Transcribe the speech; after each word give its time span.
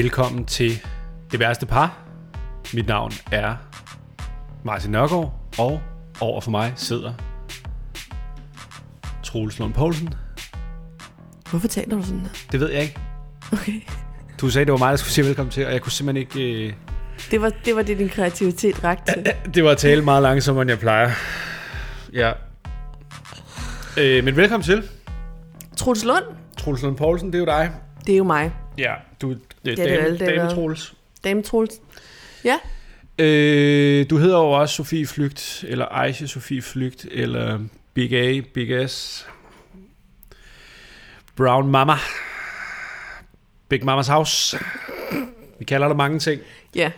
Velkommen 0.00 0.44
til 0.44 0.70
Det 1.32 1.40
Værste 1.40 1.66
Par. 1.66 1.98
Mit 2.74 2.86
navn 2.86 3.12
er 3.32 3.56
Martin 4.64 4.90
Nørgaard, 4.90 5.34
og 5.58 5.80
over 6.20 6.40
for 6.40 6.50
mig 6.50 6.72
sidder 6.76 7.12
Troels 9.22 9.58
Lund 9.58 9.74
Poulsen. 9.74 10.14
Hvorfor 11.50 11.68
taler 11.68 11.96
du 11.96 12.02
sådan 12.02 12.20
der? 12.20 12.28
Det 12.52 12.60
ved 12.60 12.70
jeg 12.70 12.82
ikke. 12.82 12.98
Okay. 13.52 13.80
Du 14.40 14.50
sagde, 14.50 14.64
det 14.64 14.72
var 14.72 14.78
mig, 14.78 14.90
der 14.90 14.96
skulle 14.96 15.12
sige 15.12 15.24
velkommen 15.24 15.50
til, 15.50 15.66
og 15.66 15.72
jeg 15.72 15.82
kunne 15.82 15.92
simpelthen 15.92 16.26
ikke... 16.38 16.66
Øh... 16.66 16.72
Det 17.30 17.42
var, 17.42 17.52
det 17.64 17.76
var 17.76 17.82
det, 17.82 17.98
din 17.98 18.08
kreativitet 18.08 18.84
rakte 18.84 19.12
til. 19.12 19.32
Det 19.54 19.64
var 19.64 19.70
at 19.70 19.78
tale 19.78 20.02
meget 20.02 20.22
langsommere, 20.22 20.62
end 20.62 20.70
jeg 20.70 20.78
plejer. 20.78 21.10
Ja. 22.12 22.32
Øh, 23.98 24.24
men 24.24 24.36
velkommen 24.36 24.64
til. 24.64 24.82
Troels 25.76 26.04
Lund, 26.04 26.24
Troels 26.58 26.82
Lund 26.82 26.96
Poulsen, 26.96 27.32
det 27.32 27.34
er 27.34 27.38
jo 27.38 27.46
dig. 27.46 27.70
det 28.06 28.12
er 28.12 28.16
jo 28.16 28.24
mig. 28.24 28.52
Ja, 28.80 28.94
du 29.22 29.30
det 29.30 29.38
er 29.64 29.64
det 29.64 29.76
dame, 29.78 30.18
dage, 30.18 30.36
dame? 30.38 30.50
Troels. 30.50 30.94
Dame 31.24 31.42
Troels. 31.42 31.74
Ja, 32.44 32.58
Øh, 33.18 34.10
du 34.10 34.16
hedder 34.18 34.38
jo 34.38 34.50
også 34.50 34.74
Sofie 34.74 35.06
Flygt, 35.06 35.64
eller 35.68 35.86
Aisha 35.86 36.26
Sofie 36.26 36.62
Flygt, 36.62 37.04
eller 37.10 37.60
Big 37.94 38.12
A, 38.12 38.40
Big 38.54 38.90
S, 38.90 39.26
Brown 41.36 41.70
Mama, 41.70 41.94
Big 43.68 43.84
Mamas 43.84 44.08
House. 44.08 44.58
Vi 45.58 45.64
kalder 45.64 45.88
dig 45.88 45.96
mange 45.96 46.18
ting, 46.18 46.40
ja. 46.74 46.90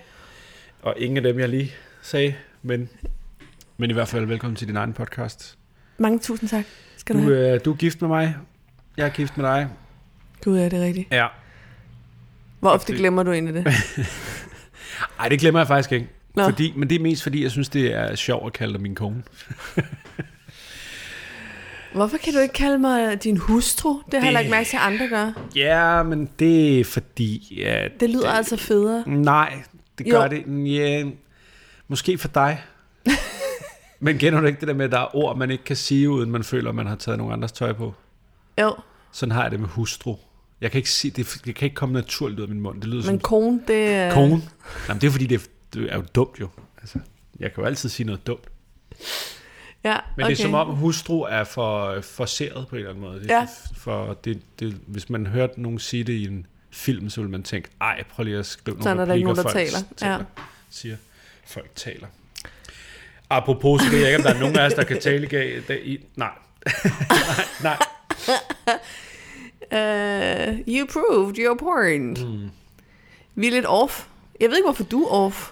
og 0.83 0.95
ingen 0.99 1.17
af 1.17 1.23
dem, 1.23 1.39
jeg 1.39 1.49
lige 1.49 1.73
sagde, 2.03 2.35
men, 2.63 2.89
men 3.77 3.91
i 3.91 3.93
hvert 3.93 4.09
fald 4.09 4.27
velkommen 4.27 4.57
til 4.57 4.69
din 4.69 4.77
egen 4.77 4.93
podcast. 4.93 5.59
Mange 5.99 6.19
tusind 6.19 6.49
tak. 6.49 6.65
Skal 6.97 7.17
du, 7.17 7.21
Du, 7.21 7.25
have. 7.25 7.55
øh, 7.55 7.61
du 7.65 7.73
er 7.73 7.77
gift 7.77 8.01
med 8.01 8.09
mig, 8.09 8.37
jeg 8.97 9.07
er 9.07 9.11
gift 9.11 9.37
med 9.37 9.47
dig. 9.47 9.69
Gud, 10.45 10.59
er 10.59 10.69
det 10.69 10.81
rigtigt. 10.81 11.09
Ja. 11.11 11.27
Hvor 12.63 12.71
ofte 12.71 12.93
det- 12.93 12.99
glemmer 13.01 13.23
du 13.23 13.33
egentlig 13.33 13.55
det? 13.55 13.67
Ej, 15.21 15.29
det 15.29 15.41
glemmer 15.41 15.61
jeg 15.61 15.67
faktisk 15.67 15.93
ikke. 15.93 16.09
Nå. 16.35 16.45
Fordi, 16.45 16.73
men 16.77 16.89
det 16.91 16.97
er 16.97 17.01
mest 17.03 17.23
fordi, 17.23 17.43
jeg 17.43 17.51
synes, 17.51 17.69
det 17.69 17.95
er 17.95 18.15
sjovt 18.15 18.47
at 18.47 18.53
kalde 18.53 18.73
dig 18.73 18.83
min 18.83 18.95
kone. 18.95 19.23
Hvorfor 21.95 22.17
kan 22.17 22.33
du 22.33 22.39
ikke 22.39 22.53
kalde 22.55 22.79
mig 22.79 23.23
din 23.25 23.37
hustru? 23.37 23.89
Det 24.13 24.15
har 24.15 24.21
jeg 24.21 24.23
Det- 24.27 24.33
lagt 24.33 24.51
mærke 24.51 24.69
til, 24.69 24.77
at 24.77 24.83
andre 24.83 25.09
gør. 25.09 25.33
Ja, 25.57 26.03
men 26.03 26.29
det 26.39 26.81
er 26.81 26.85
fordi... 26.85 27.55
Ja, 27.61 27.89
Det 28.01 28.11
lyder 28.11 28.31
altså 28.31 28.57
federe. 28.57 29.05
Nej, 29.09 29.63
det 29.99 30.11
gør 30.11 30.23
Jo. 30.23 30.29
det. 30.29 30.73
Ja, 30.75 31.05
måske 31.89 32.19
for 32.19 32.29
dig. 32.29 32.63
Men 34.01 34.19
kender 34.19 34.41
du 34.41 34.47
ikke 34.47 34.61
det 34.61 34.69
der 34.69 34.75
med, 34.75 34.85
at 34.85 34.93
der 34.93 34.99
er 34.99 35.17
ord, 35.17 35.39
man 35.39 35.51
ikke 35.51 35.65
kan 35.65 35.77
sige, 35.77 36.11
uden 36.11 36.31
man 36.31 36.45
føler, 36.45 36.69
at 36.69 36.75
man 36.75 36.87
har 36.87 36.97
taget 36.97 37.19
nogle 37.19 37.33
andres 37.33 37.53
tøj 37.53 37.73
på? 37.73 37.95
Jo, 38.61 38.75
Sådan 39.13 39.33
har 39.33 39.43
jeg 39.43 39.51
det 39.51 39.61
med 39.61 39.69
hustru. 39.69 40.17
Jeg 40.63 40.71
kan 40.71 40.79
ikke 40.79 40.91
sige, 40.91 41.11
det, 41.11 41.41
det 41.45 41.55
kan 41.55 41.67
ikke 41.67 41.75
komme 41.75 41.93
naturligt 41.93 42.39
ud 42.39 42.43
af 42.43 42.49
min 42.49 42.61
mund. 42.61 42.81
Det 42.81 42.89
lyder 42.89 42.97
men 42.97 43.05
som 43.05 43.19
kone, 43.19 43.61
det 43.69 43.89
er... 43.89 44.15
kone. 44.15 44.43
Jamen, 44.89 45.01
det 45.01 45.07
er 45.07 45.11
fordi, 45.11 45.27
det 45.27 45.41
er, 45.41 45.47
det 45.75 45.93
er 45.93 45.97
jo 45.97 46.05
dumt 46.15 46.41
jo. 46.41 46.49
Altså, 46.81 46.99
jeg 47.41 47.55
kan 47.55 47.63
jo 47.63 47.67
altid 47.67 47.89
sige 47.89 48.07
noget 48.07 48.27
dumt. 48.27 48.45
Ja, 49.85 49.97
Men 50.17 50.25
okay. 50.25 50.35
det 50.35 50.41
er 50.41 50.43
som 50.43 50.55
om 50.55 50.69
hustru 50.69 51.23
er 51.23 51.45
for 51.45 52.01
forceret 52.01 52.69
på 52.69 52.77
en 52.77 52.79
eller 52.79 52.91
anden 52.91 53.05
måde. 53.05 53.21
Det 53.21 53.31
Ja. 53.31 53.47
for, 53.77 54.19
det, 54.25 54.43
det, 54.61 54.81
hvis 54.87 55.11
man 55.11 55.27
hørte 55.27 55.63
nogen 55.63 55.79
sige 55.79 56.05
det 56.05 56.13
i 56.13 56.27
en 56.27 56.47
film, 56.71 57.11
så 57.11 57.21
vil 57.21 57.31
man 57.31 57.43
tænke, 57.43 57.69
ej, 57.81 58.05
prøv 58.11 58.25
lige 58.25 58.39
at 58.39 58.47
skrive 58.47 58.75
nogle 58.75 58.83
Sådan 58.83 58.99
er 58.99 59.05
der 59.05 59.15
ikke 59.15 59.31
replikker, 59.31 59.53
nogen, 59.53 59.65
der 59.65 59.73
folk 59.73 59.87
taler. 60.01 60.15
Ja. 60.15 60.25
Siger, 60.71 60.97
folk 61.47 61.71
taler. 61.75 62.07
Apropos, 63.31 63.83
så 63.83 63.91
ved 63.91 63.99
jeg 63.99 64.09
ikke, 64.09 64.17
om 64.17 64.23
der 64.23 64.35
er 64.35 64.41
nogen 64.41 64.59
af 64.59 64.67
os, 64.67 64.75
der 64.75 64.85
kan 64.85 65.01
tale 65.01 65.63
i... 65.85 65.95
i 65.95 66.05
nej. 66.17 66.31
nej, 67.63 67.77
nej. 68.27 68.77
Uh, 69.73 70.59
you 70.69 70.87
proved 70.87 71.37
your 71.39 71.55
point. 71.57 72.27
Mm. 72.29 72.51
Vi 73.35 73.47
er 73.47 73.51
lidt 73.51 73.67
off. 73.69 74.07
Jeg 74.41 74.49
ved 74.49 74.57
ikke, 74.57 74.67
hvorfor 74.67 74.85
du 74.85 75.03
er 75.05 75.09
off. 75.11 75.51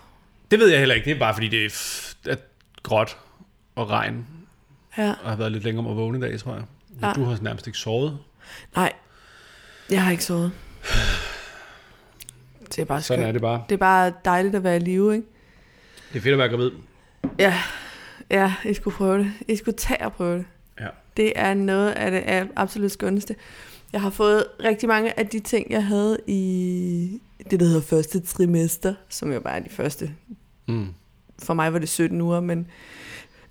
Det 0.50 0.58
ved 0.58 0.68
jeg 0.68 0.78
heller 0.78 0.94
ikke. 0.94 1.04
Det 1.04 1.14
er 1.14 1.18
bare, 1.18 1.34
fordi 1.34 1.48
det 1.48 1.64
er, 2.26 2.36
gråt 2.82 3.16
og 3.74 3.90
regn, 3.90 4.26
Ja. 4.98 5.14
og 5.22 5.28
har 5.30 5.36
været 5.36 5.52
lidt 5.52 5.64
længere 5.64 5.84
om 5.84 5.90
at 5.90 5.96
vågne 5.96 6.18
i 6.18 6.20
dag, 6.20 6.40
tror 6.40 6.52
jeg. 6.54 6.62
Ja. 7.02 7.06
Ja. 7.06 7.12
Du 7.12 7.24
har 7.24 7.38
nærmest 7.42 7.66
ikke 7.66 7.78
sovet. 7.78 8.18
Nej, 8.76 8.92
jeg 9.90 10.02
har 10.04 10.10
ikke 10.10 10.24
sovet. 10.24 10.52
Det 12.68 12.78
er 12.78 12.84
bare 12.84 13.02
skønt. 13.02 13.16
Sådan 13.18 13.28
er 13.28 13.32
det 13.32 13.40
bare. 13.40 13.64
Det 13.68 13.74
er 13.74 13.78
bare 13.78 14.12
dejligt 14.24 14.54
at 14.54 14.64
være 14.64 14.76
i 14.76 14.80
live, 14.80 15.14
ikke? 15.14 15.26
Det 16.12 16.18
er 16.18 16.22
fedt 16.22 16.32
at 16.32 16.38
være 16.38 16.48
gravid. 16.48 16.70
Ja, 17.38 17.58
ja, 18.30 18.54
I 18.64 18.74
skulle 18.74 18.96
prøve 18.96 19.18
det. 19.18 19.32
I 19.48 19.56
skulle 19.56 19.76
tage 19.76 20.04
og 20.04 20.12
prøve 20.12 20.38
det. 20.38 20.44
Ja. 20.80 20.86
Det 21.16 21.32
er 21.36 21.54
noget 21.54 21.90
af 21.90 22.10
det 22.10 22.48
absolut 22.56 22.92
skønneste. 22.92 23.36
Jeg 23.92 24.00
har 24.00 24.10
fået 24.10 24.44
rigtig 24.64 24.88
mange 24.88 25.18
af 25.18 25.26
de 25.26 25.40
ting, 25.40 25.70
jeg 25.70 25.84
havde 25.84 26.18
i 26.26 27.20
det, 27.50 27.60
der 27.60 27.66
hedder 27.66 27.80
første 27.80 28.20
trimester, 28.20 28.94
som 29.08 29.32
jo 29.32 29.40
bare 29.40 29.56
er 29.56 29.60
de 29.62 29.70
første. 29.70 30.14
Mm. 30.68 30.94
For 31.42 31.54
mig 31.54 31.72
var 31.72 31.78
det 31.78 31.88
17 31.88 32.20
uger, 32.20 32.40
men 32.40 32.66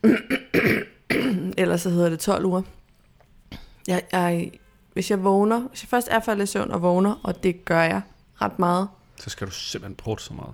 ellers 1.57 1.81
så 1.81 1.89
hedder 1.89 2.09
det 2.09 2.19
12 2.19 2.45
uger. 2.45 2.61
Jeg, 3.87 4.01
jeg, 4.11 4.51
hvis 4.93 5.11
jeg 5.11 5.23
vågner, 5.23 5.59
hvis 5.59 5.83
jeg 5.83 5.89
først 5.89 6.07
er 6.11 6.19
faldet 6.19 6.43
i 6.43 6.47
søvn 6.47 6.71
og 6.71 6.81
vågner, 6.81 7.19
og 7.23 7.43
det 7.43 7.65
gør 7.65 7.81
jeg 7.81 8.01
ret 8.41 8.59
meget. 8.59 8.87
Så 9.17 9.29
skal 9.29 9.47
du 9.47 9.51
simpelthen 9.51 9.95
prutte 9.95 10.23
så 10.23 10.33
meget. 10.33 10.53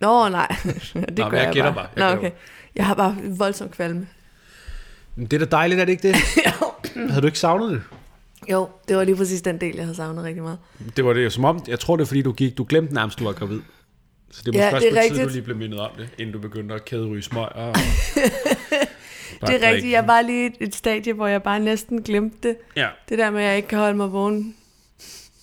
Nå, 0.00 0.28
nej. 0.28 0.48
det 0.64 1.18
Nå, 1.18 1.24
gør 1.24 1.30
men 1.30 1.38
jeg 1.38 1.52
gætter 1.52 1.74
bare. 1.74 1.88
Jeg 1.96 2.10
Nå, 2.10 2.18
okay. 2.18 2.30
Jeg 2.74 2.86
har 2.86 2.94
bare 2.94 3.16
voldsom 3.38 3.68
kvalme. 3.68 4.08
Men 5.16 5.26
det 5.26 5.42
er 5.42 5.46
da 5.46 5.56
dejligt, 5.56 5.80
er 5.80 5.84
det 5.84 5.92
ikke 5.92 6.08
det? 6.08 6.16
Havde 7.10 7.20
du 7.22 7.26
ikke 7.26 7.38
savnet 7.38 7.70
det? 7.70 7.82
Jo, 8.48 8.68
det 8.88 8.96
var 8.96 9.04
lige 9.04 9.16
præcis 9.16 9.42
den 9.42 9.60
del, 9.60 9.74
jeg 9.76 9.84
havde 9.84 9.96
savnet 9.96 10.24
rigtig 10.24 10.42
meget. 10.42 10.58
Det 10.96 11.04
var 11.04 11.12
det, 11.12 11.32
som 11.32 11.44
om, 11.44 11.64
jeg 11.68 11.80
tror 11.80 11.96
det 11.96 12.02
er 12.02 12.06
fordi, 12.06 12.22
du 12.22 12.32
gik, 12.32 12.58
du 12.58 12.66
glemte 12.68 12.94
nærmest, 12.94 13.18
du 13.18 13.24
var 13.24 13.32
gravid. 13.32 13.60
Så 14.30 14.42
det 14.46 14.54
er 14.54 14.58
Ja, 14.58 14.64
måske 14.72 14.76
også 14.76 14.86
det 14.88 14.96
er 14.96 15.00
på 15.02 15.02
tide, 15.02 15.08
du 15.08 15.14
rigtigt. 15.18 15.32
lige 15.34 15.42
blev 15.44 15.56
mindet 15.56 15.80
om 15.80 15.90
det, 15.98 16.08
inden 16.18 16.32
du 16.32 16.38
begyndte 16.38 16.74
at 16.74 16.84
kæderyge 16.84 17.22
smøg. 17.22 17.46
Og 19.42 19.48
det 19.48 19.64
er 19.64 19.68
rigtigt, 19.70 19.92
jeg 19.92 20.06
var 20.06 20.22
lige 20.22 20.50
i 20.60 20.64
et- 20.64 20.74
stadie, 20.74 21.12
hvor 21.12 21.26
jeg 21.26 21.42
bare 21.42 21.60
næsten 21.60 22.02
glemte 22.02 22.48
det. 22.48 22.56
Ja, 22.76 22.88
Det 23.08 23.18
der 23.18 23.30
med, 23.30 23.40
at 23.40 23.46
jeg 23.48 23.56
ikke 23.56 23.68
kan 23.68 23.78
holde 23.78 23.96
mig 23.96 24.12
vågen 24.12 24.56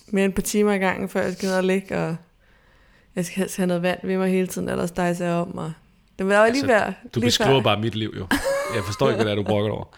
mere 0.06 0.24
end 0.24 0.32
et 0.32 0.34
par 0.34 0.42
timer 0.42 0.72
i 0.72 0.78
gangen, 0.78 1.08
før 1.08 1.22
jeg 1.22 1.32
skal 1.32 1.46
ned 1.46 1.56
og 1.56 1.64
ligge, 1.64 1.96
og 1.98 2.16
jeg 3.16 3.24
skal 3.24 3.36
helst 3.36 3.56
have 3.56 3.66
noget 3.66 3.82
vand 3.82 3.98
ved 4.02 4.18
mig 4.18 4.30
hele 4.30 4.46
tiden, 4.46 4.68
ellers 4.68 4.90
dejser 4.90 5.24
jeg 5.26 5.34
om. 5.34 5.58
Og 5.58 5.72
det 6.18 6.26
var 6.28 6.46
jo 6.46 6.52
lige 6.52 6.62
Altså, 6.72 6.84
ved 6.86 7.10
du 7.14 7.20
lige 7.20 7.26
beskriver 7.26 7.58
før. 7.58 7.62
bare 7.62 7.80
mit 7.80 7.94
liv 7.94 8.14
jo. 8.18 8.26
Jeg 8.74 8.84
forstår 8.84 9.08
ikke, 9.08 9.16
hvad 9.16 9.24
det 9.24 9.32
er, 9.32 9.36
du 9.36 9.42
brokker 9.42 9.70
over. 9.70 9.84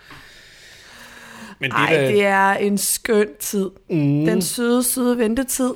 Men 1.61 1.71
det, 1.71 1.77
Ej, 1.77 1.95
er 1.95 2.01
da- 2.01 2.07
det 2.13 2.25
er 2.25 2.53
en 2.53 2.79
skøn 2.79 3.29
tid. 3.41 3.71
Mm, 3.91 4.25
Den 4.25 4.43
søde, 4.43 4.83
søde 4.83 5.19
ventetid. 5.19 5.71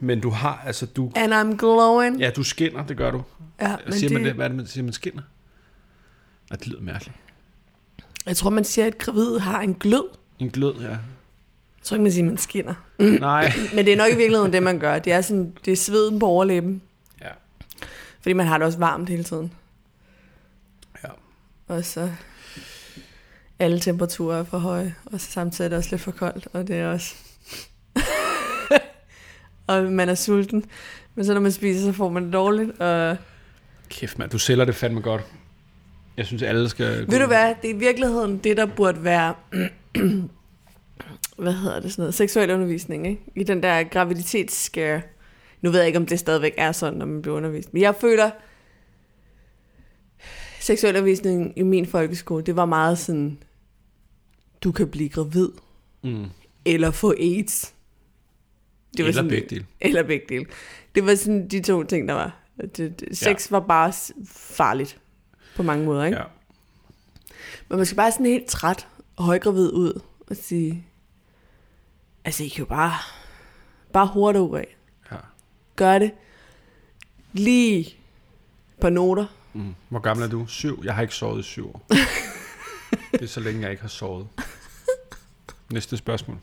men 0.00 0.20
du 0.20 0.30
har, 0.30 0.62
altså 0.66 0.86
du, 0.86 1.12
And 1.16 1.34
I'm 1.34 1.56
glowing. 1.56 2.18
ja, 2.20 2.30
du 2.30 2.42
skinner, 2.42 2.86
det 2.86 2.96
gør 2.96 3.10
du. 3.10 3.22
Ja, 3.60 3.76
Men 3.84 3.92
siger 3.94 4.08
det... 4.08 4.12
man 4.12 4.24
det, 4.24 4.32
hvad 4.34 4.44
er 4.44 4.48
det, 4.48 4.56
man 4.56 4.66
siger, 4.66 4.84
man 4.84 4.92
skinner? 4.92 5.22
Og 6.50 6.58
det 6.60 6.66
lyder 6.68 6.80
mærkeligt. 6.82 7.16
Jeg 8.26 8.36
tror, 8.36 8.50
man 8.50 8.64
siger, 8.64 8.86
at 8.86 8.98
gravid 8.98 9.38
har 9.38 9.60
en 9.60 9.74
glød. 9.74 10.04
En 10.38 10.50
glød, 10.50 10.74
ja. 10.80 10.88
Jeg 10.88 10.98
tror 11.82 11.94
ikke, 11.94 12.02
man 12.02 12.12
siger, 12.12 12.24
at 12.24 12.28
man 12.30 12.38
skinner. 12.38 12.74
Nej. 13.20 13.52
Men 13.74 13.84
det 13.86 13.92
er 13.92 13.96
nok 13.96 14.12
i 14.12 14.16
virkeligheden 14.16 14.52
det, 14.52 14.62
man 14.62 14.78
gør. 14.78 14.98
Det 14.98 15.12
er, 15.12 15.20
sådan, 15.20 15.52
det 15.64 15.72
er 15.72 15.76
sveden 15.76 16.18
på 16.18 16.26
overlæben. 16.26 16.82
Ja. 17.20 17.28
Fordi 18.20 18.32
man 18.32 18.46
har 18.46 18.58
det 18.58 18.66
også 18.66 18.78
varmt 18.78 19.08
hele 19.08 19.24
tiden. 19.24 19.52
Ja. 21.04 21.08
Og 21.68 21.84
så 21.84 22.10
alle 23.60 23.80
temperaturer 23.80 24.38
er 24.38 24.44
for 24.44 24.58
høje, 24.58 24.94
og 25.06 25.20
så 25.20 25.30
samtidig 25.30 25.64
er 25.64 25.68
det 25.68 25.78
også 25.78 25.90
lidt 25.90 26.02
for 26.02 26.10
koldt, 26.10 26.48
og 26.52 26.68
det 26.68 26.76
er 26.76 26.92
også... 26.92 27.14
og 29.66 29.82
man 29.92 30.08
er 30.08 30.14
sulten, 30.14 30.64
men 31.14 31.24
så 31.24 31.34
når 31.34 31.40
man 31.40 31.52
spiser, 31.52 31.80
så 31.80 31.92
får 31.92 32.08
man 32.08 32.24
det 32.24 32.32
dårligt, 32.32 32.80
og 32.80 33.16
Kæft, 33.90 34.18
mand, 34.18 34.30
du 34.30 34.38
sælger 34.38 34.64
det 34.64 34.74
fandme 34.74 35.00
godt. 35.00 35.22
Jeg 36.16 36.26
synes, 36.26 36.42
alle 36.42 36.68
skal... 36.68 37.10
ved 37.10 37.18
du 37.18 37.26
hvad, 37.26 37.54
det 37.62 37.70
er 37.70 37.74
i 37.74 37.78
virkeligheden 37.78 38.38
det, 38.38 38.56
der 38.56 38.66
burde 38.66 39.04
være, 39.04 39.34
hvad 41.38 41.52
hedder 41.52 41.80
det 41.80 41.92
sådan 41.92 42.02
noget, 42.02 42.14
seksuel 42.14 42.50
undervisning, 42.50 43.06
ikke? 43.06 43.22
I 43.36 43.44
den 43.44 43.62
der 43.62 43.82
graviditetsskare. 43.82 45.02
Nu 45.62 45.70
ved 45.70 45.78
jeg 45.78 45.86
ikke, 45.86 45.98
om 45.98 46.06
det 46.06 46.18
stadigvæk 46.18 46.54
er 46.56 46.72
sådan, 46.72 46.98
når 46.98 47.06
man 47.06 47.22
bliver 47.22 47.36
undervist, 47.36 47.74
men 47.74 47.82
jeg 47.82 47.94
føler, 48.00 48.30
seksuel 50.60 50.96
undervisning 50.96 51.52
i 51.56 51.62
min 51.62 51.86
folkeskole, 51.86 52.44
det 52.44 52.56
var 52.56 52.64
meget 52.64 52.98
sådan, 52.98 53.38
du 54.64 54.72
kan 54.72 54.88
blive 54.90 55.08
gravid, 55.08 55.48
Mm. 56.02 56.26
eller 56.64 56.90
få 56.90 57.14
AIDS. 57.18 57.74
Det 58.96 59.06
Eller 59.08 59.22
begge 59.22 59.46
dele. 59.50 59.66
Eller 59.80 60.02
begge 60.02 60.26
dele. 60.28 60.46
Det 60.94 61.06
var 61.06 61.14
sådan 61.14 61.48
de 61.48 61.62
to 61.62 61.82
ting, 61.84 62.08
der 62.08 62.14
var. 62.14 62.36
Det, 62.76 63.00
det, 63.00 63.18
sex 63.18 63.50
ja. 63.50 63.56
var 63.56 63.60
bare 63.66 63.92
farligt 64.28 64.98
på 65.56 65.62
mange 65.62 65.84
måder, 65.84 66.04
ikke? 66.04 66.18
Ja. 66.18 66.24
Men 67.68 67.76
man 67.76 67.86
skal 67.86 67.96
bare 67.96 68.12
sådan 68.12 68.26
helt 68.26 68.46
træt 68.46 68.88
og 69.16 69.24
højgravid 69.24 69.72
ud 69.72 70.00
og 70.30 70.36
sige, 70.36 70.86
altså 72.24 72.44
I 72.44 72.48
kan 72.48 72.58
jo 72.58 72.64
bare, 72.64 72.92
bare 73.92 74.06
hurtigt 74.06 74.42
ud 74.42 74.56
af. 74.58 74.76
ja. 75.12 75.16
Gør 75.76 75.98
det. 75.98 76.10
Lige 77.32 77.94
par 78.80 78.90
noter. 78.90 79.26
Mm. 79.54 79.74
Hvor 79.88 79.98
gammel 80.00 80.24
er 80.26 80.30
du? 80.30 80.46
Syv? 80.46 80.80
Jeg 80.84 80.94
har 80.94 81.02
ikke 81.02 81.14
sovet 81.14 81.40
i 81.40 81.42
syv 81.42 81.68
år. 81.68 81.86
det 83.12 83.22
er 83.22 83.26
så 83.26 83.40
længe, 83.40 83.62
jeg 83.62 83.70
ikke 83.70 83.82
har 83.82 83.88
sovet. 83.88 84.26
Næste 85.72 85.96
spørgsmål. 85.96 86.38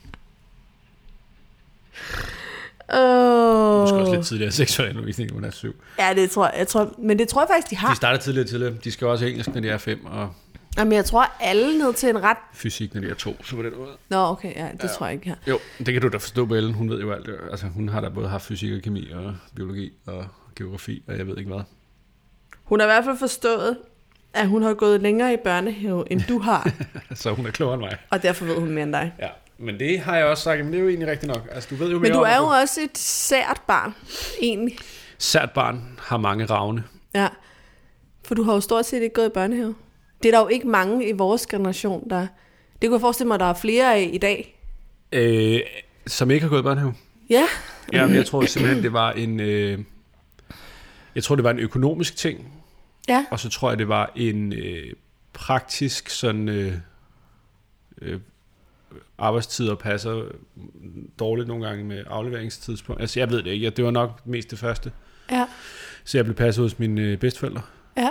Åh, 2.93 4.11
lidt 4.11 4.25
tidligere 4.25 4.51
seksualundervisning, 4.51 5.29
når 5.29 5.35
hun 5.35 5.43
er 5.43 5.51
syv. 5.51 5.75
Ja, 5.99 6.13
det 6.13 6.31
tror 6.31 6.45
jeg. 6.45 6.55
jeg 6.57 6.67
tror, 6.67 6.95
men 6.97 7.19
det 7.19 7.27
tror 7.27 7.41
jeg 7.41 7.47
faktisk, 7.49 7.69
de 7.69 7.75
har. 7.75 7.89
De 7.89 7.95
starter 7.95 8.19
tidligere 8.19 8.47
tidligere. 8.47 8.73
De 8.83 8.91
skal 8.91 9.07
også 9.07 9.25
engelsk, 9.25 9.53
når 9.53 9.61
de 9.61 9.69
er 9.69 9.77
fem, 9.77 10.05
og 10.05 10.33
Jamen, 10.77 10.93
jeg 10.93 11.05
tror 11.05 11.31
alle 11.39 11.77
ned 11.77 11.93
til 11.93 12.09
en 12.09 12.23
ret... 12.23 12.37
fysik, 12.53 12.93
når 12.93 13.01
de 13.01 13.09
er 13.09 13.13
to. 13.13 13.43
Så 13.43 13.55
på 13.55 13.63
den 13.63 13.77
måde. 13.77 13.91
Nå, 14.09 14.17
okay, 14.17 14.55
ja, 14.55 14.69
det 14.73 14.83
ja. 14.83 14.87
tror 14.87 15.05
jeg 15.05 15.13
ikke, 15.13 15.29
har. 15.29 15.37
Jo, 15.47 15.59
det 15.77 15.93
kan 15.93 16.01
du 16.01 16.07
da 16.07 16.17
forstå 16.17 16.45
på 16.45 16.55
Ellen. 16.55 16.73
Hun 16.73 16.89
ved 16.89 16.99
jo 16.99 17.11
alt. 17.11 17.29
Altså, 17.51 17.67
hun 17.67 17.89
har 17.89 18.01
da 18.01 18.09
både 18.09 18.27
haft 18.27 18.45
fysik 18.45 18.73
og 18.73 18.81
kemi 18.81 19.11
og 19.11 19.35
biologi 19.55 19.93
og 20.05 20.27
geografi, 20.55 21.03
og 21.07 21.17
jeg 21.17 21.27
ved 21.27 21.37
ikke 21.37 21.51
hvad. 21.51 21.63
Hun 22.63 22.79
har 22.79 22.87
i 22.87 22.89
hvert 22.89 23.03
fald 23.05 23.17
forstået, 23.17 23.77
at 24.33 24.47
hun 24.47 24.63
har 24.63 24.73
gået 24.73 25.01
længere 25.01 25.33
i 25.33 25.37
børnehave, 25.43 26.11
end 26.11 26.21
du 26.29 26.39
har, 26.39 26.71
Så 27.15 27.33
hun 27.33 27.45
er 27.45 27.51
klogere 27.51 27.73
end 27.73 27.83
mig. 27.83 27.97
og 28.09 28.23
derfor 28.23 28.45
ved 28.45 28.55
hun 28.55 28.69
mere 28.71 28.83
end 28.83 28.93
dig. 28.93 29.13
Ja, 29.19 29.27
men 29.57 29.79
det 29.79 29.99
har 29.99 30.17
jeg 30.17 30.25
også 30.25 30.43
sagt, 30.43 30.63
men 30.63 30.73
det 30.73 30.77
er 30.77 30.81
jo 30.83 30.89
egentlig 30.89 31.07
rigtigt 31.11 31.31
nok. 31.33 31.47
Altså, 31.51 31.69
du 31.71 31.75
ved 31.75 31.91
jo 31.91 31.99
mere 31.99 32.09
Men 32.09 32.11
du 32.11 32.19
er 32.23 32.37
jo 32.37 32.43
også 32.43 32.81
et 32.81 32.97
sært 32.97 33.61
barn, 33.67 33.93
egentlig. 34.41 34.77
Sært 35.17 35.51
barn 35.51 35.99
har 35.99 36.17
mange 36.17 36.45
ravne. 36.45 36.83
Ja, 37.15 37.27
for 38.25 38.35
du 38.35 38.43
har 38.43 38.53
jo 38.53 38.59
stort 38.59 38.85
set 38.85 39.01
ikke 39.01 39.13
gået 39.13 39.25
i 39.25 39.29
børnehave. 39.33 39.75
Det 40.23 40.29
er 40.29 40.31
der 40.37 40.39
jo 40.39 40.47
ikke 40.47 40.67
mange 40.67 41.09
i 41.09 41.11
vores 41.11 41.45
generation, 41.47 42.09
der... 42.09 42.27
Det 42.81 42.89
kunne 42.89 42.95
jeg 42.95 43.01
forestille 43.01 43.27
mig, 43.27 43.39
der 43.39 43.45
er 43.45 43.53
flere 43.53 43.95
af 43.95 44.09
i 44.13 44.17
dag. 44.17 44.59
Øh, 45.11 45.59
som 46.07 46.31
ikke 46.31 46.43
har 46.43 46.49
gået 46.49 46.59
i 46.59 46.63
børnehave. 46.63 46.93
Ja, 47.29 47.45
Ja, 47.93 48.05
men 48.05 48.15
jeg 48.15 48.25
tror 48.25 48.45
simpelthen, 48.45 48.83
det 48.83 48.93
var 48.93 49.11
en... 49.11 49.39
Øh, 49.39 49.79
jeg 51.15 51.23
tror, 51.23 51.35
det 51.35 51.43
var 51.43 51.51
en 51.51 51.59
økonomisk 51.59 52.15
ting, 52.15 52.53
ja. 53.07 53.25
og 53.31 53.39
så 53.39 53.49
tror 53.49 53.69
jeg, 53.71 53.79
det 53.79 53.87
var 53.87 54.11
en 54.15 54.53
øh, 54.53 54.93
praktisk 55.33 56.09
sådan... 56.09 56.49
Øh, 56.49 56.73
øh, 58.01 58.19
arbejdstider 59.17 59.75
passer 59.75 60.23
dårligt 61.19 61.47
nogle 61.47 61.67
gange 61.67 61.83
med 61.83 62.03
afleveringstidspunkt. 62.07 63.01
Altså, 63.01 63.19
jeg 63.19 63.29
ved 63.29 63.43
det 63.43 63.51
ikke. 63.51 63.69
Det 63.69 63.85
var 63.85 63.91
nok 63.91 64.21
mest 64.25 64.51
det 64.51 64.59
første. 64.59 64.91
Ja, 65.31 65.45
Så 66.03 66.17
jeg 66.17 66.25
blev 66.25 66.35
passet 66.35 66.63
hos 66.63 66.79
mine 66.79 67.01
øh, 67.01 67.17
bedsteforældre. 67.17 67.61
ja. 67.97 68.09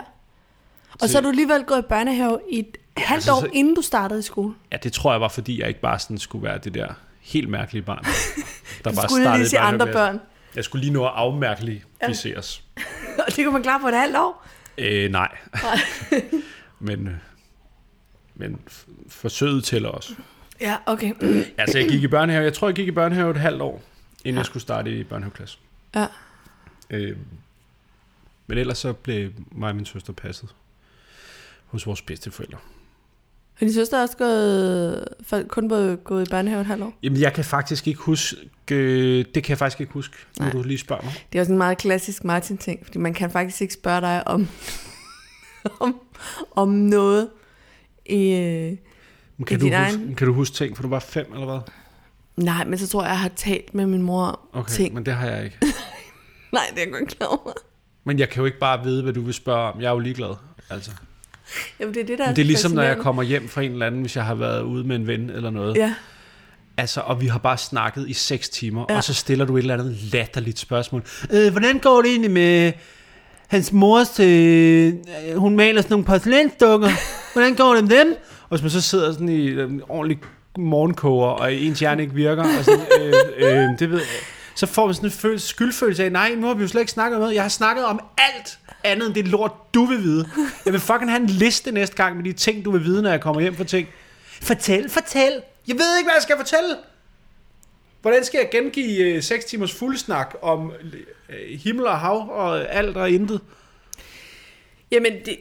Og 1.00 1.08
så 1.08 1.16
har 1.16 1.22
du 1.22 1.28
alligevel 1.28 1.64
gået 1.64 1.78
i 1.78 1.87
børnehave 1.88 2.38
i 2.50 2.58
et 2.58 2.76
halvt 2.96 3.12
altså, 3.12 3.32
år, 3.32 3.40
så- 3.40 3.48
inden 3.52 3.75
du 3.75 3.82
startede 3.82 4.20
i 4.20 4.22
skole. 4.22 4.54
Ja, 4.72 4.76
det 4.82 4.93
tror 4.93 5.12
jeg 5.12 5.20
var, 5.20 5.28
fordi 5.28 5.60
jeg 5.60 5.69
ikke 5.69 5.81
bare 5.81 5.98
sådan 5.98 6.19
skulle 6.19 6.44
være 6.44 6.58
det 6.58 6.75
der 6.75 6.88
helt 7.20 7.48
mærkelige 7.48 7.82
barn, 7.82 8.04
der 8.84 8.93
bare 8.94 9.08
skulle 9.08 9.22
startede 9.25 9.38
lige 9.38 9.48
se 9.48 9.58
andre 9.58 9.87
børn. 9.87 10.20
Jeg 10.54 10.64
skulle 10.64 10.81
lige 10.84 10.93
nå 10.93 11.04
at 11.04 11.12
afmærkelificeres. 11.14 12.62
Og 13.26 13.37
det 13.37 13.44
kunne 13.44 13.52
man 13.52 13.62
klare 13.62 13.81
på 13.81 13.88
et 13.88 13.94
halvt 13.94 14.16
år. 14.16 14.46
Øh, 14.78 15.11
nej. 15.11 15.38
men, 16.81 17.06
øh, 17.06 17.14
men 18.34 18.61
forsøget 19.08 19.64
tæller 19.64 19.88
også. 19.88 20.14
Ja, 20.61 20.76
okay. 20.87 21.14
Altså, 21.58 21.78
jeg 21.78 21.88
gik 21.88 22.02
i 22.02 22.08
børnehave. 22.08 22.44
Jeg 22.44 22.55
tror, 22.55 22.69
jeg 22.69 22.75
gik 22.75 22.88
i 22.88 22.93
børnehave 22.93 23.31
et 23.31 23.37
halvt 23.37 23.62
år, 23.62 23.82
inden 24.25 24.38
jeg 24.38 24.46
skulle 24.46 24.62
starte 24.62 24.99
i 24.99 25.05
børnehaveklasse. 25.05 25.58
Ja. 25.94 26.06
Øh, 26.90 27.17
men 28.46 28.58
ellers 28.58 28.78
så 28.78 28.93
blev 28.93 29.32
mig 29.52 29.69
og 29.69 29.76
min 29.76 29.87
søster 29.87 30.12
passet 30.12 30.49
hos 31.67 31.87
vores 31.87 32.02
bedsteforældre. 32.02 32.58
Har 33.58 33.67
din 33.67 33.73
søster 33.75 34.00
også 34.03 34.17
gået, 34.17 35.49
kun 35.49 35.69
både 35.69 35.97
gået 35.97 36.26
i 36.29 36.31
børnehave 36.31 36.61
et 36.61 36.67
halvt 36.67 36.82
år? 36.85 36.93
Jamen, 37.03 37.20
jeg 37.20 37.32
kan 37.32 37.44
faktisk 37.44 37.87
ikke 37.88 38.00
huske... 38.00 38.37
øh, 38.73 39.25
Det 39.35 39.43
kan 39.44 39.49
jeg 39.50 39.58
faktisk 39.58 39.81
ikke 39.81 39.93
huske, 39.93 40.17
når 40.41 40.50
du 40.50 40.62
lige 40.62 40.79
spørger 40.79 41.03
mig. 41.03 41.12
Det 41.32 41.38
er 41.38 41.43
også 41.43 41.53
en 41.53 41.58
meget 41.58 41.79
klassisk 41.79 42.25
Martin-ting, 42.25 42.81
fordi 42.87 42.99
man 42.99 43.14
kan 43.14 43.31
faktisk 43.31 43.61
ikke 43.62 43.75
spørge 43.75 44.00
dig 44.00 44.29
om, 44.29 44.49
om, 45.81 46.00
om 46.56 46.69
noget 46.69 47.29
i... 48.06 48.19
Men 49.38 49.47
kan, 49.47 49.56
I 49.56 49.61
du 49.61 49.64
huske, 49.67 49.76
egen- 49.76 50.14
kan 50.14 50.26
du 50.26 50.32
huske 50.32 50.55
ting, 50.56 50.76
for 50.76 50.82
du 50.82 50.88
var 50.88 50.99
fem 51.00 51.26
eller 51.32 51.47
hvad? 51.47 51.61
nej, 52.37 52.64
men 52.64 52.79
så 52.79 52.88
tror 52.88 53.03
jeg, 53.03 53.08
jeg 53.11 53.19
har 53.20 53.29
talt 53.37 53.75
med 53.75 53.87
min 53.87 54.03
mor 54.03 54.25
om 54.25 54.38
Okay, 54.61 54.73
ting. 54.75 54.94
men 54.94 55.06
det 55.06 55.14
har 55.14 55.26
jeg 55.26 55.44
ikke. 55.44 55.58
Nej, 56.53 56.62
det 56.75 56.79
er 56.79 56.82
jeg 56.85 56.93
godt 56.93 57.08
klar 57.08 57.26
over. 57.26 57.53
Men 58.05 58.19
jeg 58.19 58.29
kan 58.29 58.41
jo 58.41 58.44
ikke 58.47 58.58
bare 58.58 58.85
vide, 58.85 59.03
hvad 59.03 59.12
du 59.12 59.20
vil 59.20 59.35
spørge 59.35 59.73
om. 59.73 59.81
Jeg 59.81 59.87
er 59.88 59.93
jo 59.93 59.99
ligeglad. 59.99 60.35
Altså. 60.70 60.91
Jamen, 61.81 61.94
det 61.94 62.00
er 62.02 62.06
det, 62.06 62.19
der 62.19 62.34
det 62.34 62.43
er 62.43 62.46
ligesom, 62.46 62.72
når 62.72 62.82
jeg 62.82 62.98
kommer 62.98 63.22
hjem 63.22 63.48
fra 63.48 63.62
en 63.62 63.72
eller 63.72 63.87
anden, 63.87 64.00
hvis 64.00 64.16
jeg 64.16 64.25
har 64.25 64.34
været 64.34 64.62
ude 64.62 64.84
med 64.84 64.96
en 64.96 65.06
ven 65.06 65.31
eller 65.31 65.50
noget. 65.50 65.76
Ja, 65.76 65.94
Altså, 66.78 67.00
og 67.00 67.20
vi 67.20 67.26
har 67.26 67.38
bare 67.38 67.58
snakket 67.58 68.08
i 68.08 68.12
6 68.12 68.48
timer, 68.48 68.84
Ja. 68.88 68.93
ja. 68.93 68.98
og 68.98 69.04
så 69.04 69.14
stiller 69.14 69.44
du 69.44 69.56
et 69.56 69.60
eller 69.60 69.75
andet 69.75 69.96
latterligt 70.12 70.58
spørgsmål. 70.58 71.02
Øh, 71.32 71.50
hvordan 71.52 71.78
går 71.78 72.02
det 72.02 72.10
egentlig 72.10 72.31
med 72.31 72.72
hans 73.48 73.72
mors... 73.72 74.20
Øh, 74.20 74.93
hun 75.37 75.56
maler 75.56 75.81
sådan 75.82 75.93
nogle 75.93 76.04
porcelænsdukker. 76.04 76.88
Hvordan 77.32 77.54
går 77.54 77.75
det 77.75 77.84
med 77.88 77.98
dem? 77.98 78.16
Og 78.43 78.48
hvis 78.48 78.62
man 78.62 78.70
så 78.70 78.81
sidder 78.81 79.12
sådan 79.12 79.28
i 79.28 79.46
øh, 79.46 79.70
en 79.70 79.82
ordentlig 79.88 80.19
morgenkoger, 80.58 81.26
og 81.28 81.54
ens 81.54 81.81
hjerne 81.81 82.02
ikke 82.02 82.14
virker, 82.14 82.43
og 82.58 82.64
sådan, 82.64 82.87
øh, 83.00 83.12
øh, 83.38 83.78
det 83.78 83.90
ved 83.90 83.98
jeg, 83.98 84.06
så 84.54 84.66
får 84.66 84.87
man 84.87 84.94
sådan 84.94 85.06
en 85.06 85.12
følelse, 85.12 85.48
skyldfølelse 85.48 86.04
af, 86.04 86.12
nej, 86.12 86.34
nu 86.37 86.46
har 86.46 86.54
vi 86.54 86.62
jo 86.62 86.69
slet 86.69 86.81
ikke 86.81 86.93
snakket 86.93 87.16
om 87.16 87.20
noget. 87.20 87.34
Jeg 87.34 87.43
har 87.43 87.48
snakket 87.48 87.84
om 87.84 88.00
alt 88.19 88.58
andet 88.84 89.06
end 89.06 89.14
det 89.14 89.28
lort, 89.28 89.52
du 89.75 89.84
vil 89.84 90.02
vide. 90.02 90.28
Jeg 90.64 90.73
vil 90.73 90.81
fucking 90.81 91.11
have 91.11 91.23
en 91.23 91.26
liste 91.26 91.73
næste 91.73 91.96
gang 91.96 92.17
med 92.17 92.25
de 92.25 92.32
ting, 92.32 92.64
du 92.64 92.70
vil 92.70 92.84
vide, 92.84 93.02
når 93.02 93.11
jeg 93.11 93.20
kommer 93.20 93.40
hjem 93.40 93.55
for 93.55 93.64
ting. 93.64 93.88
Fortæl, 94.43 94.90
fortæl. 94.90 95.43
Jeg 95.69 95.76
ved 95.76 95.96
ikke, 95.96 96.06
hvad 96.06 96.14
jeg 96.14 96.23
skal 96.23 96.37
fortælle. 96.37 96.76
Hvordan 98.02 98.25
skal 98.25 98.38
jeg 98.38 98.49
gengive 98.50 99.14
øh, 99.14 99.23
6 99.23 99.44
timers 99.44 99.73
fuldsnak 99.73 100.34
om 100.43 100.73
øh, 101.28 101.58
himmel 101.58 101.87
og 101.87 102.00
hav 102.00 102.31
og 102.31 102.75
alt 102.75 102.96
og 102.96 103.11
intet? 103.11 103.40
Jamen, 104.90 105.12
det, 105.25 105.37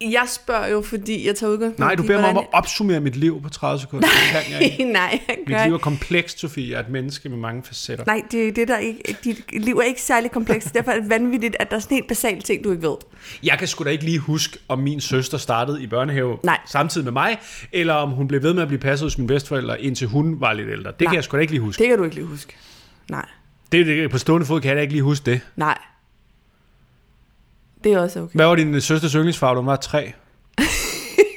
jeg 0.00 0.24
spørger 0.28 0.66
jo, 0.68 0.82
fordi 0.82 1.26
jeg 1.26 1.36
tager 1.36 1.52
udgangspunkt 1.52 1.78
Nej, 1.78 1.94
du 1.94 2.02
beder 2.02 2.20
mig 2.20 2.30
om 2.30 2.36
at 2.38 2.46
opsummere 2.52 3.00
mit 3.00 3.16
liv 3.16 3.42
på 3.42 3.48
30 3.48 3.80
sekunder. 3.80 4.08
Det 4.08 4.42
kan 4.44 4.52
jeg 4.52 4.62
ikke. 4.72 4.84
Nej, 4.92 5.20
jeg 5.28 5.36
Mit 5.46 5.64
liv 5.64 5.74
er 5.74 5.78
komplekst, 5.78 6.38
Sofie. 6.40 6.70
Jeg 6.70 6.76
er 6.76 6.80
et 6.84 6.88
menneske 6.88 7.28
med 7.28 7.38
mange 7.38 7.62
facetter. 7.62 8.04
Nej, 8.06 8.22
det 8.32 8.48
er 8.48 8.52
det, 8.52 8.68
der 8.68 8.78
ikke... 8.78 9.16
Dit 9.24 9.64
liv 9.64 9.76
er 9.76 9.82
ikke 9.82 10.02
særlig 10.02 10.30
komplekst. 10.30 10.74
Derfor 10.74 10.90
er 10.90 11.00
det 11.00 11.10
vanvittigt, 11.10 11.56
at 11.60 11.70
der 11.70 11.76
er 11.76 11.80
sådan 11.80 11.94
helt 11.94 12.08
basale 12.08 12.40
ting, 12.40 12.64
du 12.64 12.70
ikke 12.70 12.82
ved. 12.82 12.96
Jeg 13.42 13.58
kan 13.58 13.68
sgu 13.68 13.84
da 13.84 13.90
ikke 13.90 14.04
lige 14.04 14.18
huske, 14.18 14.58
om 14.68 14.78
min 14.78 15.00
søster 15.00 15.38
startede 15.38 15.82
i 15.82 15.86
børnehave 15.86 16.38
Nej. 16.44 16.58
samtidig 16.66 17.04
med 17.04 17.12
mig, 17.12 17.38
eller 17.72 17.94
om 17.94 18.10
hun 18.10 18.28
blev 18.28 18.42
ved 18.42 18.54
med 18.54 18.62
at 18.62 18.68
blive 18.68 18.80
passet 18.80 19.06
hos 19.06 19.18
mine 19.18 19.28
bedsteforældre, 19.28 19.80
indtil 19.82 20.06
hun 20.08 20.40
var 20.40 20.52
lidt 20.52 20.68
ældre. 20.70 20.90
Det 20.90 21.00
Nej. 21.00 21.06
kan 21.10 21.14
jeg 21.16 21.24
sgu 21.24 21.36
da 21.36 21.40
ikke 21.40 21.52
lige 21.52 21.62
huske. 21.62 21.78
Det 21.80 21.88
kan 21.88 21.98
du 21.98 22.04
ikke 22.04 22.16
lige 22.16 22.26
huske. 22.26 22.56
Nej, 23.10 23.26
Det, 23.72 23.86
det, 23.86 24.10
på 24.10 24.18
stående 24.18 24.46
fod 24.46 24.60
kan 24.60 24.68
jeg 24.68 24.76
da 24.76 24.80
ikke 24.82 24.94
lige 24.94 25.02
huske 25.02 25.30
det. 25.30 25.40
nej. 25.56 25.78
Det 27.84 27.92
er 27.92 27.98
også 27.98 28.20
okay. 28.20 28.34
Hvad 28.36 28.46
var 28.46 28.54
din 28.54 28.80
søsters 28.80 29.12
yndlingsfarve, 29.12 29.56
hun 29.56 29.66
var 29.66 29.76
tre? 29.76 30.12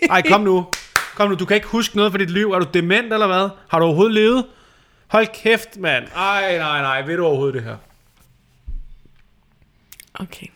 Ej, 0.09 0.21
kom 0.21 0.41
nu. 0.41 0.65
Kom 1.15 1.29
nu, 1.29 1.35
du 1.35 1.45
kan 1.45 1.55
ikke 1.55 1.67
huske 1.67 1.95
noget 1.95 2.11
fra 2.11 2.19
dit 2.19 2.29
liv. 2.29 2.51
Er 2.51 2.59
du 2.59 2.65
dement 2.73 3.13
eller 3.13 3.27
hvad? 3.27 3.49
Har 3.69 3.79
du 3.79 3.85
overhovedet 3.85 4.13
levet? 4.13 4.45
Hold 5.07 5.27
kæft, 5.43 5.77
mand. 5.79 6.05
Ej, 6.15 6.57
nej, 6.57 6.81
nej. 6.81 7.05
Ved 7.05 7.17
du 7.17 7.25
overhovedet 7.25 7.53
det 7.55 7.63
her? 7.63 7.75
Okay. 10.13 10.47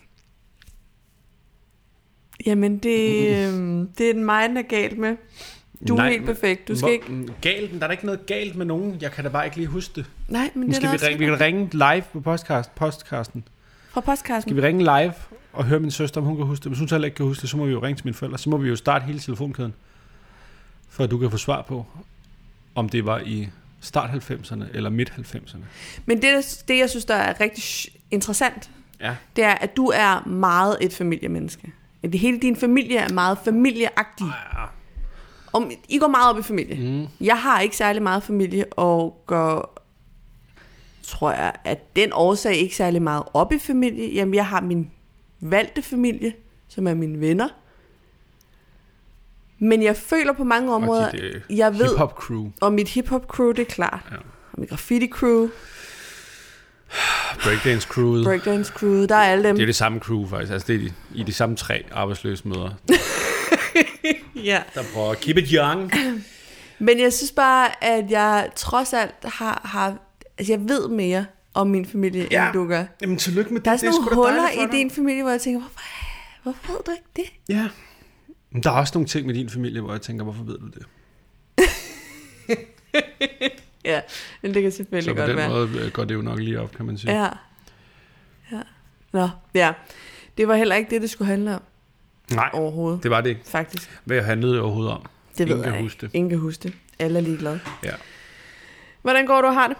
Jamen, 2.45 2.77
det, 2.77 3.27
øhm, 3.47 3.87
det 3.97 4.09
er 4.09 4.13
mig, 4.13 4.49
der 4.49 4.57
er 4.57 4.61
galt 4.61 4.97
med. 4.97 5.15
Du 5.87 5.93
er 5.93 5.97
Nej, 5.97 6.09
helt 6.09 6.25
perfekt. 6.25 6.67
Du 6.67 6.75
skal 6.75 6.81
Hvor- 6.85 6.89
ikke... 6.93 7.11
mm, 7.11 7.29
Galt? 7.41 7.71
Der 7.71 7.77
er 7.77 7.87
da 7.87 7.91
ikke 7.91 8.05
noget 8.05 8.25
galt 8.25 8.55
med 8.55 8.65
nogen. 8.65 8.97
Jeg 9.01 9.11
kan 9.11 9.23
da 9.23 9.29
bare 9.29 9.45
ikke 9.45 9.57
lige 9.57 9.67
huske 9.67 9.93
det. 9.95 10.05
Nej, 10.29 10.49
men 10.53 10.67
Nu 10.67 10.73
det 10.73 10.83
er 10.83 10.91
vi, 10.91 10.97
ringe, 10.97 11.19
vi 11.19 11.25
kan 11.25 11.41
ringe 11.41 11.69
live 11.73 12.03
på 12.13 12.19
podcast, 12.21 12.75
podcasten. 12.75 13.43
Fra 13.89 14.01
postkassen. 14.01 14.41
Skal 14.49 14.55
vi 14.55 14.67
ringe 14.67 14.83
live 14.83 15.13
og 15.57 15.65
høre 15.65 15.79
min 15.79 15.91
søster, 15.91 16.21
om 16.21 16.27
hun 16.27 16.37
kan 16.37 16.45
huske 16.45 16.63
det? 16.63 16.69
Hvis 16.69 16.79
hun 16.79 16.87
så 16.87 16.95
heller 16.95 17.05
ikke 17.05 17.15
kan 17.15 17.25
huske 17.25 17.41
det, 17.41 17.49
så 17.49 17.57
må 17.57 17.65
vi 17.65 17.71
jo 17.71 17.83
ringe 17.83 17.97
til 17.97 18.05
mine 18.05 18.13
forældre. 18.15 18.37
Så 18.37 18.49
må 18.49 18.57
vi 18.57 18.69
jo 18.69 18.75
starte 18.75 19.05
hele 19.05 19.19
telefonkæden, 19.19 19.73
for 20.89 21.03
at 21.03 21.11
du 21.11 21.17
kan 21.17 21.31
få 21.31 21.37
svar 21.37 21.61
på, 21.61 21.85
om 22.75 22.89
det 22.89 23.05
var 23.05 23.19
i 23.25 23.49
start 23.81 24.09
90'erne 24.09 24.63
eller 24.73 24.89
midt 24.89 25.09
90'erne. 25.17 25.57
Men 26.05 26.21
det, 26.21 26.63
det, 26.67 26.77
jeg 26.77 26.89
synes, 26.89 27.05
der 27.05 27.15
er 27.15 27.39
rigtig 27.41 27.63
interessant, 28.11 28.69
Ja. 29.01 29.15
det 29.35 29.43
er, 29.43 29.53
at 29.53 29.77
du 29.77 29.87
er 29.87 30.27
meget 30.27 30.77
et 30.81 30.93
familiemenneske. 30.93 31.71
Det 32.03 32.19
hele 32.19 32.39
din 32.39 32.55
familie 32.55 32.97
er 32.97 33.09
meget 33.13 33.37
familieagtig. 33.45 34.25
Ja. 34.25 34.63
Om, 35.53 35.71
I 35.89 35.97
går 35.97 36.07
meget 36.07 36.29
op 36.29 36.39
i 36.39 36.43
familie. 36.43 36.89
Mm. 36.99 37.07
Jeg 37.21 37.37
har 37.41 37.59
ikke 37.59 37.77
særlig 37.77 38.01
meget 38.03 38.23
familie, 38.23 38.65
og 38.73 39.23
går, 39.25 39.77
tror 41.03 41.31
jeg, 41.31 41.53
at 41.63 41.95
den 41.95 42.09
årsag 42.13 42.55
ikke 42.55 42.75
særlig 42.75 43.01
meget 43.01 43.23
op 43.33 43.51
i 43.53 43.59
familie. 43.59 44.13
Jamen, 44.13 44.33
jeg 44.33 44.47
har 44.47 44.61
min 44.61 44.91
valgte 45.39 45.81
familie, 45.81 46.33
som 46.67 46.87
er 46.87 46.93
mine 46.93 47.19
venner. 47.21 47.47
Men 49.59 49.83
jeg 49.83 49.97
føler 49.97 50.33
på 50.33 50.43
mange 50.43 50.73
områder, 50.73 51.05
Og 51.05 51.11
dit, 51.11 51.23
øh, 51.23 51.41
jeg 51.49 51.73
ved, 51.79 51.87
hip-hop 51.89 52.13
crew, 52.19 52.47
og 52.61 52.73
mit 52.73 52.89
hip-hop 52.89 53.25
crew, 53.27 53.51
det 53.51 53.59
er 53.59 53.65
klart. 53.65 53.99
Ja. 54.11 54.15
Og 54.53 54.59
mit 54.59 54.69
graffiti 54.69 55.07
crew, 55.07 55.47
breakdance 57.43 57.87
crewet. 57.87 58.23
breakdance 58.25 58.73
crew, 58.73 59.05
der 59.05 59.15
er 59.15 59.31
alle 59.31 59.43
dem. 59.47 59.55
Det 59.55 59.61
er 59.61 59.65
det 59.65 59.75
samme 59.75 59.99
crew 59.99 60.27
faktisk. 60.27 60.51
Altså 60.53 60.67
det 60.67 60.75
er 60.75 60.79
de, 60.79 60.93
i 61.15 61.23
de 61.23 61.33
samme 61.33 61.55
tre 61.55 61.83
arbejdsløse 61.91 62.47
møder, 62.47 62.69
Ja. 64.35 64.63
der 64.75 64.83
prøver 64.93 65.11
at 65.11 65.19
keep 65.19 65.37
it 65.37 65.49
young. 65.49 65.91
Men 66.79 66.99
jeg 66.99 67.13
synes 67.13 67.31
bare, 67.31 67.83
at 67.83 68.11
jeg 68.11 68.49
trods 68.55 68.93
alt 68.93 69.15
har, 69.23 69.61
har 69.65 69.97
altså 70.37 70.53
jeg 70.53 70.69
ved 70.69 70.87
mere 70.87 71.25
om 71.57 71.67
min 71.67 71.85
familie, 71.85 72.27
Ja. 72.31 72.45
end 72.45 72.53
du 72.53 72.67
gør. 72.67 72.83
Jamen 73.01 73.17
tillykke 73.17 73.53
med 73.53 73.59
det. 73.61 73.65
Der 73.65 73.71
er 73.71 73.77
sådan 73.77 73.91
nogle 73.93 74.15
huller 74.15 74.49
i 74.49 74.55
dig. 74.65 74.71
din 74.71 74.91
familie, 74.91 75.21
hvor 75.23 75.31
jeg 75.31 75.41
tænker, 75.41 75.59
hvorfor, 75.59 75.79
hvorfor 76.43 76.71
ved 76.73 76.79
du 76.85 76.91
ikke 76.91 77.03
det? 77.15 77.55
Ja. 77.55 77.67
Men 78.51 78.63
der 78.63 78.71
er 78.71 78.75
også 78.75 78.91
nogle 78.95 79.07
ting 79.07 79.25
med 79.27 79.33
din 79.35 79.49
familie, 79.49 79.81
hvor 79.81 79.91
jeg 79.91 80.01
tænker, 80.01 80.23
hvorfor 80.23 80.43
ved 80.43 80.57
du 80.57 80.67
det? 80.67 80.85
Ja, 83.85 84.01
men 84.41 84.53
det 84.53 84.61
kan 84.61 84.71
selvfølgelig 84.71 85.09
Så 85.09 85.13
på 85.13 85.17
godt 85.17 85.27
den 85.29 85.37
være. 85.37 85.49
måde 85.49 85.69
øh, 85.85 85.91
går 85.91 86.03
det 86.05 86.15
jo 86.15 86.21
nok 86.21 86.39
lige 86.39 86.61
op, 86.61 86.71
kan 86.75 86.85
man 86.85 86.97
sige. 86.97 87.21
Ja. 87.21 87.29
Nå, 89.13 89.29
ja. 89.53 89.73
Det 90.37 90.47
var 90.47 90.55
heller 90.55 90.75
ikke 90.75 90.89
det, 90.89 91.01
det 91.01 91.09
skulle 91.09 91.27
handle 91.27 91.55
om 91.55 91.61
Nej, 92.31 92.49
overhovedet, 92.53 93.03
det 93.03 93.11
var 93.11 93.21
det 93.21 93.29
ikke. 93.29 93.41
faktisk. 93.45 93.99
Hvad 94.05 94.21
handlede 94.21 94.53
det 94.53 94.61
overhovedet 94.61 94.93
om? 94.93 95.01
Det 95.37 95.39
ved 95.39 95.55
Ingen 95.55 95.63
kan 95.63 95.73
jeg 95.73 95.81
huske 95.81 95.97
det. 96.01 96.03
ikke. 96.07 96.15
Ingen 96.17 96.29
kan 96.29 96.39
huske 96.39 96.63
det. 96.63 96.73
Alle 96.99 97.19
er 97.19 97.23
ligeglade. 97.23 97.59
Ja. 97.83 97.91
Hvordan 99.01 99.25
går 99.27 99.41
du 99.41 99.47
og 99.47 99.53
har 99.53 99.67
det? 99.67 99.77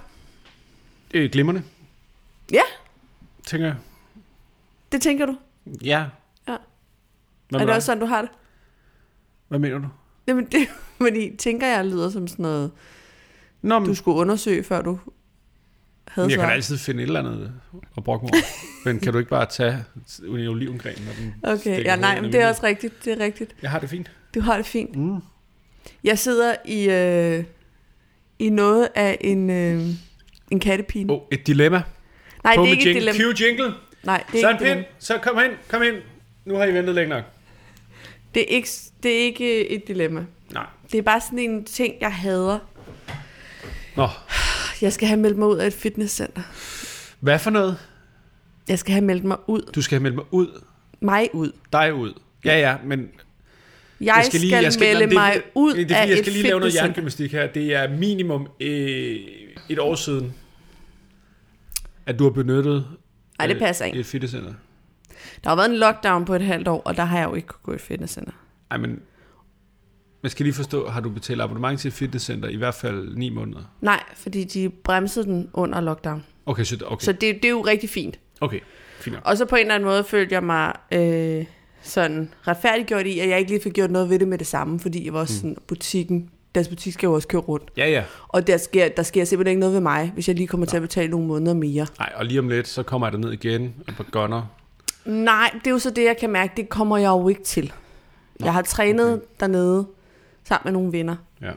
Øh, 1.14 1.32
glimrende, 1.32 1.64
Ja, 2.52 2.62
tænker 3.48 3.68
jeg. 3.68 3.76
det 4.92 5.02
tænker 5.02 5.26
du. 5.26 5.38
Ja. 5.84 6.06
Ja. 6.48 6.58
Hvad, 7.50 7.54
er 7.54 7.58
det 7.58 7.68
dig? 7.68 7.76
også 7.76 7.86
sådan, 7.86 8.00
du 8.02 8.06
har 8.06 8.22
det? 8.22 8.30
Hvad 9.48 9.60
mener 9.60 9.78
du? 9.78 9.88
Jamen, 10.28 10.46
det 10.46 10.68
fordi, 10.98 11.36
tænker 11.38 11.68
jeg 11.68 11.86
lyder 11.86 12.10
som 12.10 12.28
sådan 12.28 12.44
noget, 12.44 12.72
Nå, 13.62 13.80
men, 13.80 13.88
du 13.90 13.96
skulle 13.96 14.18
undersøge, 14.18 14.64
før 14.64 14.82
du 14.82 15.00
havde 16.08 16.28
jeg 16.28 16.32
kan 16.32 16.40
svaret. 16.40 16.50
da 16.50 16.56
altid 16.56 16.78
finde 16.78 17.04
et 17.04 17.08
eller 17.08 17.20
andet 17.20 17.54
at 17.98 18.04
brokke 18.04 18.26
mig. 18.26 18.34
Men 18.86 19.00
kan 19.00 19.14
du 19.14 19.20
ikke 19.20 19.30
bare 19.30 19.46
tage 19.46 19.84
en 20.28 20.48
olivengren, 20.48 20.96
når 21.06 21.12
den 21.20 21.36
Okay, 21.44 21.84
ja, 21.84 21.96
nej, 21.96 22.22
men 22.22 22.34
det 22.34 22.42
er 22.42 22.48
også 22.50 22.64
rigtigt. 22.64 23.06
Det 23.06 23.14
er 23.14 23.20
rigtigt. 23.26 23.56
Jeg 23.62 23.72
har 23.72 23.80
det 23.80 23.90
fint. 23.90 24.12
Du 24.36 24.42
har 24.42 24.58
det 24.58 24.66
fint. 24.66 24.96
Mm. 24.96 25.22
Jeg 26.04 26.20
sidder 26.20 26.56
i, 26.66 26.90
øh, 26.90 27.44
i 28.40 28.50
noget 28.50 28.90
af 28.96 29.18
en, 29.22 29.50
øh, 29.50 29.88
en 30.52 30.60
kattepine. 30.60 31.14
Oh, 31.14 31.22
et 31.32 31.48
dilemma. 31.48 31.82
Nej, 32.44 32.56
På 32.56 32.62
det 32.62 32.68
er 32.68 32.72
ikke 32.72 32.82
et 32.90 32.96
jingle. 32.96 33.12
dilemma. 33.14 33.34
Cue 33.36 33.46
jingle. 33.48 33.74
Nej, 34.04 34.24
det 34.32 34.38
er 34.38 34.42
Så 34.42 34.50
ikke 34.50 34.56
et 34.56 34.58
pind. 34.60 34.68
dilemma. 34.70 34.86
Så 35.00 35.18
kom 35.18 35.40
ind, 35.46 35.52
kom 35.68 35.84
ind. 35.84 35.96
Nu 36.46 36.56
har 36.56 36.66
I 36.66 36.74
ventet 36.74 36.96
længe 36.96 37.10
nok. 37.10 37.24
Det 38.34 38.42
er 38.42 38.56
ikke, 38.56 38.70
det 39.04 39.12
er 39.12 39.20
ikke 39.20 39.70
et 39.70 39.88
dilemma. 39.88 40.26
Nej. 40.54 40.66
Det 40.92 40.98
er 40.98 41.02
bare 41.02 41.22
sådan 41.22 41.40
en 41.40 41.66
ting, 41.66 41.94
jeg 42.02 42.14
hader. 42.14 42.60
Nå, 43.96 44.08
Jeg 44.82 44.94
skal 44.94 45.08
have 45.08 45.20
meldt 45.20 45.38
mig 45.38 45.48
ud 45.48 45.58
af 45.58 45.68
et 45.68 45.74
fitnesscenter. 45.74 46.42
hvad 47.20 47.40
for 47.40 47.50
noget? 47.50 47.78
Jeg 48.70 48.80
skal 48.80 48.94
have 48.94 49.06
meldt 49.06 49.24
mig 49.24 49.38
ud. 49.48 49.62
Du 49.76 49.82
skal 49.82 49.96
have 49.96 50.04
meldt 50.04 50.16
mig 50.16 50.26
ud. 50.32 50.62
Mig 51.00 51.30
ud. 51.34 51.52
Dig 51.74 51.94
ud. 51.94 52.14
Ja, 52.46 52.60
ja, 52.60 52.76
men 52.84 53.00
Jeg, 53.00 53.08
jeg 54.18 54.26
skal, 54.26 54.40
lige, 54.40 54.56
jeg 54.58 54.74
skal 54.74 54.86
melde 54.88 55.00
Nå, 55.00 55.06
det, 55.06 55.14
mig 55.14 55.42
ud 55.56 55.74
det, 55.76 55.90
det, 55.90 55.98
er, 55.98 56.02
af 56.02 56.04
fordi, 56.04 56.12
jeg 56.12 56.20
et 56.20 56.26
skal 56.26 56.34
lige 56.34 56.44
lave 56.44 56.60
noget 56.60 56.74
fitnesscenter. 56.84 57.40
her. 57.42 57.48
Det 57.48 57.74
er 57.76 57.90
minimum 57.98 58.48
øh, 58.60 59.16
et 59.70 59.80
år 59.80 59.96
siden, 59.96 60.34
at 62.06 62.20
du 62.20 62.24
har 62.24 62.32
benyttet 62.32 62.88
Nej, 63.38 63.48
det 63.48 63.54
øh, 63.56 63.60
passer 63.62 63.86
ikke. 63.86 64.00
et 64.00 64.06
fitnesscenter. 64.06 64.54
Der 65.44 65.50
har 65.50 65.56
været 65.56 65.70
en 65.70 65.78
lockdown 65.78 66.26
på 66.26 66.36
et 66.36 66.42
halvt 66.42 66.68
år, 66.68 66.82
og 66.86 66.98
der 66.98 67.04
har 67.04 67.18
jeg 67.18 67.30
jo 67.30 67.36
ikke 67.36 67.48
kunnet 67.48 67.64
gå 67.64 67.74
i 67.74 67.78
fitnesscenter. 67.78 68.32
Ej, 68.72 68.78
men 68.78 69.00
jeg 70.24 70.32
skal 70.32 70.44
lige 70.44 70.54
forstå, 70.54 70.88
har 70.90 71.02
du 71.02 71.10
betalt 71.10 71.42
abonnement 71.42 71.80
til 71.80 71.88
et 71.88 71.94
fitnesscenter 71.94 72.50
i 72.50 72.56
hvert 72.56 72.74
fald 72.76 73.16
9 73.16 73.30
måneder? 73.30 73.62
Nej, 73.82 74.04
fordi 74.16 74.44
de 74.44 74.70
bremsede 74.70 75.26
den 75.26 75.50
under 75.54 75.82
lockdown. 75.82 76.24
Okay, 76.46 76.64
så, 76.64 76.78
okay. 76.86 77.04
Så 77.06 77.12
det, 77.12 77.22
det 77.22 77.46
er 77.46 77.50
jo 77.50 77.62
rigtig 77.62 77.90
fint. 77.90 78.20
okay, 78.42 78.60
fint 79.00 79.14
nok. 79.14 79.24
Og 79.26 79.38
så 79.38 79.46
på 79.46 79.56
en 79.56 79.62
eller 79.62 79.76
anden 79.76 79.90
måde 79.90 80.04
følte 80.04 80.34
jeg 80.36 80.44
mig 80.44 80.74
øh, 80.92 81.46
sådan 81.82 82.34
retfærdiggjort 82.48 83.06
i, 83.06 83.20
at 83.20 83.30
jeg 83.30 83.40
ikke 83.40 83.52
lige 83.52 83.62
fik 83.64 83.74
gjort 83.74 83.92
noget 83.92 84.10
ved 84.10 84.20
det 84.20 84.28
med 84.28 84.38
det 84.38 84.48
samme, 84.48 84.80
fordi 84.80 85.06
jeg 85.06 85.14
var 85.14 85.20
også 85.20 85.36
sådan, 85.36 85.58
butikken, 85.68 86.30
deres 86.58 86.68
butik 86.68 86.94
skal 86.94 87.08
jo 87.08 87.14
også 87.14 87.28
køre 87.28 87.42
rundt. 87.42 87.72
Ja, 87.78 87.90
ja. 87.90 88.04
Og 88.28 88.48
der 88.48 88.58
sker, 88.58 88.90
der 88.90 89.04
sker 89.04 89.26
simpelthen 89.26 89.52
ikke 89.52 89.60
noget 89.60 89.74
ved 89.74 89.82
mig, 89.82 90.12
hvis 90.14 90.28
jeg 90.28 90.36
lige 90.36 90.48
kommer 90.48 90.66
til 90.66 90.76
at 90.76 90.82
betale 90.82 91.12
nogle 91.12 91.28
måneder 91.28 91.54
mere. 91.54 91.88
Nej, 92.00 92.12
og 92.16 92.26
lige 92.26 92.40
om 92.40 92.50
lidt, 92.50 92.68
så 92.68 92.84
kommer 92.84 93.08
jeg 93.08 93.12
derned 93.14 93.32
igen 93.32 93.76
og 93.88 93.94
på 93.98 94.04
gunner. 94.12 94.44
Nej, 95.06 95.52
det 95.54 95.68
er 95.68 95.72
jo 95.72 95.80
så 95.80 95.90
det, 95.90 96.04
jeg 96.04 96.18
kan 96.18 96.30
mærke, 96.30 96.54
det 96.58 96.70
kommer 96.70 96.98
jeg 96.98 97.08
jo 97.08 97.28
ikke 97.28 97.44
til. 97.44 97.74
Jeg 98.40 98.54
har 98.54 98.62
trænet 98.62 99.14
okay. 99.14 99.26
dernede 99.40 99.88
sammen 100.44 100.74
med 100.74 100.82
nogle 100.82 100.98
venner, 100.98 101.16
Ja. 101.42 101.52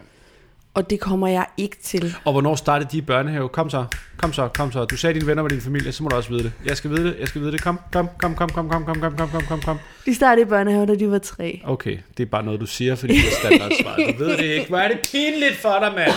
Og 0.75 0.91
det 0.91 1.01
kommer 1.01 1.27
jeg 1.29 1.47
ikke 1.57 1.77
til. 1.83 2.15
Og 2.25 2.33
hvornår 2.33 2.55
startede 2.55 2.89
de 2.93 2.99
i 2.99 3.01
børnehave? 3.01 3.49
Kom 3.49 3.71
så, 3.71 3.85
kom 4.17 4.33
så, 4.33 4.49
kom 4.49 4.73
så. 4.73 4.85
Du 4.85 4.97
sagde 4.97 5.15
dine 5.15 5.27
venner 5.27 5.43
var 5.43 5.49
din 5.49 5.61
familie, 5.61 5.93
så 5.93 6.03
må 6.03 6.09
du 6.09 6.17
også 6.17 6.31
vide 6.31 6.43
det. 6.43 6.53
Jeg 6.67 6.77
skal 6.77 6.91
vide 6.91 7.05
det, 7.05 7.17
jeg 7.21 7.29
skal 7.29 7.41
vide 7.41 7.53
det. 7.53 7.63
Kom, 7.63 7.79
kom, 7.93 8.09
kom, 8.19 8.35
kom, 8.35 8.49
kom, 8.51 8.69
kom, 8.69 8.85
kom, 8.85 9.01
kom, 9.01 9.17
kom, 9.17 9.29
kom, 9.29 9.43
kom, 9.49 9.61
kom. 9.61 9.79
De 10.07 10.15
startede 10.15 10.47
i 10.47 10.49
børnehave, 10.49 10.87
da 10.87 10.95
de 10.95 11.11
var 11.11 11.19
tre. 11.19 11.61
Okay, 11.65 11.99
det 12.17 12.23
er 12.23 12.27
bare 12.31 12.43
noget, 12.43 12.61
du 12.61 12.67
siger, 12.67 12.95
fordi 12.95 13.13
det 13.13 13.25
er 13.27 13.49
standardsvar. 13.49 13.97
Du 13.97 14.25
ved 14.25 14.37
det 14.37 14.45
ikke. 14.45 14.69
Hvor 14.69 14.79
er 14.79 14.89
det 14.89 14.99
pinligt 15.13 15.57
for 15.57 15.77
dig, 15.81 15.93
mand. 15.97 16.13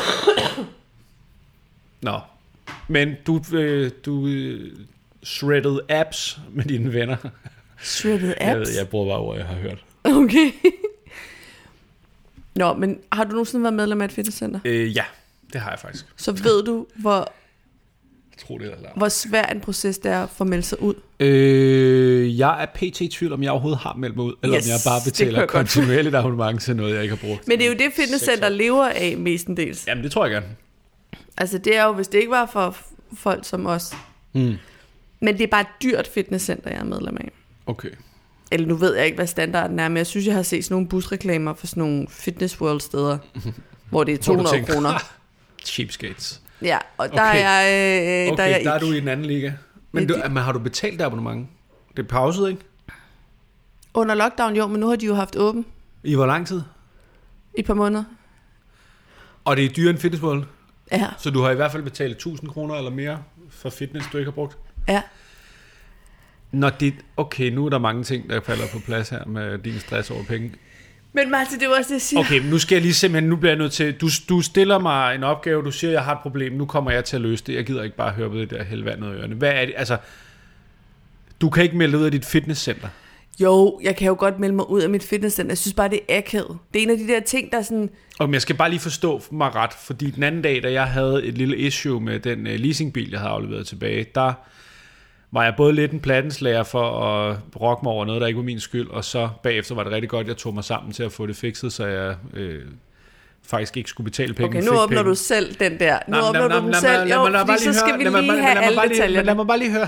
Nå, 2.02 2.20
men 2.88 3.16
du, 3.28 3.42
øh, 3.54 3.92
du 4.06 4.28
øh, 4.28 4.72
shredded 5.24 5.80
apps 5.90 6.40
med 6.52 6.64
dine 6.66 6.94
venner. 6.94 7.16
Shredded 7.82 8.34
Jeg, 8.42 8.56
ved, 8.56 8.62
apps? 8.62 8.78
jeg 8.78 8.88
bruger 8.88 9.14
bare 9.16 9.20
ord, 9.20 9.38
jeg 9.38 9.46
har 9.46 9.56
hørt. 9.56 9.84
Okay. 10.04 10.52
Nå, 12.56 12.74
men 12.74 13.00
har 13.12 13.24
du 13.24 13.32
nogensinde 13.32 13.64
været 13.64 13.74
medlem 13.74 14.02
af 14.02 14.06
et 14.06 14.12
fitnesscenter? 14.12 14.60
Øh, 14.66 14.96
ja, 14.96 15.04
det 15.54 15.62
har 15.62 15.70
jeg 15.70 15.80
faktisk. 15.80 16.06
Så 16.18 16.32
ved 16.32 16.64
du, 16.64 16.86
hvor, 16.96 17.32
Tro 18.48 18.58
det 18.58 18.64
eller 18.66 18.82
lad. 18.82 18.90
hvor 18.96 19.10
svær 19.10 19.44
en 19.46 19.60
proces 19.62 19.98
det 19.98 20.12
er 20.12 20.28
for 20.28 20.46
at 20.46 20.50
melde 20.50 20.64
sig 20.64 20.82
ud. 20.82 20.94
Øh, 21.20 22.40
jeg 22.40 22.62
er 22.62 22.66
pt. 22.66 23.02
i 23.02 23.08
tvivl, 23.08 23.34
om 23.34 23.44
jeg 23.44 23.52
overhovedet 23.52 23.80
har 23.80 23.94
meldt 23.94 24.16
mig 24.16 24.26
ud, 24.26 24.34
eller 24.44 24.58
Yes, 24.58 24.66
om 24.68 24.70
jeg 24.72 24.80
bare 24.86 25.02
betaler 25.06 25.40
jeg 25.40 25.50
kontinuerligt 25.50 26.16
abonnement 26.16 26.62
til 26.62 26.76
noget, 26.76 26.94
jeg 26.96 27.04
ikke 27.04 27.16
har 27.16 27.28
brugt. 27.28 27.48
Men 27.48 27.58
det 27.60 27.66
er 27.66 27.70
jo 27.70 27.78
det, 27.78 27.94
fitnesscenter 27.96 28.50
lever 28.50 28.86
af 28.90 29.16
mestendels. 29.18 29.88
Jamen, 29.88 30.04
det 30.04 30.12
tror 30.12 30.26
jeg 30.26 30.32
gerne. 30.32 30.48
Altså 31.38 31.58
det 31.58 31.76
er 31.78 31.84
jo, 31.84 31.92
hvis 31.94 32.08
det 32.08 32.18
ikke 32.18 32.32
var 32.32 32.46
for 32.46 32.78
folk 33.16 33.46
som 33.46 33.66
os. 33.66 33.94
Mm. 34.34 34.56
Men 35.20 35.38
det 35.38 35.44
er 35.44 35.48
bare 35.48 35.62
et 35.62 35.68
dyrt 35.84 36.08
fitnesscenter, 36.08 36.70
jeg 36.70 36.80
er 36.80 36.84
medlem 36.84 37.18
af. 37.18 37.32
Okay. 37.66 37.90
Eller 38.54 38.68
nu 38.68 38.76
ved 38.76 38.96
jeg 38.96 39.06
ikke, 39.06 39.16
hvad 39.16 39.28
standarden 39.28 39.80
er, 39.80 39.88
men 39.88 39.98
jeg 39.98 40.08
synes, 40.08 40.28
jeg 40.28 40.36
har 40.36 40.44
set 40.44 40.64
sådan 40.66 40.76
nogle 40.76 40.88
busreklamer 40.90 41.54
for 41.54 41.68
sådan 41.68 41.84
nogle 41.84 42.08
fitness 42.10 42.62
world 42.62 42.80
steder, 42.82 43.18
hvor 43.90 44.04
det 44.04 44.14
er 44.14 44.18
Hvor 44.18 44.34
du 44.36 44.44
200 44.44 44.56
tænker, 44.56 44.74
kroner. 44.74 44.94
Cheapskates. 45.66 46.42
Ja, 46.62 46.78
og 46.98 47.10
der 47.10 47.14
Okay. 47.30 47.44
er 47.44 47.50
jeg, 47.62 48.28
øh, 48.28 48.34
Okay, 48.34 48.38
der 48.38 48.44
er 48.44 48.48
jeg 48.58 48.62
der 48.66 48.72
er 48.72 48.76
ikke. 48.76 48.86
du 48.88 48.92
i 48.94 48.98
en 48.98 49.08
anden 49.08 49.26
liga. 49.26 49.52
Men, 49.92 50.10
Ja, 50.10 50.14
du, 50.24 50.30
men 50.30 50.38
har 50.44 50.52
du 50.52 50.60
betalt 50.60 51.00
det 51.00 51.06
abonnement? 51.06 51.48
Det 51.98 52.04
er 52.04 52.08
pauset, 52.08 52.50
ikke? 52.50 52.62
Under 53.94 54.16
lockdown, 54.16 54.56
jo, 54.56 54.68
men 54.68 54.80
nu 54.80 54.88
har 54.90 54.96
de 54.96 55.06
jo 55.06 55.14
haft 55.16 55.36
åben 55.36 55.66
I 56.04 56.16
hvor 56.16 56.26
lang 56.26 56.48
tid? 56.48 56.62
i 57.58 57.60
et 57.60 57.66
par 57.66 57.74
måneder. 57.74 58.04
Og 59.46 59.58
det 59.58 59.66
er 59.66 59.70
dyrere 59.70 59.90
end 59.90 59.98
Fitness 60.00 60.24
World. 60.24 60.44
Ja, 60.92 61.08
Så 61.18 61.30
du 61.30 61.42
har 61.42 61.52
i 61.52 61.56
hvert 61.56 61.72
fald 61.72 61.84
betalt 61.84 62.12
1000 62.16 62.50
kroner 62.50 62.76
eller 62.76 62.92
mere 62.92 63.24
for 63.50 63.70
fitness, 63.70 64.08
du 64.14 64.18
ikke 64.18 64.32
har 64.32 64.36
brugt. 64.36 64.58
ja. 64.88 65.02
Nå, 66.54 66.70
det, 66.80 66.94
okay, 67.18 67.50
nu 67.50 67.66
er 67.66 67.70
der 67.70 67.78
mange 67.78 68.04
ting, 68.04 68.30
der 68.30 68.42
falder 68.42 68.64
på 68.74 68.80
plads 68.80 69.10
her 69.10 69.26
med 69.26 69.58
din 69.58 69.80
stress 69.80 70.12
over 70.12 70.24
penge. 70.24 70.52
Men 71.14 71.32
Martin, 71.32 71.60
det 71.60 71.70
var 71.70 71.76
også 71.78 71.88
det, 71.88 71.94
jeg 71.94 72.02
siger. 72.02 72.20
Okay, 72.20 72.40
nu 72.40 72.60
skal 72.60 72.76
jeg 72.76 72.82
lige 72.82 72.94
simpelthen, 72.94 73.30
nu 73.30 73.36
bliver 73.36 73.52
jeg 73.52 73.58
nødt 73.58 73.72
til, 73.72 73.94
du, 73.94 74.10
du 74.30 74.42
stiller 74.42 74.80
mig 74.80 75.16
en 75.16 75.24
opgave, 75.24 75.64
du 75.64 75.72
siger, 75.72 75.92
jeg 75.92 76.04
har 76.04 76.14
et 76.14 76.20
problem, 76.22 76.54
nu 76.54 76.66
kommer 76.66 76.92
jeg 76.92 77.06
til 77.06 77.16
at 77.16 77.22
løse 77.22 77.44
det. 77.48 77.54
Jeg 77.54 77.66
gider 77.66 77.84
ikke 77.84 77.96
bare 77.96 78.12
høre 78.12 78.30
på 78.30 78.38
det 78.38 78.50
der 78.50 78.64
helvand 78.64 79.00
ned 79.00 79.08
i 79.08 79.12
ørerne. 79.12 79.36
Hvad 79.36 79.52
er 79.52 79.66
det, 79.66 79.74
altså, 79.78 79.98
du 81.42 81.50
kan 81.50 81.64
ikke 81.64 81.78
melde 81.78 81.98
ud 81.98 82.04
af 82.04 82.12
dit 82.12 82.26
fitnesscenter. 82.26 82.88
Jo, 83.40 83.80
jeg 83.84 83.96
kan 83.96 84.08
jo 84.08 84.16
godt 84.20 84.40
melde 84.40 84.56
mig 84.56 84.70
ud 84.70 84.82
af 84.82 84.90
mit 84.90 85.04
fitnesscenter. 85.04 85.52
Jeg 85.52 85.58
synes 85.58 85.74
bare, 85.74 85.90
det 85.90 86.00
er 86.10 86.18
akavet. 86.18 86.58
Det 86.74 86.80
er 86.80 86.84
en 86.84 86.90
af 86.90 86.98
de 86.98 87.08
der 87.08 87.20
ting, 87.20 87.52
der 87.52 87.58
er 87.58 87.62
sådan... 87.62 87.90
Og 88.20 88.34
jeg 88.34 88.42
skal 88.42 88.56
bare 88.56 88.70
lige 88.70 88.80
forstå 88.80 89.22
mig 89.32 89.56
ret, 89.56 89.74
fordi 89.74 90.12
den 90.12 90.24
anden 90.24 90.42
dag, 90.42 90.64
da 90.64 90.72
jeg 90.72 90.88
havde 90.88 91.26
et 91.26 91.38
lille 91.38 91.58
issue 91.58 92.02
med 92.02 92.20
den 92.20 92.40
uh, 92.40 92.54
leasingbil, 92.54 93.10
jeg 93.10 93.20
havde 93.20 93.32
afleveret 93.32 93.68
tilbage, 93.68 94.06
der 94.16 94.34
var 95.34 95.44
jeg 95.44 95.54
både 95.58 95.74
lidt 95.74 95.92
en 95.92 96.00
plattenslager 96.00 96.64
for 96.64 97.00
at 97.06 97.38
brokke 97.52 97.80
mig 97.86 97.94
over 97.94 98.06
noget, 98.06 98.22
der 98.22 98.28
ikke 98.28 98.38
var 98.38 98.44
min 98.44 98.60
skyld, 98.60 98.88
og 98.90 99.04
så 99.06 99.30
bagefter 99.44 99.76
var 99.76 99.84
det 99.84 99.92
rigtig 99.94 100.10
godt, 100.10 100.28
jeg 100.28 100.38
tog 100.38 100.54
mig 100.54 100.64
sammen 100.64 100.92
til 100.94 101.04
at 101.04 101.12
få 101.12 101.26
det 101.28 101.36
fikset, 101.36 101.74
så 101.74 101.86
jeg 101.86 102.16
øh, 102.34 102.62
faktisk 103.44 103.78
ikke 103.78 103.90
skulle 103.90 104.06
betale 104.06 104.34
penge. 104.34 104.58
Okay, 104.58 104.68
nu 104.68 104.72
åbner 104.82 104.98
penge. 104.98 105.10
du 105.10 105.16
selv 105.16 105.56
den 105.56 105.80
der. 105.80 106.00
Nu 106.08 106.18
åbner 106.28 106.48
du 106.48 106.56
den 106.56 106.72
lad- 106.72 106.80
selv. 106.82 107.08
lad- 107.08 107.18
Jo, 107.18 107.22
mig- 107.24 107.32
lad 107.32 107.40
fordi 107.40 107.48
bare 107.48 107.60
så 107.60 107.74
skal 107.80 108.00
vi 108.00 108.04
lige 108.04 108.42
have 108.42 108.60
alle 108.64 108.82
detaljerne. 108.90 109.26
Lad 109.26 109.36
mig 109.36 109.48
bare 109.48 109.60
lige 109.60 109.72
høre. 109.72 109.88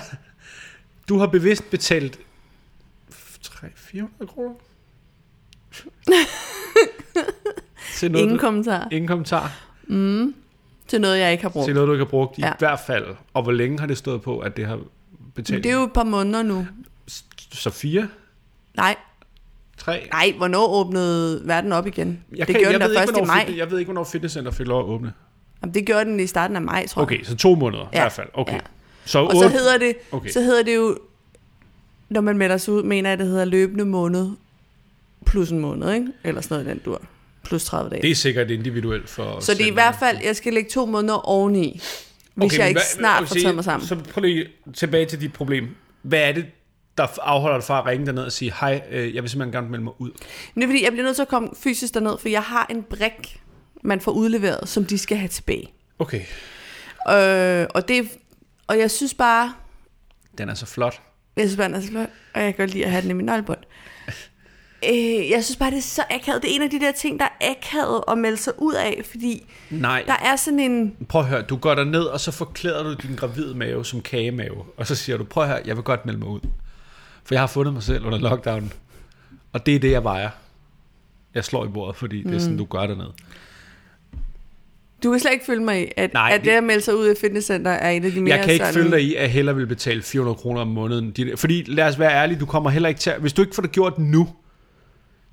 Du 1.09 1.17
har 1.17 1.27
bevidst 1.27 1.69
betalt 1.71 2.19
300-400 3.45 4.25
kroner? 4.25 4.53
til 7.97 8.11
noget, 8.11 8.23
Ingen 8.23 8.39
kommentar. 8.39 8.87
ingen 8.91 9.07
kommentar 9.07 9.51
Til 10.87 11.01
noget, 11.01 11.19
jeg 11.19 11.31
ikke 11.31 11.41
har 11.43 11.49
brugt. 11.49 11.65
til 11.65 11.73
noget, 11.73 11.87
du 11.87 11.93
ikke 11.93 12.05
har 12.05 12.09
brugt 12.09 12.37
i 12.37 12.41
Ja. 12.41 12.51
hvert 12.59 12.79
fald. 12.87 13.05
Og 13.33 13.43
hvor 13.43 13.51
længe 13.51 13.79
har 13.79 13.87
det 13.87 13.97
stået 13.97 14.21
på, 14.21 14.39
at 14.39 14.57
det 14.57 14.65
har 14.67 14.79
betalt? 15.35 15.63
Det 15.63 15.69
er 15.71 15.75
jo 15.75 15.83
et 15.83 15.93
par 15.93 16.03
måneder 16.03 16.43
nu. 16.43 16.67
Så 17.51 17.69
fire? 17.69 18.07
Nej, 18.77 18.95
Tre? 19.77 20.07
nej, 20.11 20.33
hvornår 20.37 20.67
åbnede 20.67 21.41
verden 21.47 21.71
op 21.71 21.87
igen? 21.87 22.23
Jeg 22.35 22.37
det 22.47 22.55
kan- 22.55 22.55
gjorde 22.61 22.71
jeg 22.71 22.79
den 22.79 22.89
ved 22.89 22.95
da 22.95 23.01
ikke, 23.01 23.25
maj. 23.25 23.45
Fit, 23.45 23.57
jeg 23.57 23.71
ved 23.71 23.79
ikke, 23.79 23.87
hvornår 23.91 24.03
fitnesscenter 24.03 24.51
fik 24.51 24.67
lov 24.67 24.79
at 24.79 24.85
åbne. 24.85 25.13
Jamen, 25.61 25.73
det 25.73 25.85
gjorde 25.85 26.05
den 26.05 26.19
i 26.19 26.27
starten 26.27 26.55
af 26.55 26.61
maj, 26.61 26.87
tror 26.87 27.01
jeg. 27.01 27.03
Okay, 27.03 27.23
så 27.23 27.35
to 27.35 27.55
måneder 27.55 27.83
ja. 27.93 27.97
i 27.99 28.01
hvert 28.01 28.11
fald. 28.11 28.27
Okay. 28.33 28.53
Ja. 28.53 28.59
Så, 29.05 29.19
Og 29.19 29.35
så 29.35 29.49
hedder 29.49 29.77
det, 29.77 29.95
Okay. 30.11 30.29
så 30.29 30.41
hedder 30.41 30.63
det 30.63 30.75
jo, 30.75 30.97
når 32.09 32.21
man 32.21 32.37
melder 32.37 32.57
sig 32.57 32.73
ud, 32.73 32.83
mener 32.83 33.09
jeg, 33.09 33.17
det 33.19 33.27
hedder 33.27 33.45
løbende 33.45 33.85
måned 33.85 34.29
plus 35.25 35.49
en 35.49 35.59
måned, 35.59 35.93
ikke? 35.93 36.07
Eller 36.23 36.41
sådan 36.41 36.53
noget 36.63 36.65
den 36.65 36.81
dur. 36.85 37.01
Plus 37.43 37.63
30 37.65 37.89
dage. 37.89 38.01
Det 38.01 38.11
er 38.11 38.15
sikkert 38.15 38.51
individuelt 38.51 39.09
for... 39.09 39.39
så 39.39 39.53
det 39.53 39.61
er 39.61 39.67
i 39.67 39.73
hvert 39.73 39.95
fald, 39.99 40.17
jeg 40.25 40.35
skal 40.35 40.53
lægge 40.53 40.69
to 40.69 40.85
måneder 40.85 41.27
oveni, 41.29 41.81
hvis 42.35 42.45
okay, 42.53 42.59
jeg 42.59 42.67
ikke 42.67 42.77
hvad- 42.79 42.99
snart 42.99 43.27
får 43.27 43.35
taget 43.35 43.55
mig 43.55 43.63
sammen. 43.63 43.87
Så 43.87 43.95
prøv 44.13 44.21
lige 44.21 44.47
tilbage 44.73 45.05
til 45.05 45.21
dit 45.21 45.33
problem. 45.33 45.75
Hvad 46.01 46.19
er 46.19 46.31
det, 46.31 46.45
der 46.97 47.07
afholder 47.21 47.57
dig 47.57 47.63
fra 47.65 47.79
at 47.79 47.85
ringe 47.85 48.05
derned 48.05 48.23
og 48.23 48.31
sige, 48.31 48.53
hej, 48.59 48.81
øh, 48.91 49.15
jeg 49.15 49.23
vil 49.23 49.29
simpelthen 49.29 49.51
gerne 49.53 49.69
melde 49.69 49.83
mig 49.83 49.93
ud? 50.01 50.11
Det 50.55 50.63
er 50.63 50.67
fordi, 50.67 50.83
jeg 50.83 50.91
bliver 50.91 51.03
nødt 51.05 51.15
til 51.15 51.21
at 51.21 51.27
komme 51.27 51.49
fysisk 51.63 51.93
derned, 51.93 52.17
for 52.17 52.29
jeg 52.29 52.41
har 52.41 52.65
en 52.69 52.83
brik, 52.83 53.41
man 53.83 54.01
får 54.01 54.11
udleveret, 54.11 54.69
som 54.69 54.85
de 54.85 54.97
skal 54.97 55.17
have 55.17 55.27
tilbage. 55.27 55.73
Okay. 55.99 56.21
Øh, 57.09 57.67
og, 57.75 57.87
det, 57.87 58.09
og 58.67 58.79
jeg 58.79 58.91
synes 58.91 59.13
bare, 59.13 59.53
Den 60.37 60.49
er 60.49 60.53
så 60.53 60.65
flot. 60.65 61.01
Jeg 61.35 61.43
synes 61.47 61.57
bare, 61.57 61.67
den 61.67 61.75
er 61.75 61.81
så 61.81 61.87
flot, 61.87 62.09
og 62.33 62.41
jeg 62.41 62.55
kan 62.55 62.63
godt 62.65 62.73
lide 62.73 62.85
at 62.85 62.91
have 62.91 63.01
den 63.01 63.09
i 63.09 63.13
min 63.13 63.25
nøglebånd. 63.25 63.59
Øh, 64.89 65.29
jeg 65.29 65.43
synes 65.43 65.57
bare, 65.57 65.71
det 65.71 65.77
er 65.77 65.81
så 65.81 66.03
akavet. 66.11 66.41
Det 66.41 66.51
er 66.51 66.55
en 66.55 66.61
af 66.61 66.69
de 66.69 66.79
der 66.79 66.91
ting, 66.91 67.19
der 67.19 67.25
er 67.41 67.49
akavet 67.51 68.03
at 68.11 68.17
melde 68.17 68.37
sig 68.37 68.53
ud 68.57 68.73
af, 68.73 69.01
fordi 69.11 69.45
Nej, 69.69 70.03
der 70.07 70.13
er 70.25 70.35
sådan 70.35 70.59
en... 70.59 70.95
prøv 71.09 71.21
at 71.21 71.27
høre, 71.27 71.41
du 71.41 71.55
går 71.55 71.75
der 71.75 71.83
ned 71.83 72.01
og 72.03 72.19
så 72.19 72.31
forklæder 72.31 72.83
du 72.83 72.93
din 72.93 73.15
gravide 73.15 73.55
mave 73.55 73.85
som 73.85 74.01
kagemave, 74.01 74.63
og 74.77 74.87
så 74.87 74.95
siger 74.95 75.17
du, 75.17 75.23
prøv 75.23 75.43
at 75.43 75.49
høre, 75.49 75.59
jeg 75.65 75.75
vil 75.75 75.83
godt 75.83 76.05
melde 76.05 76.19
mig 76.19 76.27
ud. 76.27 76.39
For 77.23 77.35
jeg 77.35 77.41
har 77.41 77.47
fundet 77.47 77.73
mig 77.73 77.83
selv 77.83 78.05
under 78.05 78.19
lockdown, 78.19 78.73
og 79.53 79.65
det 79.65 79.75
er 79.75 79.79
det, 79.79 79.91
jeg 79.91 80.03
vejer. 80.03 80.29
Jeg 81.35 81.45
slår 81.45 81.65
i 81.65 81.69
bordet, 81.69 81.95
fordi 81.95 82.23
det 82.23 82.35
er 82.35 82.39
sådan, 82.39 82.57
du 82.57 82.65
gør 82.65 82.79
dernede. 82.87 83.11
Du 85.03 85.11
kan 85.11 85.19
slet 85.19 85.31
ikke 85.31 85.45
følge 85.45 85.65
mig 85.65 85.83
i, 85.83 85.91
at, 85.97 86.13
Nej, 86.13 86.31
at 86.33 86.41
det 86.45 86.51
at 86.51 86.63
melde 86.63 86.81
sig 86.81 86.95
ud 86.97 87.05
af 87.05 87.15
fitnesscenter 87.21 87.71
er 87.71 87.89
en 87.89 88.05
af 88.05 88.11
de 88.11 88.21
mere 88.21 88.35
Jeg 88.35 88.43
kan 88.45 88.53
ikke 88.53 88.65
sådan... 88.65 88.73
følge 88.83 88.91
dig 88.95 89.01
i, 89.03 89.15
at 89.15 89.29
hellere 89.29 89.55
vil 89.55 89.67
betale 89.67 90.01
400 90.01 90.35
kroner 90.35 90.61
om 90.61 90.67
måneden. 90.67 91.11
De- 91.11 91.37
Fordi 91.37 91.63
lad 91.67 91.87
os 91.87 91.99
være 91.99 92.11
ærlige, 92.13 92.39
du 92.39 92.45
kommer 92.45 92.69
heller 92.69 92.89
ikke 92.89 92.99
til 92.99 93.09
at, 93.09 93.21
Hvis 93.21 93.33
du 93.33 93.41
ikke 93.41 93.55
får 93.55 93.61
det 93.61 93.71
gjort 93.71 93.99
nu, 93.99 94.27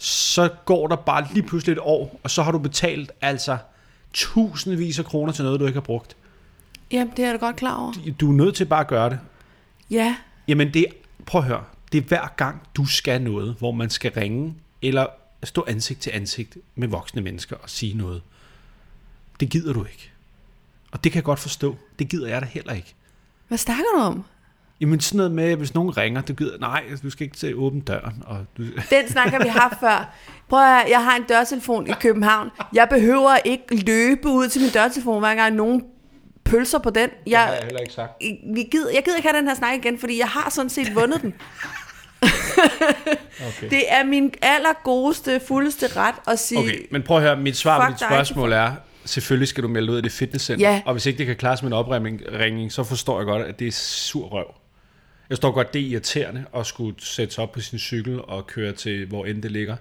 så 0.03 0.49
går 0.65 0.87
der 0.89 0.97
bare 0.97 1.27
lige 1.33 1.43
pludselig 1.43 1.73
et 1.73 1.79
år, 1.83 2.21
og 2.23 2.31
så 2.31 2.43
har 2.43 2.53
du 2.53 2.59
betalt 2.59 3.13
altså 3.21 3.59
tusindvis 4.13 4.99
af 4.99 5.05
kroner 5.05 5.33
til 5.33 5.45
noget, 5.45 5.61
du 5.61 5.67
ikke 5.67 5.77
har 5.77 5.81
brugt. 5.81 6.17
Jamen, 6.91 7.13
det 7.17 7.23
er 7.23 7.27
jeg 7.27 7.41
da 7.41 7.47
godt 7.47 7.57
klar 7.57 7.75
over. 7.75 7.93
Du 8.21 8.31
er 8.31 8.35
nødt 8.35 8.55
til 8.55 8.65
bare 8.65 8.81
at 8.81 8.87
gøre 8.87 9.11
det. 9.11 9.19
Ja, 9.91 10.17
Jamen 10.49 10.75
det, 10.75 10.87
prøv 11.27 11.41
at 11.41 11.47
høre, 11.47 11.65
det 11.93 11.99
er 11.99 12.03
hver 12.03 12.35
gang, 12.37 12.63
du 12.75 12.87
skal 12.87 13.23
noget, 13.23 13.55
hvor 13.59 13.73
man 13.73 13.91
skal 13.91 14.13
ringe, 14.13 14.55
eller 14.83 15.07
stå 15.45 15.65
ansigt 15.69 16.01
til 16.01 16.11
ansigt 16.15 16.57
med 16.75 16.89
voksne 16.89 17.23
mennesker 17.23 17.57
og 17.57 17.71
sige 17.71 17.95
noget. 17.95 18.23
Det 19.41 19.51
gider 19.51 19.73
du 19.73 19.85
ikke. 19.85 20.13
Og 20.93 21.05
det 21.05 21.13
kan 21.13 21.17
jeg 21.17 21.25
godt 21.25 21.39
forstå. 21.39 21.77
Det 21.99 22.09
gider 22.09 22.29
jeg 22.29 22.41
da 22.43 22.47
heller 22.47 22.73
ikke. 22.73 22.95
hvad 23.49 23.59
snakker 23.59 23.85
du 23.97 24.03
om? 24.03 24.25
Jamen 24.83 25.01
sådan 25.01 25.17
noget 25.17 25.33
med, 25.33 25.57
hvis 25.57 25.75
nogen 25.75 25.97
ringer, 25.97 26.21
du 26.21 26.35
gider, 26.35 26.59
nej, 26.59 26.83
du 27.03 27.11
skal 27.11 27.25
ikke 27.25 27.37
til 27.37 27.57
åbne 27.57 27.81
døren. 27.81 28.23
Og 28.27 28.39
du, 28.57 28.63
Den 28.91 29.09
snakker 29.09 29.43
vi 29.43 29.49
haft 29.49 29.81
før. 29.81 30.15
Prøv 30.49 30.61
at 30.61 30.67
høre, 30.69 30.85
jeg 30.91 31.05
har 31.05 31.17
en 31.17 31.23
dørtelefon 31.29 31.87
i 31.87 31.93
København. 32.01 32.51
Jeg 32.75 32.89
behøver 32.91 33.37
ikke 33.45 33.85
løbe 33.87 34.29
ud 34.29 34.49
til 34.49 34.61
min 34.61 34.71
dørtelefon, 34.71 35.21
hver 35.21 35.35
gang 35.35 35.55
nogen 35.55 35.83
pølser 36.45 36.79
på 36.79 36.91
den. 36.91 37.11
Jeg, 37.27 37.61
heller 37.65 37.81
ikke 37.81 37.93
sagt. 37.93 38.11
vi 38.55 38.63
gider, 38.71 38.91
jeg 38.95 39.03
gider 39.05 39.17
ikke 39.17 39.29
have 39.29 39.39
den 39.39 39.49
her 39.49 39.55
snak 39.55 39.75
igen, 39.75 39.99
fordi 39.99 40.19
jeg 40.19 40.29
har 40.29 40.51
sådan 40.51 40.71
set 40.71 40.95
vundet 40.95 41.23
den. 41.23 41.35
Okay. 43.49 43.71
Det 43.71 43.83
er 43.89 44.05
min 44.05 44.33
allergodeste, 44.43 45.41
fuldeste 45.47 45.87
ret 45.97 46.15
at 46.29 46.39
sige, 46.39 46.59
okay, 46.59 46.87
men 46.91 47.03
prøv 47.03 47.17
at 47.17 47.23
høre, 47.23 47.37
mit 47.37 47.57
svar 47.57 47.87
på 47.87 47.93
dit 47.93 48.01
spørgsmål 48.01 48.53
er, 48.53 48.73
selvfølgelig 49.05 49.49
skal 49.49 49.63
du 49.63 49.69
melde 49.69 49.87
dig 49.87 49.93
ud 49.93 49.97
af 49.97 50.03
det 50.03 50.13
fitnesscenter. 50.13 50.71
Ja. 50.71 50.83
Og 50.87 50.93
hvis 50.93 51.07
ikke 51.07 51.19
det 51.19 51.27
kan 51.27 51.37
klares 51.37 51.63
med 51.63 51.71
en 51.71 51.73
opringning, 51.73 52.73
så 52.73 52.85
forstår 52.85 53.19
jeg 53.19 53.27
godt, 53.27 53.43
at 53.43 53.59
det 53.59 53.67
er 53.69 53.73
sur 53.73 54.27
røv. 54.27 54.62
Jeg 55.33 55.37
står 55.37 55.51
godt, 55.53 55.75
det 55.75 55.83
er 55.83 55.87
irriterende 55.87 56.45
at 56.57 56.67
skulle 56.67 56.97
sætte 56.99 57.35
sig 57.35 57.43
op 57.43 57.53
på 57.53 57.61
sin 57.61 57.79
cykel 57.79 58.21
og 58.25 58.47
køre 58.47 58.73
til, 58.73 59.07
hvor 59.07 59.27
end 59.27 59.43
det 59.43 59.51
ligger. 59.53 59.77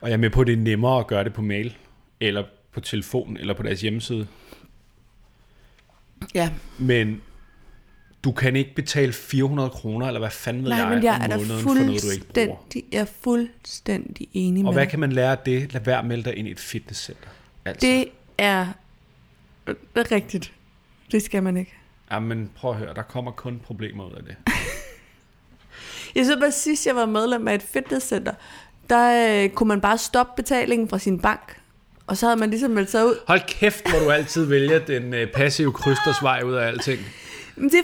Og 0.00 0.08
jeg 0.08 0.12
er 0.14 0.18
med 0.18 0.30
på, 0.30 0.40
at 0.40 0.46
det 0.46 0.52
er 0.52 0.56
nemmere 0.56 0.98
at 0.98 1.06
gøre 1.06 1.24
det 1.24 1.32
på 1.34 1.42
mail, 1.42 1.76
eller 2.20 2.44
på 2.72 2.80
telefon, 2.80 3.36
eller 3.36 3.54
på 3.54 3.62
deres 3.62 3.80
hjemmeside. 3.80 4.26
ja, 6.34 6.50
Men 6.78 7.22
du 8.24 8.32
kan 8.32 8.56
ikke 8.56 8.74
betale 8.74 9.12
400 9.12 9.70
kroner, 9.70 10.06
eller 10.06 10.20
hvad 10.20 10.30
fanden 10.30 10.62
ved 10.64 10.70
nej, 10.70 10.78
jeg, 10.78 10.88
men 10.94 11.04
jeg 11.04 11.14
om 11.14 11.20
er 11.22 11.36
måneden 11.36 11.62
for 11.62 11.74
noget, 11.74 12.02
du 12.02 12.10
ikke 12.10 12.26
bruger. 12.34 12.56
jeg 12.92 13.00
er 13.00 13.04
fuldstændig 13.22 14.28
enig 14.32 14.60
Og 14.60 14.64
med 14.64 14.72
hvad 14.72 14.82
dig. 14.82 14.90
kan 14.90 15.00
man 15.00 15.12
lære 15.12 15.30
af 15.30 15.38
det? 15.38 15.72
Lad 15.72 15.80
være 15.80 15.98
at 15.98 16.04
melde 16.06 16.24
dig 16.24 16.36
ind 16.36 16.48
i 16.48 16.50
et 16.50 16.60
fitnesscenter. 16.60 17.28
Altså. 17.64 17.86
Det 17.86 18.08
er, 18.38 18.66
det 19.66 19.76
er 19.94 20.12
rigtigt. 20.12 20.52
Det 21.12 21.22
skal 21.22 21.42
man 21.42 21.56
ikke. 21.56 21.72
Jamen, 22.12 22.50
prøv 22.56 22.70
at 22.70 22.76
høre, 22.76 22.94
der 22.94 23.02
kommer 23.02 23.30
kun 23.30 23.60
problemer 23.64 24.06
ud 24.06 24.12
af 24.12 24.22
det. 24.22 24.36
Jeg 26.14 26.26
så 26.26 26.40
bare 26.40 26.52
sidst, 26.52 26.86
jeg 26.86 26.96
var 26.96 27.06
medlem 27.06 27.48
af 27.48 27.54
et 27.54 27.62
fitnesscenter, 27.62 28.32
der 28.90 29.42
øh, 29.44 29.50
kunne 29.50 29.68
man 29.68 29.80
bare 29.80 29.98
stoppe 29.98 30.42
betalingen 30.42 30.88
fra 30.88 30.98
sin 30.98 31.20
bank. 31.20 31.60
Og 32.06 32.16
så 32.16 32.26
havde 32.26 32.40
man 32.40 32.50
ligesom 32.50 32.70
meldt 32.70 32.90
sig 32.90 33.06
ud. 33.06 33.14
Hold 33.26 33.40
kæft, 33.48 33.90
hvor 33.90 33.98
du 33.98 34.10
altid 34.10 34.44
vælger 34.44 34.78
den 34.78 35.14
øh, 35.14 35.30
passive 35.32 35.72
krystersvej 35.72 36.42
ud 36.44 36.54
af 36.54 36.66
alting. 36.66 37.00
Men 37.56 37.68
det, 37.68 37.78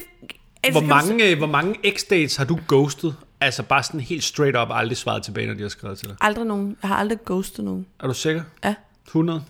altså, 0.62 0.80
Hvor 0.80 0.88
mange, 0.88 1.30
øh, 1.30 1.38
hvor 1.38 1.46
mange 1.46 1.74
X-dates 1.84 2.36
har 2.38 2.44
du 2.44 2.58
ghostet? 2.68 3.16
Altså 3.40 3.62
bare 3.62 3.82
sådan 3.82 4.00
helt 4.00 4.24
straight 4.24 4.56
up 4.56 4.68
aldrig 4.70 4.96
svaret 4.96 5.22
tilbage, 5.22 5.46
når 5.46 5.54
de 5.54 5.62
har 5.62 5.68
skrevet 5.68 5.98
til 5.98 6.08
dig. 6.08 6.16
Aldrig 6.20 6.44
nogen. 6.44 6.76
Jeg 6.82 6.88
har 6.88 6.96
aldrig 6.96 7.18
ghostet 7.24 7.64
nogen. 7.64 7.86
Er 8.00 8.06
du 8.06 8.14
sikker? 8.14 8.42
Ja. 8.64 8.74
100? 9.06 9.44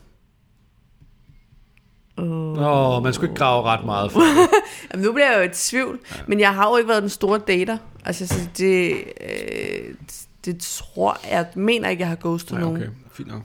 Åh, 2.20 2.96
oh, 2.96 3.02
man 3.02 3.12
skulle 3.12 3.30
ikke 3.30 3.38
grave 3.38 3.62
ret 3.62 3.84
meget 3.84 4.12
for. 4.12 4.20
Jamen, 4.92 5.06
nu 5.06 5.12
bliver 5.12 5.30
jeg 5.32 5.38
jo 5.38 5.50
i 5.50 5.52
tvivl. 5.54 5.98
Ja. 6.10 6.16
Men 6.26 6.40
jeg 6.40 6.54
har 6.54 6.70
jo 6.70 6.76
ikke 6.76 6.88
været 6.88 7.02
den 7.02 7.10
store 7.10 7.38
dater. 7.38 7.78
Altså, 8.04 8.26
så 8.26 8.48
det, 8.58 8.94
øh, 9.20 9.94
det 10.44 10.58
tror 10.60 11.18
jeg, 11.30 11.46
mener 11.54 11.88
ikke, 11.88 12.00
jeg 12.00 12.08
har 12.08 12.16
ghostet 12.16 12.52
Nej, 12.52 12.60
nogen. 12.60 12.76
okay, 12.76 12.88
fint 13.12 13.28
nok. 13.28 13.42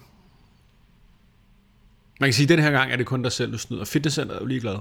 Man 2.19 2.27
kan 2.27 2.33
sige, 2.33 2.45
at 2.45 2.49
den 2.49 2.59
her 2.59 2.71
gang 2.71 2.91
er 2.91 2.95
det 2.95 3.05
kun 3.05 3.21
dig 3.21 3.31
selv, 3.31 3.51
du 3.51 3.57
snyder. 3.57 3.85
Fitnesscenteret 3.85 4.37
er 4.37 4.41
jo 4.41 4.47
ligeglad. 4.47 4.75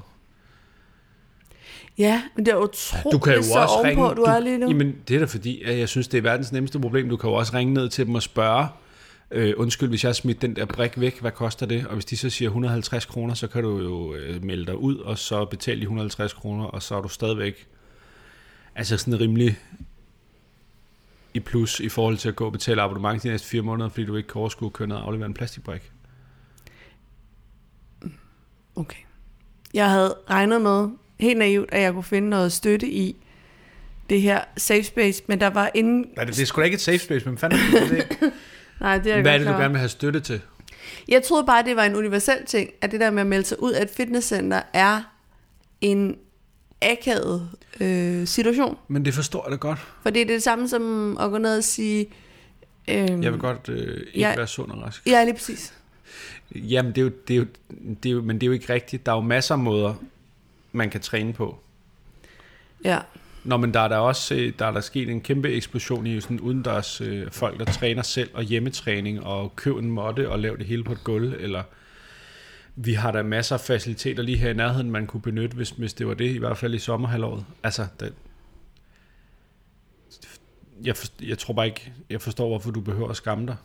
Ja, 1.98 2.22
men 2.37 2.46
det 2.46 2.52
er 2.52 2.57
utroligt 2.57 3.12
Du 3.12 3.18
kan 3.18 3.35
jo 3.35 3.42
så 3.42 3.59
også 3.59 3.74
ovenpå, 3.74 4.02
ringe. 4.09 4.16
du, 4.16 4.22
er 4.22 4.38
lige 4.38 4.59
nu. 4.59 4.68
Jamen, 4.68 4.96
det 5.09 5.14
er 5.14 5.18
da 5.18 5.26
fordi, 5.26 5.62
at 5.62 5.78
jeg 5.78 5.88
synes, 5.88 6.09
det 6.09 6.18
er 6.18 6.22
verdens 6.22 6.52
nemmeste 6.52 6.80
problem. 6.80 7.09
Du 7.09 7.16
kan 7.16 7.30
jo 7.30 7.37
også 7.37 7.52
ringe 7.57 7.74
ned 7.74 7.88
til 7.88 8.07
dem 8.07 8.14
og 8.14 8.22
spørge, 8.22 8.66
øh, 9.30 9.54
undskyld, 9.56 9.88
hvis 9.88 10.04
jeg 10.04 10.14
smidt 10.14 10.42
den 10.42 10.56
der 10.56 10.64
brik 10.64 11.00
væk, 11.00 11.20
hvad 11.20 11.30
koster 11.30 11.66
det? 11.66 11.87
Og 11.87 11.94
hvis 11.94 12.04
de 12.04 12.16
så 12.16 12.30
siger 12.30 12.48
150 12.48 13.04
kroner, 13.04 13.34
så 13.34 13.46
kan 13.46 13.62
du 13.62 13.78
jo 13.78 14.14
øh, 14.14 14.44
melde 14.44 14.66
dig 14.66 14.76
ud, 14.76 14.96
og 14.96 15.18
så 15.18 15.44
betale 15.44 15.80
de 15.80 15.82
150 15.82 16.32
kroner, 16.32 16.64
og 16.64 16.82
så 16.82 16.94
er 16.94 17.02
du 17.02 17.08
stadigvæk 17.08 17.66
altså 18.74 18.96
sådan 18.96 19.20
rimelig 19.20 19.58
i 21.34 21.40
plus 21.40 21.80
i 21.80 21.88
forhold 21.88 22.16
til 22.16 22.28
at 22.28 22.37
gå 22.37 22.46
og 22.46 22.52
betale 22.52 22.82
abonnement 22.82 23.22
de 23.22 23.28
næste 23.28 23.48
fire 23.48 23.62
måneder, 23.62 23.88
fordi 23.88 24.06
du 24.06 24.16
ikke 24.16 24.28
kan 24.28 24.38
overskue 24.38 24.66
at 24.66 24.72
køre 24.72 24.88
ned 24.88 24.96
og 24.96 25.06
aflevere 25.06 25.26
en 25.26 25.34
plastikbrik. 25.34 25.92
Okay. 28.76 28.98
Jeg 29.74 29.90
havde 29.90 30.14
regnet 30.30 30.62
med, 30.62 30.88
helt 31.20 31.38
naivt, 31.38 31.72
at 31.72 31.82
jeg 31.82 31.92
kunne 31.92 32.04
finde 32.04 32.28
noget 32.28 32.52
støtte 32.52 32.88
i 32.88 33.16
det 34.10 34.20
her 34.20 34.40
safe 34.56 34.82
space, 34.82 35.22
men 35.26 35.40
der 35.40 35.46
var 35.46 35.70
ingen... 35.74 36.06
Nej, 36.16 36.24
det, 36.24 36.37
det 36.37 36.42
er 36.42 36.46
sgu 36.46 36.60
da 36.60 36.64
ikke 36.64 36.74
et 36.74 36.80
safe 36.80 36.98
space, 36.98 37.28
men 37.28 37.38
fanden 37.38 37.58
er 37.58 37.88
det? 37.88 38.06
Nej, 38.80 38.98
det 38.98 39.06
er 39.10 39.14
jeg 39.14 39.22
Hvad 39.22 39.34
er 39.34 39.38
det, 39.38 39.46
du 39.46 39.52
gerne 39.52 39.70
vil 39.70 39.78
have 39.78 39.88
støtte 39.88 40.20
til? 40.20 40.40
Jeg 41.08 41.22
troede 41.22 41.46
bare, 41.46 41.62
det 41.64 41.76
var 41.76 41.84
en 41.84 41.96
universel 41.96 42.46
ting, 42.46 42.70
at 42.80 42.90
det 42.92 43.00
der 43.00 43.10
med 43.10 43.20
at 43.20 43.26
melde 43.26 43.44
sig 43.46 43.62
ud 43.62 43.72
af 43.72 43.82
et 43.82 43.90
fitnesscenter 43.90 44.62
er 44.72 45.02
en 45.80 46.16
akavet 46.82 47.50
øh, 47.80 48.26
situation. 48.26 48.78
Men 48.88 49.04
det 49.04 49.14
forstår 49.14 49.44
jeg 49.46 49.52
da 49.52 49.56
godt. 49.56 49.78
For 50.02 50.10
det 50.10 50.22
er 50.22 50.26
det 50.26 50.42
samme 50.42 50.68
som 50.68 51.16
at 51.20 51.30
gå 51.30 51.38
ned 51.38 51.58
og 51.58 51.64
sige... 51.64 52.06
Øh, 52.88 52.96
Jeg 52.96 53.32
vil 53.32 53.38
godt 53.38 53.68
øh, 53.68 54.00
ikke 54.06 54.20
Jeg- 54.28 54.34
være 54.37 54.46
sund 54.46 54.70
og 54.70 54.82
rask. 54.82 55.06
Ja, 55.06 55.24
lige 55.24 55.34
præcis. 55.34 55.74
Jamen, 56.54 56.92
det 56.92 56.98
er, 56.98 57.02
jo, 57.02 57.10
det, 57.28 57.34
er 57.34 57.38
jo, 57.38 57.46
det 58.02 58.08
er 58.08 58.12
jo, 58.12 58.22
men 58.22 58.37
det 58.37 58.42
er 58.42 58.46
jo 58.46 58.52
ikke 58.52 58.72
rigtigt. 58.72 59.06
Der 59.06 59.12
er 59.12 59.16
jo 59.16 59.22
masser 59.22 59.54
af 59.54 59.58
måder, 59.58 59.94
man 60.72 60.90
kan 60.90 61.00
træne 61.00 61.32
på. 61.32 61.58
Ja. 62.84 62.98
Nå, 63.44 63.57
men 63.57 63.74
der 63.74 63.80
er 63.80 63.88
der 63.88 63.96
også 63.96 64.35
øh, 64.35 64.52
der 64.59 64.66
er 64.66 64.70
der 64.70 64.80
sket 64.80 65.09
en 65.09 65.20
kæmpe 65.20 65.48
eksplosion 65.48 66.07
i 66.07 66.20
sådan 66.20 66.40
udendørs 66.40 67.00
øh, 67.00 67.30
folk, 67.30 67.59
der 67.59 67.64
træner 67.64 68.02
selv 68.02 68.30
og 68.35 68.42
hjemmetræning 68.42 69.24
og 69.24 69.57
køb 69.57 69.76
en 69.76 69.90
måtte 69.90 70.30
og 70.30 70.38
lave 70.38 70.57
det 70.57 70.66
hele 70.66 70.85
på 70.85 70.92
et 70.92 71.04
gulv, 71.04 71.35
eller 71.38 71.62
vi 72.76 72.92
har 72.92 73.12
der 73.12 73.22
masser 73.22 73.54
af 73.54 73.61
faciliteter 73.61 74.22
lige 74.22 74.38
her 74.38 74.50
i 74.50 74.54
nærheden, 74.54 74.90
man 74.90 75.07
kunne 75.07 75.22
benytte, 75.22 75.57
hvis, 75.57 75.70
hvis 75.70 75.94
det 75.94 76.07
var 76.07 76.14
det, 76.14 76.30
i 76.35 76.38
hvert 76.38 76.59
fald 76.59 76.74
i 76.74 76.78
sommerhalvåret. 76.78 77.44
Altså, 77.62 77.87
det, 78.00 78.14
jeg, 80.85 80.96
for, 80.96 81.07
jeg 81.22 81.38
tror 81.38 81.54
bare 81.54 81.66
ikke, 81.66 81.92
jeg 82.11 82.22
forstår, 82.22 82.48
hvorfor 82.48 82.70
du 82.70 82.80
behøver 82.80 83.09
at 83.09 83.16
skamme 83.16 83.46
dig. 83.46 83.57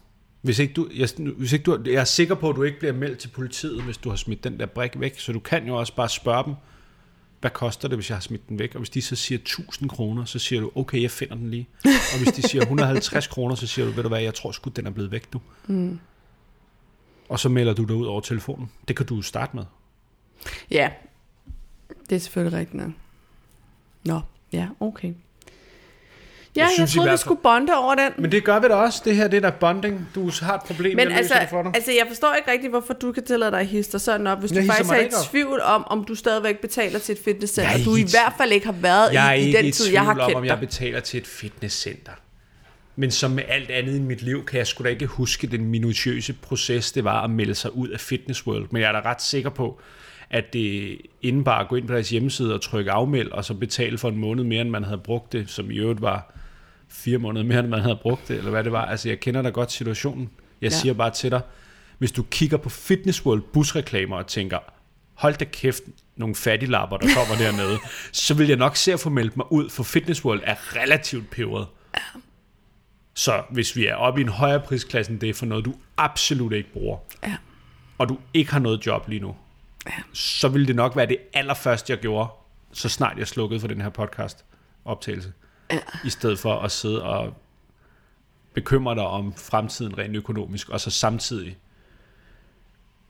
Hvis 0.42 0.60
ikke 0.60 0.74
du, 0.74 0.90
jeg, 0.96 1.10
hvis 1.38 1.54
ikke 1.54 1.64
du, 1.64 1.80
jeg 1.86 1.94
er 1.94 2.04
sikker 2.04 2.36
på, 2.36 2.50
at 2.50 2.56
du 2.56 2.64
ikke 2.64 2.80
bliver 2.80 2.94
meldt 2.94 3.20
til 3.20 3.28
politiet, 3.28 3.84
hvis 3.84 3.98
du 3.98 4.10
har 4.10 4.16
smidt 4.16 4.44
den 4.44 4.60
der 4.60 4.66
brik 4.66 5.00
væk, 5.00 5.20
så 5.20 5.32
du 5.32 5.40
kan 5.40 5.68
jo 5.68 5.76
også 5.76 5.96
bare 5.96 6.10
spørge 6.10 6.44
dem, 6.44 6.54
hvad 7.42 7.52
koster 7.52 7.88
det, 7.88 7.98
hvis 7.98 8.10
jeg 8.10 8.16
har 8.16 8.22
smidt 8.22 8.50
den 8.50 8.60
væk? 8.60 8.76
Og 8.76 8.80
hvis 8.80 8.90
de 8.90 9.02
så 9.02 9.16
siger 9.16 9.40
1000 9.40 9.90
kroner, 9.90 10.26
så 10.26 10.40
siger 10.40 10.62
du, 10.62 10.72
okay, 10.76 11.02
jeg 11.02 11.12
finder 11.12 11.36
den 11.36 11.52
lige. 11.52 11.68
Og 11.84 12.24
hvis 12.24 12.34
de 12.34 12.42
siger 12.42 12.62
150 12.62 13.28
kroner, 13.28 13.56
så 13.56 13.68
siger 13.68 13.86
du, 13.86 13.92
ved 13.92 14.04
du 14.04 14.10
hvad, 14.10 14.22
jeg 14.22 14.34
tror 14.34 14.52
sgu, 14.52 14.70
den 14.70 14.88
er 14.88 14.92
blevet 14.92 15.12
væk 15.12 15.34
nu. 15.34 15.42
Mm. 15.68 16.00
Og 17.30 17.40
så 17.40 17.50
melder 17.50 17.74
du 17.74 17.84
dig 17.84 17.96
ud 17.96 18.06
over 18.06 18.22
telefonen. 18.22 18.72
Det 18.88 18.96
kan 18.96 19.06
du 19.06 19.22
starte 19.22 19.56
med. 19.56 19.64
Ja. 20.72 20.92
Det 22.10 22.16
er 22.16 22.20
selvfølgelig 22.20 22.60
rigtigt 22.60 22.84
nok. 22.84 22.92
Nå, 24.06 24.22
ja, 24.54 24.68
okay. 24.80 25.14
Ja, 26.56 26.62
Jeg 26.62 26.70
synes 26.74 26.96
jeg 26.96 27.02
troede, 27.02 27.12
vi 27.12 27.18
skulle 27.18 27.40
bonde 27.44 27.74
over 27.78 27.96
den. 27.96 28.12
Men 28.18 28.32
det 28.32 28.44
gør 28.44 28.60
vi 28.60 28.68
da 28.68 28.74
også. 28.74 29.02
Det 29.06 29.16
her, 29.16 29.28
det 29.28 29.38
er 29.38 29.42
der 29.42 29.52
bonding. 29.52 30.08
Du 30.16 30.32
har 30.42 30.56
et 30.56 30.62
problem, 30.62 30.96
Men 30.96 31.10
jeg 31.10 31.18
altså, 31.18 31.34
det 31.42 31.50
for 31.50 31.64
dig. 31.64 31.72
altså, 31.76 31.92
jeg 31.92 32.06
forstår 32.08 32.34
ikke 32.34 32.52
rigtigt, 32.52 32.72
hvorfor 32.72 32.94
du 32.94 33.12
kan 33.12 33.24
tillade 33.26 33.52
dig 33.52 33.60
at 33.60 33.66
hisse 33.68 33.92
dig 33.92 34.02
sådan 34.02 34.28
op, 34.28 34.40
hvis 34.40 34.52
Jeg 34.52 34.62
du 34.64 34.68
faktisk 34.68 34.92
er 34.92 35.00
i 35.00 35.10
tvivl 35.32 35.62
om, 35.62 35.84
om 35.88 36.04
du 36.04 36.16
stadigvæk 36.16 36.58
betaler 36.60 37.00
til 37.00 37.14
et 37.14 37.20
fitnesscenter. 37.26 37.72
Jeg 37.72 37.86
du 37.86 37.96
i 37.96 38.02
hvert 38.02 38.34
fald 38.38 38.52
ikke 38.52 38.66
har 38.66 38.74
været 38.74 39.14
Jeg 39.14 39.40
i, 39.42 39.50
i 39.50 39.54
den 39.54 39.66
i 39.66 39.72
tid, 39.72 39.92
jeg 39.92 40.02
har 40.06 40.12
om, 40.12 40.18
kendt 40.18 40.36
om 40.36 40.46
jeg 40.46 40.52
dig. 40.58 40.60
betaler 40.68 41.00
til 41.00 41.18
et 41.20 41.28
fitnesscenter. 41.28 42.12
Men 42.96 43.12
som 43.12 43.32
med 43.32 43.44
alt 43.48 43.72
andet 43.72 43.96
i 43.96 44.00
mit 44.00 44.22
liv, 44.22 44.46
kan 44.46 44.58
jeg 44.58 44.68
sgu 44.68 44.84
da 44.84 44.90
ikke 44.90 45.06
huske 45.06 45.48
den 45.48 45.66
minutiøse 45.66 46.34
proces, 46.34 46.92
det 46.92 47.04
var 47.04 47.24
at 47.24 47.30
melde 47.30 47.56
sig 47.56 47.76
ud 47.76 47.88
af 47.90 48.00
Fitness 48.00 48.48
World. 48.48 48.68
Men 48.72 48.82
jeg 48.82 48.88
er 48.88 49.02
da 49.02 49.10
ret 49.10 49.22
sikker 49.22 49.50
på, 49.50 49.80
at 50.32 50.54
det 50.54 50.98
indebar 51.22 51.60
at 51.60 51.68
gå 51.68 51.76
ind 51.76 51.88
på 51.88 51.94
deres 51.94 52.10
hjemmeside 52.10 52.54
og 52.54 52.62
trykke 52.62 52.92
afmeld, 52.92 53.32
og 53.32 53.46
så 53.46 53.54
betale 53.54 53.98
for 53.98 54.10
en 54.10 54.18
måned 54.18 54.44
mere, 54.44 54.62
end 54.62 54.70
man 54.70 54.84
havde 54.84 54.98
brugt 54.98 55.32
det, 55.34 55.50
som 55.50 55.72
i 55.72 55.78
øvrigt 55.78 56.02
var 56.02 56.34
fire 56.90 57.18
måneder 57.18 57.46
mere, 57.46 57.60
end 57.60 57.68
man 57.68 57.80
havde 57.82 58.00
brugt 58.02 58.28
det, 58.28 58.38
eller 58.38 58.52
hvad 58.52 58.64
det 58.64 58.72
var. 58.72 58.86
Altså, 58.86 59.10
jeg 59.10 59.20
kender 59.20 59.42
da 59.42 59.50
godt 59.50 59.72
situationen. 59.72 60.30
Jeg 60.62 60.70
Ja. 60.70 60.76
ja. 60.76 60.80
siger 60.82 60.94
bare 60.94 61.10
til 61.12 61.32
dig, 61.32 61.42
hvis 61.98 62.12
du 62.12 62.24
kigger 62.24 62.58
på 62.58 62.70
Fitness 62.70 63.26
World 63.26 63.42
busreklamer 63.42 64.18
og 64.18 64.28
tænker, 64.28 64.58
hold 65.14 65.36
da 65.38 65.46
kæft, 65.46 65.82
nogle 66.16 66.36
fattiglapper, 66.36 66.98
der 66.98 67.08
kommer 67.16 67.36
dernede, 67.46 67.78
så 68.12 68.34
vil 68.34 68.48
jeg 68.48 68.58
nok 68.58 68.76
se 68.76 68.94
at 68.94 69.00
få 69.00 69.10
meldt 69.10 69.38
mig 69.38 69.52
ud, 69.52 69.70
for 69.70 69.84
Fitness 69.84 70.26
World 70.26 70.42
er 70.44 70.56
relativt 70.76 71.30
peberet. 71.30 71.68
Så 73.16 73.42
hvis 73.52 73.76
vi 73.76 73.86
er 73.86 73.96
oppe 73.96 74.22
i 74.22 74.24
en 74.24 74.30
højere 74.30 74.60
prisklasse 74.60 75.18
det, 75.18 75.36
for 75.36 75.46
noget 75.46 75.66
du 75.66 75.74
absolut 75.98 76.54
ikke 76.54 76.74
bruger, 76.74 76.98
Ja. 77.24 77.36
og 77.98 78.10
du 78.10 78.18
ikke 78.34 78.52
har 78.52 78.60
noget 78.60 78.86
job 78.86 79.08
lige 79.08 79.20
nu, 79.22 79.36
Ja. 79.88 79.92
så 80.14 80.48
ville 80.48 80.68
det 80.68 80.76
nok 80.76 80.96
være 80.96 81.06
det 81.06 81.18
allerførste, 81.34 81.94
jeg 81.94 82.00
gjorde, 82.00 82.30
så 82.74 82.90
snart 82.90 83.18
jeg 83.18 83.28
slukkede 83.28 83.60
for 83.60 83.68
den 83.68 83.82
her 83.82 83.90
podcast 83.90 84.46
optagelse. 84.86 85.34
Ja. 85.72 85.80
I 86.06 86.10
stedet 86.10 86.40
for 86.40 86.60
at 86.60 86.72
sidde 86.72 87.04
og 87.04 87.34
bekymre 88.54 88.96
dig 88.96 89.04
om 89.04 89.34
fremtiden 89.38 89.98
rent 89.98 90.16
økonomisk, 90.16 90.70
og 90.70 90.82
så 90.82 90.90
samtidig 90.92 91.58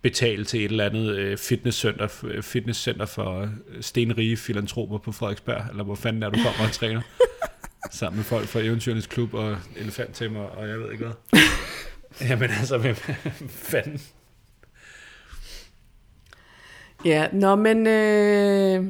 betale 0.01 0.45
til 0.45 0.59
et 0.59 0.71
eller 0.71 0.85
andet 0.85 1.15
øh, 1.15 1.37
fitnesscenter, 1.37 2.07
øh, 2.23 2.43
fitnesscenter 2.43 3.05
for 3.05 3.41
øh, 3.41 3.81
stenrige 3.81 4.37
filantroper 4.37 4.97
på 4.97 5.11
Frederiksberg, 5.11 5.69
eller 5.69 5.83
hvor 5.83 5.95
fanden 5.95 6.23
er 6.23 6.29
du 6.29 6.39
kommer 6.43 6.67
og 6.67 6.71
træner, 6.71 7.01
sammen 7.91 8.17
med 8.17 8.23
folk 8.23 8.47
fra 8.47 8.59
Eventyrernes 8.59 9.07
Klub 9.07 9.33
og 9.33 9.57
Elefanttemmer, 9.75 10.41
og 10.41 10.69
jeg 10.69 10.79
ved 10.79 10.91
ikke 10.91 11.05
hvad. 11.05 11.41
Jamen 12.29 12.49
altså, 12.49 12.77
hvem 12.77 12.95
fanden? 13.49 14.01
Ja, 17.05 17.27
nå, 17.33 17.55
men... 17.55 17.87
Øh, 17.87 18.85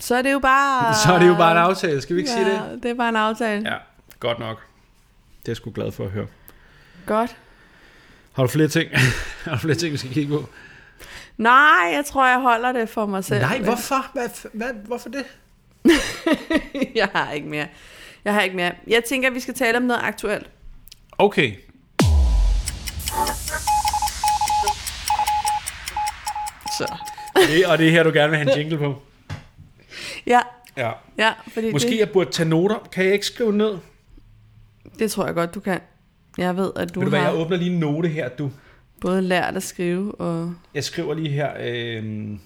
så 0.00 0.14
er 0.14 0.22
det 0.22 0.32
jo 0.32 0.38
bare... 0.38 0.94
Så 1.04 1.12
er 1.12 1.18
det 1.18 1.28
jo 1.28 1.34
bare 1.34 1.52
en 1.52 1.58
aftale, 1.58 2.00
skal 2.00 2.16
vi 2.16 2.20
ikke 2.20 2.32
ja, 2.32 2.44
sige 2.44 2.50
det? 2.50 2.82
det 2.82 2.90
er 2.90 2.94
bare 2.94 3.08
en 3.08 3.16
aftale. 3.16 3.70
Ja. 3.70 3.76
Godt 4.20 4.38
nok. 4.38 4.56
Det 5.40 5.48
er 5.48 5.52
jeg 5.52 5.56
sgu 5.56 5.70
glad 5.74 5.92
for 5.92 6.04
at 6.04 6.10
høre. 6.10 6.26
Godt. 7.06 7.36
Har 8.32 8.42
du 8.42 8.48
flere 8.48 8.68
ting? 8.68 8.90
har 9.44 9.52
du 9.52 9.58
flere 9.58 9.74
ting, 9.74 9.92
vi 9.92 9.96
skal 9.96 10.10
kigge 10.10 10.38
på? 10.38 10.48
Nej, 11.36 11.90
jeg 11.92 12.04
tror, 12.06 12.26
jeg 12.26 12.40
holder 12.40 12.72
det 12.72 12.88
for 12.88 13.06
mig 13.06 13.24
selv. 13.24 13.40
Nej, 13.40 13.58
hvorfor? 13.58 14.06
Hvad, 14.12 14.28
hvad, 14.52 14.72
hvorfor 14.86 15.08
det? 15.08 15.24
jeg 17.00 17.08
har 17.14 17.32
ikke 17.32 17.48
mere. 17.48 17.66
Jeg 18.24 18.34
har 18.34 18.40
ikke 18.40 18.56
mere. 18.56 18.72
Jeg 18.86 19.04
tænker, 19.04 19.28
at 19.28 19.34
vi 19.34 19.40
skal 19.40 19.54
tale 19.54 19.76
om 19.76 19.82
noget 19.82 20.00
aktuelt. 20.04 20.50
Okay. 21.18 21.54
Så. 26.78 26.96
Det, 27.36 27.66
og 27.66 27.78
det 27.78 27.86
er 27.86 27.90
her, 27.90 28.02
du 28.02 28.10
gerne 28.10 28.30
vil 28.30 28.38
have 28.38 28.52
en 28.52 28.58
jingle 28.58 28.78
på. 28.78 29.02
Ja, 30.26 30.40
Ja. 30.76 30.92
ja, 31.18 31.32
fordi 31.52 31.72
Måske 31.72 31.90
det, 31.90 31.98
jeg 31.98 32.10
burde 32.10 32.30
tage 32.30 32.48
noter. 32.48 32.88
Kan 32.92 33.04
jeg 33.04 33.12
ikke 33.12 33.26
skrive 33.26 33.52
ned? 33.52 33.78
det 34.98 35.10
tror 35.10 35.26
jeg 35.26 35.34
godt, 35.34 35.54
du 35.54 35.60
kan. 35.60 35.80
Jeg 36.38 36.56
ved, 36.56 36.72
at 36.76 36.94
du 36.94 37.00
Ved 37.00 37.04
du 37.06 37.10
hvad, 37.10 37.20
har 37.20 37.30
jeg 37.30 37.38
åbner 37.40 37.56
lige 37.56 37.70
en 37.72 37.78
note 37.80 38.08
her, 38.08 38.28
du. 38.28 38.50
både 39.00 39.22
lært 39.22 39.56
at 39.56 39.62
skrive 39.62 40.14
og... 40.14 40.54
Jeg 40.74 40.84
skriver 40.84 41.14
lige 41.14 41.28
her, 41.28 41.52
øh, 41.60 42.38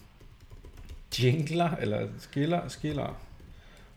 jingler, 1.23 1.71
eller 1.77 2.09
skiller, 2.19 2.69
skiller. 2.69 3.17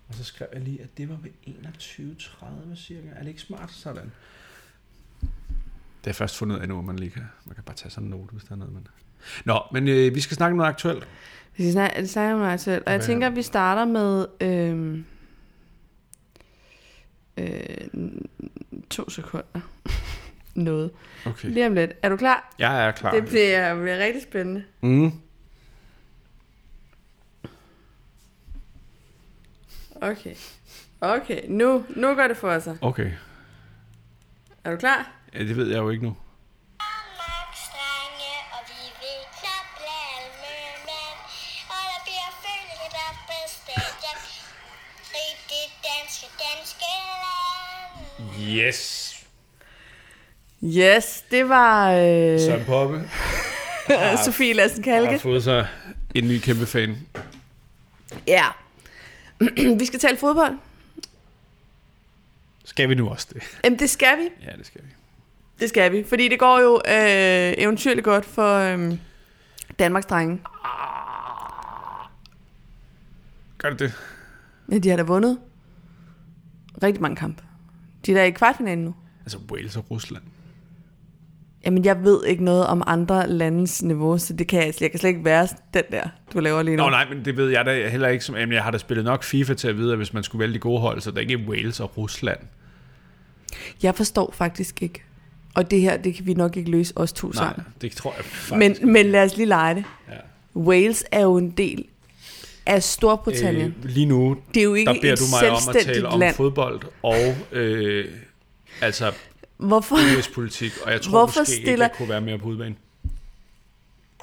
Og 0.08 0.13
så 0.13 0.24
skrev 0.24 0.48
jeg 0.54 0.62
lige, 0.62 0.82
at 0.82 0.98
det 0.98 1.10
var 1.10 1.17
ved 1.21 1.32
21.30 1.48 2.76
cirka. 2.76 3.08
Er 3.15 3.19
det 3.19 3.28
ikke 3.28 3.41
smart 3.41 3.71
sådan? 3.71 4.12
Det 6.04 6.10
er 6.10 6.13
først 6.13 6.38
fundet 6.38 6.56
ud 6.56 6.62
af 6.62 6.67
nu, 6.67 6.82
man 6.82 6.95
lige 7.00 7.12
kan, 7.12 7.24
man 7.45 7.56
kan 7.56 7.63
bare 7.63 7.76
tage 7.76 7.89
sådan 7.91 8.04
en 8.04 8.10
note, 8.10 8.32
hvis 8.32 8.43
der 8.43 8.52
er 8.52 8.56
noget, 8.60 8.74
man... 8.74 8.88
Nå, 9.46 9.60
men 9.72 9.88
øh, 9.88 10.16
vi 10.16 10.22
skal 10.22 10.38
snakke 10.38 10.52
om 10.52 10.58
noget 10.58 10.70
aktuelt. 10.70 11.08
Vi 11.58 11.72
snakker, 11.72 12.06
snakker 12.06 12.34
om 12.34 12.40
mig 12.40 12.60
selv. 12.60 12.84
Og 12.86 12.92
jeg 12.92 13.00
Hvad? 13.00 13.08
tænker, 13.08 13.28
at 13.28 13.36
vi 13.36 13.42
starter 13.42 13.86
med... 13.86 14.28
Øh, 14.42 15.00
øh, 17.38 17.88
to 18.90 19.10
sekunder. 19.10 19.46
Noget. 20.56 20.92
Okay. 21.26 21.50
Lige 21.50 21.68
om 21.68 21.74
lidt. 21.74 21.92
Er 22.02 22.10
du 22.10 22.18
klar? 22.18 22.56
Jeg 22.60 22.88
er 22.88 22.92
klar. 22.92 23.12
Det 23.12 23.26
bliver, 23.26 23.82
bliver 23.82 24.00
rigtig 24.00 24.24
spændende. 24.24 24.64
Mm. 24.82 25.12
Okay. 30.02 30.36
Okay, 31.02 31.42
nu, 31.48 31.86
nu 31.96 32.16
går 32.16 32.28
det 32.28 32.38
for 32.38 32.60
sig. 32.60 32.78
Okay. 32.82 33.12
Er 34.64 34.72
du 34.72 34.78
klar? 34.78 35.12
Ja, 35.34 35.40
det 35.40 35.58
ved 35.58 35.68
jeg 35.68 35.78
jo 35.78 35.90
ikke 35.90 36.04
nu. 36.04 36.16
Yes. 48.50 49.12
Yes, 50.64 51.24
det 51.32 51.50
var 51.50 51.92
øh, 51.92 52.40
Søren 52.40 52.66
Poppe 52.66 53.10
Sofie 54.26 54.54
Lassen 54.54 54.84
har 54.84 54.92
Kalke. 54.92 55.20
fået 55.20 55.44
sig 55.44 55.68
en 56.16 56.28
ny 56.28 56.40
kæmpe 56.40 56.66
fan. 56.66 56.98
Ja. 58.28 58.44
vi 59.80 59.86
skal 59.86 60.00
tale 60.00 60.18
fodbold. 60.18 60.54
Skal 62.66 62.90
vi 62.90 62.96
nu 62.96 63.10
også 63.10 63.28
det? 63.34 63.44
Jamen, 63.64 63.80
det 63.80 63.90
skal 63.90 64.18
vi. 64.18 64.30
Ja, 64.46 64.52
det 64.58 64.66
skal 64.66 64.82
vi. 64.84 64.88
Det 65.60 65.70
skal 65.70 65.92
vi, 65.92 66.04
fordi 66.10 66.28
det 66.28 66.40
går 66.40 66.60
jo 66.60 66.76
øh, 66.76 67.54
eventyrligt 67.58 68.04
godt 68.06 68.26
for 68.26 68.58
øh, 68.58 68.94
Danmarks 69.80 70.06
drenge. 70.06 70.42
Gør 73.58 73.70
det 73.70 73.80
det? 73.80 73.94
Ja, 74.72 74.78
de 74.78 74.90
har 74.90 74.98
da 74.98 75.04
vundet 75.04 75.40
rigtig 76.84 77.02
mange 77.02 77.16
kampe. 77.16 77.44
De 78.06 78.12
er 78.12 78.15
der 78.15 78.24
i 78.24 78.32
kvartfinalen 78.32 78.84
nu. 78.86 78.96
Altså 79.22 79.38
Wales 79.52 79.78
og 79.78 79.91
Rusland. 79.91 80.24
Jamen, 81.65 81.86
jeg 81.86 82.04
ved 82.04 82.26
ikke 82.26 82.44
noget 82.44 82.68
om 82.68 82.84
andre 82.88 83.28
landes 83.28 83.84
niveau, 83.84 84.18
så 84.18 84.34
det 84.34 84.48
kan 84.48 84.60
jeg, 84.60 84.74
jeg 84.82 84.91
kan 84.91 85.00
slet 85.00 85.10
ikke 85.10 85.26
være 85.26 85.48
den 85.74 85.84
der, 85.91 86.04
du 86.34 86.39
laver 86.39 86.62
lige 86.62 86.78
nu. 86.78 86.84
Nå 86.84 86.89
nej, 86.89 87.10
men 87.10 87.26
det 87.26 87.38
ved 87.38 87.50
jeg 87.50 87.65
da 87.65 87.89
heller 87.89 88.08
ikke. 88.08 88.26
Som, 88.26 88.36
jamen, 88.36 88.54
jeg 88.54 88.63
har 88.63 88.72
da 88.72 88.78
spillet 88.78 89.06
nok 89.06 89.24
FIFA 89.24 89.54
til 89.54 89.68
at 89.68 89.78
vide, 89.78 89.91
at 89.91 89.98
hvis 89.98 90.13
man 90.13 90.24
skulle 90.24 90.39
vælge 90.39 90.54
de 90.54 90.60
gode 90.60 90.82
hold, 90.82 91.02
så 91.02 91.12
det 91.12 91.18
er 91.18 91.22
ikke 91.22 91.38
Wales 91.48 91.80
og 91.80 91.98
Rusland. 91.98 92.39
Jeg 93.84 93.96
forstår 93.96 94.32
faktisk 94.34 94.82
ikke. 94.82 95.04
Og 95.54 95.72
det 95.72 95.82
her, 95.82 95.98
det 95.98 96.15
kan 96.15 96.26
vi 96.26 96.34
nok 96.34 96.58
ikke 96.58 96.72
løse 96.72 96.94
os 96.96 97.13
to 97.13 97.28
Nej, 97.28 97.34
sammen. 97.34 97.65
det 97.82 97.91
tror 97.91 98.13
jeg 98.18 98.26
faktisk. 98.26 98.82
Men, 98.82 98.94
men 98.94 99.06
lad 99.06 99.24
os 99.24 99.38
lige 99.38 99.48
lege 99.48 99.76
det. 99.76 99.84
Ja. 100.10 100.13
Wales 100.56 101.04
er 101.12 101.22
jo 101.22 101.38
en 101.38 101.52
del 101.52 101.86
af 102.65 102.84
Storbritannien. 102.84 103.75
Øh, 103.84 103.89
lige 103.89 104.06
nu, 104.06 104.38
det 104.54 104.60
er 104.60 104.63
jo 104.63 104.73
ikke 104.73 104.93
der 104.93 105.01
beder 105.01 105.15
du 105.15 105.23
mig 105.41 105.49
om 105.51 105.58
at 105.75 105.86
tale 105.86 106.08
om 106.08 106.19
land. 106.19 106.36
fodbold 106.36 106.82
og 107.04 107.36
øh, 107.51 108.06
altså 108.82 109.12
Hvorfor? 109.58 109.95
udenrigspolitik, 109.95 110.71
og 110.86 110.91
jeg 110.91 111.01
tror 111.01 111.12
Hvorfor 111.12 111.39
måske 111.41 111.54
ikke, 111.56 111.65
stiller- 111.65 111.86
jeg 111.86 111.95
kunne 111.97 112.10
være 112.10 112.21
mere 112.21 112.38
på 112.38 112.45
udbanen. 112.45 112.78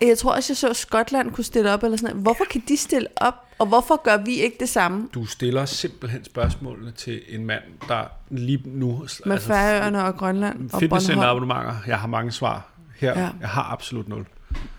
Jeg 0.01 0.19
tror 0.19 0.35
også, 0.35 0.53
jeg 0.53 0.57
så, 0.57 0.69
at 0.69 0.77
Skotland 0.77 1.33
kunne 1.33 1.45
stille 1.45 1.73
op. 1.73 1.83
Eller 1.83 1.97
sådan 1.97 2.11
noget. 2.11 2.23
Hvorfor 2.23 2.45
kan 2.51 2.63
de 2.69 2.77
stille 2.77 3.09
op, 3.17 3.35
og 3.59 3.67
hvorfor 3.67 4.03
gør 4.03 4.17
vi 4.17 4.35
ikke 4.35 4.57
det 4.61 4.69
samme 4.69 5.09
Du 5.15 5.27
stiller 5.27 5.65
simpelthen 5.65 6.25
spørgsmålene 6.25 6.91
til 6.91 7.21
en 7.29 7.47
mand, 7.47 7.63
der 7.89 8.05
lige 8.31 8.63
nu... 8.65 9.07
med 9.27 9.33
altså, 9.33 9.49
Færøerne 9.49 10.05
og 10.05 10.17
Grønland 10.17 10.55
og 10.55 10.61
Bornholm? 10.61 10.81
Fitnesscenter-abonnementer. 10.81 11.75
Jeg 11.87 11.99
har 11.99 12.07
mange 12.07 12.33
svar. 12.33 12.69
Her, 12.97 13.21
ja. 13.21 13.29
jeg 13.41 13.49
har 13.49 13.63
absolut 13.73 14.09
nul. 14.09 14.27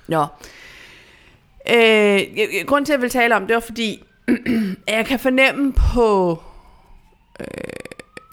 Nå. 0.07 0.25
Øh, 1.69 2.21
grunden 2.65 2.85
til, 2.85 2.93
at 2.93 2.97
jeg 2.97 3.01
vil 3.01 3.09
tale 3.09 3.35
om 3.35 3.47
det, 3.47 3.53
var 3.53 3.59
fordi, 3.59 4.03
jeg 4.87 5.05
kan 5.05 5.19
fornemme 5.19 5.73
på 5.73 6.39
øh, 7.39 7.45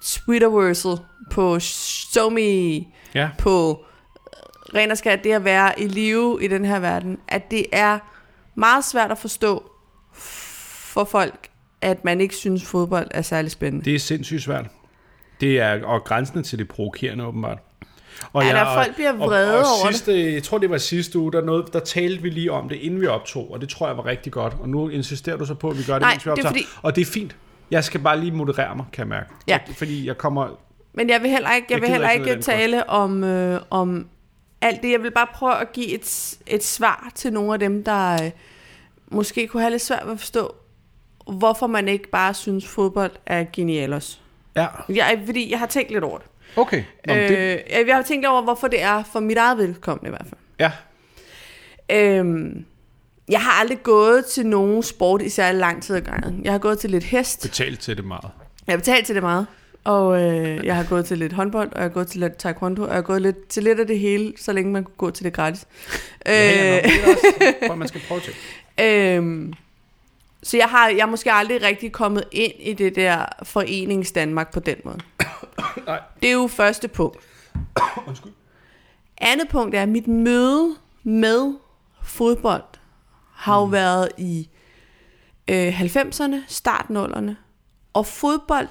Twitterverset, 0.02 1.00
på 1.30 1.60
SoMe, 1.60 2.84
Ja, 3.14 3.30
på 3.38 3.84
øh, 4.70 4.74
ren 4.74 4.90
og 4.90 4.98
skat, 4.98 5.24
det 5.24 5.32
at 5.32 5.44
være 5.44 5.80
i 5.80 5.86
live 5.86 6.44
i 6.44 6.48
den 6.48 6.64
her 6.64 6.78
verden, 6.78 7.18
at 7.28 7.50
det 7.50 7.66
er 7.72 7.98
meget 8.54 8.84
svært 8.84 9.10
at 9.10 9.18
forstå 9.18 9.70
for 10.12 11.04
folk, 11.04 11.48
at 11.80 12.04
man 12.04 12.20
ikke 12.20 12.34
synes, 12.34 12.64
fodbold 12.64 13.08
er 13.10 13.22
særlig 13.22 13.50
spændende. 13.50 13.84
det 13.84 13.94
er 13.94 13.98
sindssygt 13.98 14.42
svært. 14.42 14.66
Det 15.40 15.60
er 15.60 15.84
og 15.84 16.04
grænsende 16.04 16.42
til 16.42 16.58
det 16.58 16.68
provokerende, 16.68 17.24
åbenbart. 17.24 17.58
Og 18.32 18.42
Ja, 18.44 18.48
der 18.52 18.74
folk 18.74 18.94
bliver 18.94 19.12
vrede 19.12 19.52
og, 19.54 19.58
og 19.60 19.64
over 19.82 19.90
sidste, 19.92 20.32
Jeg 20.34 20.42
tror, 20.42 20.58
det 20.58 20.70
var 20.70 20.78
sidste 20.78 21.18
uge, 21.18 21.32
der, 21.32 21.40
noget, 21.44 21.72
der 21.72 21.80
talte 21.80 22.22
vi 22.22 22.30
lige 22.30 22.52
om 22.52 22.68
det, 22.68 22.76
inden 22.76 23.00
vi 23.00 23.06
optog, 23.06 23.50
og 23.52 23.60
det 23.60 23.68
tror 23.68 23.86
jeg 23.86 23.96
var 23.96 24.06
rigtig 24.06 24.32
godt. 24.32 24.56
Og 24.60 24.68
nu 24.68 24.88
insisterer 24.88 25.36
du 25.36 25.44
så 25.46 25.54
på, 25.54 25.68
at 25.70 25.78
vi 25.78 25.82
gør 25.82 25.92
det, 25.94 26.00
Nej, 26.02 26.10
mens 26.12 26.26
vi 26.26 26.30
det 26.30 26.38
er 26.38 26.48
optager. 26.48 26.48
fordi- 26.48 26.66
Og 26.82 26.96
det 26.96 27.02
er 27.02 27.06
fint. 27.12 27.36
Jeg 27.70 27.84
skal 27.84 28.00
bare 28.00 28.20
lige 28.20 28.32
moderere 28.32 28.76
mig, 28.76 28.84
kan 28.92 29.00
jeg 29.02 29.08
mærke. 29.08 29.30
Ja. 29.48 29.58
Fordi 29.76 30.06
jeg 30.06 30.18
kommer... 30.18 30.48
Men 30.92 31.10
jeg 31.10 31.22
vil 31.22 31.30
heller 31.30 31.54
ikke, 31.54 31.66
jeg 31.70 31.74
Jeg 31.76 31.82
vil 31.82 31.90
heller 31.90 32.10
ikke 32.10 32.30
ikke 32.30 32.42
tale 32.42 32.90
om, 32.90 33.24
øh, 33.24 33.60
om 33.70 34.06
alt 34.60 34.82
det. 34.82 34.90
Jeg 34.90 35.02
vil 35.02 35.10
bare 35.10 35.26
prøve 35.34 35.60
at 35.60 35.72
give 35.72 35.88
et, 35.94 36.34
et 36.46 36.64
svar 36.64 37.10
til 37.14 37.32
nogle 37.32 37.52
af 37.52 37.58
dem, 37.58 37.84
der 37.84 38.12
øh, 38.24 38.30
måske 39.08 39.46
kunne 39.46 39.60
have 39.62 39.70
lidt 39.70 39.82
svært 39.82 40.02
ved 40.04 40.12
at 40.12 40.18
forstå, 40.18 40.54
hvorfor 41.32 41.66
man 41.66 41.88
ikke 41.88 42.10
bare 42.10 42.34
synes, 42.34 42.66
fodbold 42.68 43.10
er 43.26 43.44
genialos. 43.52 44.20
Ja, 44.56 44.66
Jeg, 44.88 45.22
fordi 45.26 45.50
jeg 45.50 45.58
har 45.58 45.66
tænkt 45.66 45.90
lidt 45.92 46.04
over 46.04 46.18
det. 46.18 46.26
Okay. 46.56 46.82
Nå, 47.06 47.14
Øh, 47.14 47.28
det 47.28 47.62
jeg 47.86 47.96
har 47.96 48.02
tænkt 48.02 48.26
over, 48.26 48.42
hvorfor 48.42 48.68
det 48.68 48.82
er 48.82 49.02
for 49.12 49.20
mit 49.20 49.36
eget 49.38 49.58
vedkommende 49.58 50.08
i 50.08 50.10
hvert 50.10 50.26
fald. 50.28 50.40
ja, 50.58 50.70
Øhm, 51.92 52.64
jeg 53.28 53.40
har 53.40 53.60
aldrig 53.60 53.82
gået 53.82 54.24
til 54.26 54.46
nogen 54.46 54.82
sport 54.82 55.22
i 55.22 55.28
særlig 55.28 55.60
lang 55.60 55.82
tid 55.82 55.96
ad 55.96 56.00
gangen. 56.00 56.40
Jeg 56.44 56.52
har 56.52 56.58
gået 56.58 56.78
til 56.78 56.90
lidt 56.90 57.04
hest. 57.04 57.42
Betalt 57.42 57.80
til 57.80 57.96
det 57.96 58.04
meget. 58.04 58.30
Jeg 58.66 58.72
har 58.72 58.78
betalt 58.78 59.06
til 59.06 59.14
det 59.14 59.22
meget. 59.22 59.46
Og 59.84 60.22
øh, 60.22 60.66
jeg 60.66 60.76
har 60.76 60.84
gået 60.84 61.06
til 61.06 61.18
lidt 61.18 61.32
håndbold, 61.32 61.68
og 61.72 61.76
jeg 61.76 61.82
har 61.82 61.88
gået 61.88 62.08
til 62.08 62.20
lidt 62.20 62.36
taekwondo, 62.36 62.82
og 62.82 62.88
jeg 62.88 62.94
har 62.94 63.02
gået 63.02 63.22
lidt, 63.22 63.48
til 63.48 63.62
lidt 63.62 63.80
af 63.80 63.86
det 63.86 63.98
hele, 63.98 64.32
så 64.36 64.52
længe 64.52 64.72
man 64.72 64.84
kunne 64.84 64.94
gå 64.96 65.10
til 65.10 65.24
det 65.24 65.32
gratis. 65.32 65.66
Ja, 66.26 66.32
ja, 66.32 66.76
Øh, 66.76 66.82
nå, 66.84 66.88
det 66.90 67.02
er 67.04 67.06
også, 67.06 67.54
hvor 67.66 67.74
man 67.74 67.88
skal 67.88 68.00
prøve 68.08 68.20
til. 68.20 68.34
Øhm, 68.84 69.52
så 70.42 70.56
jeg 70.56 70.66
har 70.66 70.88
jeg 70.88 70.98
er 70.98 71.06
måske 71.06 71.32
aldrig 71.32 71.62
rigtig 71.62 71.92
kommet 71.92 72.24
ind 72.32 72.52
i 72.58 72.72
det 72.72 72.96
der 72.96 73.24
forenings 73.42 74.12
Danmark 74.12 74.52
på 74.52 74.60
den 74.60 74.76
måde. 74.84 74.98
Nej. 75.86 76.00
Det 76.22 76.28
er 76.28 76.32
jo 76.32 76.46
første 76.46 76.88
punkt. 76.88 77.18
Undskyld. 78.06 78.32
Andet 79.18 79.48
punkt 79.48 79.74
er, 79.74 79.82
at 79.82 79.88
mit 79.88 80.08
møde 80.08 80.74
med 81.02 81.54
fodbold 82.02 82.62
har 83.32 83.58
jo 83.58 83.64
været 83.64 84.08
i 84.18 84.48
øh, 85.50 85.80
90'erne, 85.80 86.34
startnullerne. 86.48 87.36
Og 87.92 88.06
fodbold, 88.06 88.68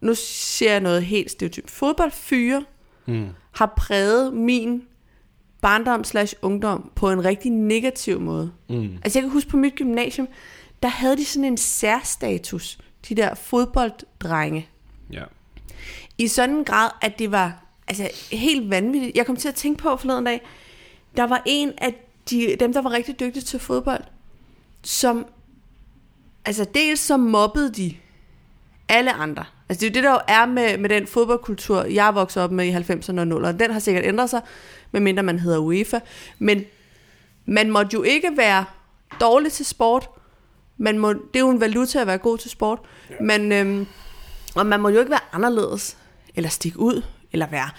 nu 0.00 0.14
siger 0.14 0.70
jeg 0.70 0.80
noget 0.80 1.02
helt 1.04 1.30
stereotyp, 1.30 1.70
fodboldfyre 1.70 2.64
Mm. 3.06 3.28
har 3.52 3.74
præget 3.76 4.32
min 4.32 4.82
barndom 5.60 6.04
slash 6.04 6.34
ungdom 6.42 6.90
på 6.94 7.10
en 7.10 7.24
rigtig 7.24 7.50
negativ 7.50 8.20
måde. 8.20 8.52
Mm. 8.68 8.98
Altså 9.04 9.18
jeg 9.18 9.22
kan 9.22 9.30
huske 9.30 9.50
på 9.50 9.56
mit 9.56 9.74
gymnasium, 9.74 10.28
der 10.82 10.88
havde 10.88 11.16
de 11.16 11.24
sådan 11.24 11.44
en 11.44 11.56
særstatus, 11.56 12.78
de 13.08 13.14
der 13.14 13.34
fodbolddrenge. 13.34 14.68
Ja. 15.12 15.24
I 16.18 16.28
sådan 16.28 16.56
en 16.56 16.64
grad, 16.64 16.90
at 17.02 17.18
det 17.18 17.32
var 17.32 17.64
altså, 17.88 18.10
helt 18.32 18.70
vanvittigt. 18.70 19.16
Jeg 19.16 19.26
kom 19.26 19.36
til 19.36 19.48
at 19.48 19.54
tænke 19.54 19.82
på 19.82 19.96
forleden 19.96 20.24
dag, 20.24 20.40
der 21.16 21.24
var 21.24 21.42
en 21.46 21.72
af 21.78 21.94
de, 22.30 22.56
dem, 22.60 22.72
der 22.72 22.82
var 22.82 22.90
rigtig 22.90 23.20
dygtige 23.20 23.42
til 23.42 23.58
fodbold, 23.58 24.04
som, 24.82 25.26
altså 26.44 26.64
dels 26.64 27.00
så 27.00 27.16
mobbede 27.16 27.72
de 27.72 27.96
alle 28.88 29.12
andre. 29.12 29.44
Altså 29.68 29.80
det 29.80 29.86
er 29.86 29.90
jo 29.90 29.94
det, 29.94 30.02
der 30.02 30.10
jo 30.10 30.20
er 30.28 30.46
med, 30.46 30.78
med 30.78 30.88
den 30.88 31.06
fodboldkultur, 31.06 31.84
jeg 31.84 32.14
vokset 32.14 32.42
op 32.42 32.52
med 32.52 32.66
i 32.66 32.72
90'erne 32.72 33.20
og 33.20 33.48
0'erne. 33.48 33.58
Den 33.58 33.70
har 33.70 33.78
sikkert 33.78 34.04
ændret 34.04 34.30
sig, 34.30 34.40
medmindre 34.92 35.22
man 35.22 35.38
hedder 35.38 35.58
UEFA. 35.58 36.00
Men 36.38 36.64
man 37.46 37.70
måtte 37.70 37.94
jo 37.94 38.02
ikke 38.02 38.30
være 38.36 38.64
dårlig 39.20 39.52
til 39.52 39.66
sport. 39.66 40.10
Man 40.78 40.98
må, 40.98 41.12
det 41.12 41.20
er 41.34 41.40
jo 41.40 41.50
en 41.50 41.60
valuta 41.60 42.00
at 42.00 42.06
være 42.06 42.18
god 42.18 42.38
til 42.38 42.50
sport. 42.50 42.78
Ja. 43.10 43.14
Men, 43.20 43.52
øhm, 43.52 43.86
og 44.54 44.66
man 44.66 44.80
må 44.80 44.88
jo 44.88 44.98
ikke 44.98 45.10
være 45.10 45.20
anderledes, 45.32 45.96
eller 46.34 46.50
stikke 46.50 46.78
ud, 46.78 47.02
eller 47.32 47.46
være... 47.46 47.70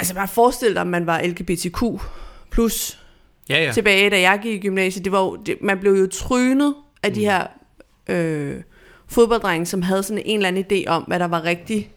Altså 0.00 0.14
bare 0.14 0.28
forestil 0.28 0.74
dig, 0.74 0.80
at 0.80 0.86
man 0.86 1.06
var 1.06 1.22
LGBTQ 1.22 1.82
plus 2.50 2.98
Ja, 3.48 3.64
ja. 3.64 3.72
tilbage, 3.72 4.10
da 4.10 4.20
jeg 4.20 4.38
gik 4.42 4.54
i 4.54 4.66
gymnasiet. 4.66 5.04
Det 5.04 5.12
var 5.12 5.20
jo, 5.20 5.36
det, 5.36 5.62
man 5.62 5.78
blev 5.78 5.92
jo 5.92 6.06
trynet 6.06 6.74
af 7.02 7.14
de 7.14 7.20
her 7.20 7.46
øh, 8.08 8.62
fodbolddrenge, 9.06 9.66
som 9.66 9.82
havde 9.82 10.02
sådan 10.02 10.22
en 10.26 10.36
eller 10.36 10.48
anden 10.48 10.64
idé 10.64 10.88
om, 10.88 11.02
hvad 11.02 11.18
der 11.18 11.26
var 11.26 11.44
rigtig 11.44 11.92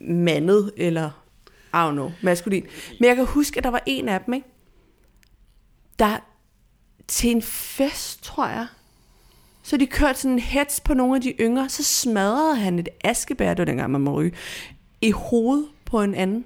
mandet, 0.00 0.72
eller 0.76 1.10
I 1.74 1.76
don't 1.76 1.92
know, 1.92 2.12
maskulin. 2.22 2.66
Men 3.00 3.08
jeg 3.08 3.16
kan 3.16 3.26
huske, 3.26 3.58
at 3.58 3.64
der 3.64 3.70
var 3.70 3.82
en 3.86 4.08
af 4.08 4.20
dem, 4.20 4.34
ikke? 4.34 4.46
der 5.98 6.29
til 7.10 7.30
en 7.30 7.42
fest, 7.42 8.22
tror 8.22 8.46
jeg, 8.48 8.66
så 9.62 9.76
de 9.76 9.86
kørte 9.86 10.18
sådan 10.20 10.32
en 10.32 10.38
hets 10.38 10.80
på 10.80 10.94
nogle 10.94 11.16
af 11.16 11.22
de 11.22 11.30
yngre, 11.40 11.68
så 11.68 11.84
smadrede 11.84 12.56
han 12.56 12.78
et 12.78 12.88
askebær, 13.04 13.48
det 13.54 13.58
var 13.58 13.64
dengang 13.64 13.90
man 13.90 14.00
må 14.00 14.12
ryge, 14.20 14.32
i 15.00 15.10
hovedet 15.10 15.66
på 15.84 16.02
en 16.02 16.14
anden 16.14 16.44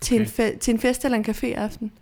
til, 0.00 0.14
Okay. 0.22 0.50
en, 0.50 0.54
fe- 0.54 0.58
til 0.58 0.74
en 0.74 0.80
fest 0.80 1.04
eller 1.04 1.18
en 1.18 1.24
café 1.28 1.46
aften. 1.46 1.92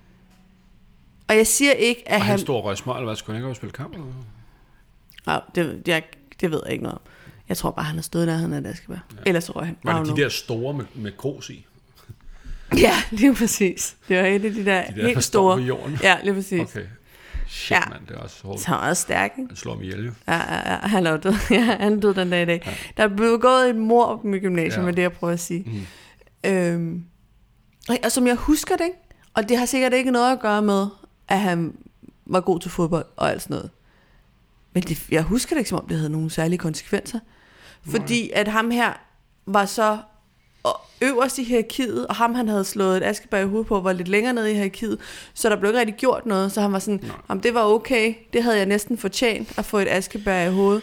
Og 1.29 1.37
jeg 1.37 1.47
siger 1.47 1.73
ikke, 1.73 2.09
at 2.09 2.15
Og 2.15 2.21
han 2.23 2.31
han... 2.31 2.39
stod 2.39 2.57
og 2.57 2.65
røg 2.65 2.77
smøg, 2.79 2.95
eller 2.97 3.05
hvad? 3.07 3.17
Skulle 3.17 3.39
han 3.39 3.47
ikke 3.49 3.57
spille 3.57 3.73
kamp? 3.73 3.93
Eller? 3.95 4.07
Ja, 5.27 5.39
det, 5.55 5.83
jeg, 5.87 6.03
det 6.41 6.51
ved 6.51 6.61
jeg 6.65 6.73
ikke 6.73 6.83
noget 6.83 6.95
om. 6.99 7.03
Jeg 7.49 7.57
tror 7.57 7.71
bare, 7.71 7.85
han 7.85 7.95
har 7.95 8.03
stået 8.03 8.27
der, 8.29 8.35
han 8.37 8.53
havde 8.53 8.69
et 8.69 8.71
askebær. 8.73 8.95
Ja. 8.95 9.23
Ellers 9.27 9.45
så 9.45 9.53
røg 9.53 9.67
han. 9.67 9.77
Var 9.83 10.05
det 10.05 10.17
de 10.17 10.23
der 10.23 10.29
store 10.29 10.75
med, 10.75 10.85
med 10.95 11.17
grus 11.17 11.51
i? 11.51 11.67
Ja, 12.79 12.93
lige 13.11 13.35
præcis. 13.35 13.97
Det 14.09 14.19
var 14.19 14.25
et 14.27 14.45
af 14.45 14.53
de 14.53 14.65
der, 14.65 14.87
De 14.87 15.01
der, 15.01 15.07
helt 15.07 15.25
store. 15.25 15.59
Ja, 16.03 16.19
lige 16.25 16.35
præcis. 16.35 16.61
Okay. 16.61 16.85
Shit, 17.47 17.71
Ja. 17.71 17.81
mand, 17.91 18.07
det 18.07 18.17
er 18.17 18.21
også 18.21 18.47
hårdt. 18.47 18.61
Så 18.61 18.71
var 18.71 18.89
også 18.89 19.03
stærk, 19.03 19.31
ikke? 19.39 19.49
Han 19.49 19.57
slår 19.57 19.75
mig 19.75 19.85
ihjel, 19.85 20.05
jo. 20.05 20.13
Ja, 20.29 20.35
ja, 20.55 20.73
ja, 20.73 20.77
han 20.77 21.07
er 21.07 21.17
død. 21.17 21.35
Ja, 21.51 21.61
han 21.61 21.93
er 21.93 22.01
død 22.01 22.15
den 22.15 22.31
dag 22.31 22.43
i 22.43 22.47
dag. 22.47 22.63
Ja. 22.67 22.73
Der 22.97 23.03
er 23.09 23.17
blevet 23.17 23.41
gået 23.41 23.71
et 23.71 23.77
mor 23.77 24.17
på 24.17 24.27
mit 24.27 24.43
gymnasium, 24.43 24.81
ja. 24.83 24.87
Med 24.87 24.93
det, 24.97 25.03
jeg 25.03 25.13
prøver 25.13 25.33
at 25.33 25.41
sige. 25.41 25.87
Mm. 26.45 26.51
Øhm, 26.51 27.05
og, 27.89 27.97
og 28.05 28.13
som 28.13 28.27
jeg 28.27 28.35
husker 28.37 28.77
det, 28.77 28.85
ikke? 28.85 28.99
og 29.35 29.49
det 29.49 29.59
har 29.59 29.67
sikkert 29.67 29.93
ikke 29.93 30.11
noget 30.11 30.33
at 30.33 30.41
gøre 30.41 30.63
med, 30.63 30.87
at 31.29 31.41
han 31.41 31.75
var 32.27 32.41
god 32.41 32.61
til 32.61 32.71
fodbold 32.71 33.07
og 33.17 33.31
alt 33.31 33.43
sådan 33.43 33.55
noget. 33.55 33.71
Men 34.73 34.83
det, 34.83 35.09
jeg 35.11 35.23
husker 35.23 35.55
det 35.55 35.59
ikke, 35.61 35.69
som 35.69 35.79
om 35.79 35.87
det 35.89 35.97
havde 35.97 36.11
nogle 36.11 36.31
særlige 36.31 36.59
konsekvenser. 36.59 37.19
Fordi 37.91 38.31
at 38.35 38.49
ham 38.49 38.71
her 38.71 38.93
var 39.47 39.65
så 39.65 39.99
øverst 41.03 41.39
i 41.39 41.45
hierarkiet, 41.45 42.07
og 42.07 42.15
ham 42.15 42.35
han 42.35 42.49
havde 42.49 42.65
slået 42.65 42.97
et 42.97 43.03
askebær 43.03 43.41
i 43.41 43.47
hovedet 43.47 43.67
på, 43.67 43.81
var 43.81 43.93
lidt 43.93 44.09
længere 44.09 44.33
nede 44.35 44.51
i 44.51 44.55
hierarkiet, 44.55 44.99
så 45.35 45.49
der 45.49 45.57
blev 45.57 45.71
ikke 45.71 45.79
rigtig 45.81 45.97
gjort 45.97 46.27
noget, 46.27 46.53
så 46.53 46.61
han 46.61 46.73
var 46.73 46.79
sådan, 46.79 47.03
om 47.29 47.41
det 47.41 47.55
var 47.55 47.65
okay, 47.65 48.15
det 48.33 48.43
havde 48.43 48.57
jeg 48.57 48.67
næsten 48.67 48.99
fortjent 48.99 49.59
at 49.59 49.65
få 49.65 49.79
et 49.79 49.89
askebær 49.89 50.43
i 50.49 50.51
hovedet. 50.53 50.83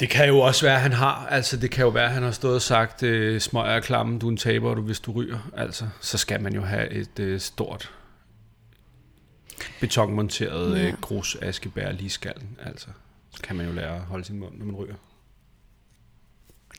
Det 0.00 0.08
kan 0.10 0.28
jo 0.28 0.38
også 0.40 0.66
være, 0.66 0.74
at 0.74 0.80
han 0.80 0.92
har, 0.92 1.26
altså 1.30 1.56
det 1.56 1.70
kan 1.70 1.82
jo 1.84 1.88
være, 1.90 2.04
at 2.04 2.10
han 2.10 2.22
har 2.22 2.30
stået 2.30 2.54
og 2.54 2.62
sagt, 2.62 3.02
øh, 3.02 3.40
smøg 3.40 3.76
er 3.76 3.80
klammen, 3.80 4.18
du 4.18 4.26
er 4.26 4.30
en 4.30 4.36
taber, 4.36 4.74
du, 4.74 4.82
hvis 4.82 5.00
du 5.00 5.12
ryger. 5.12 5.38
Altså, 5.56 5.84
så 6.00 6.18
skal 6.18 6.40
man 6.42 6.54
jo 6.54 6.60
have 6.62 6.90
et 6.92 7.18
øh, 7.18 7.40
stort 7.40 7.90
betonmonteret 9.80 10.78
Ja. 10.78 10.86
øh, 10.86 10.94
grus 11.00 11.36
askebær 11.42 11.92
lige 11.92 12.06
i 12.06 12.08
skallen. 12.08 12.48
Altså, 12.66 12.86
så 13.36 13.42
kan 13.42 13.56
man 13.56 13.66
jo 13.66 13.72
lære 13.72 13.94
at 13.94 14.00
holde 14.00 14.24
sin 14.24 14.38
mund, 14.38 14.52
når 14.58 14.64
man 14.66 14.74
ryger. 14.76 14.94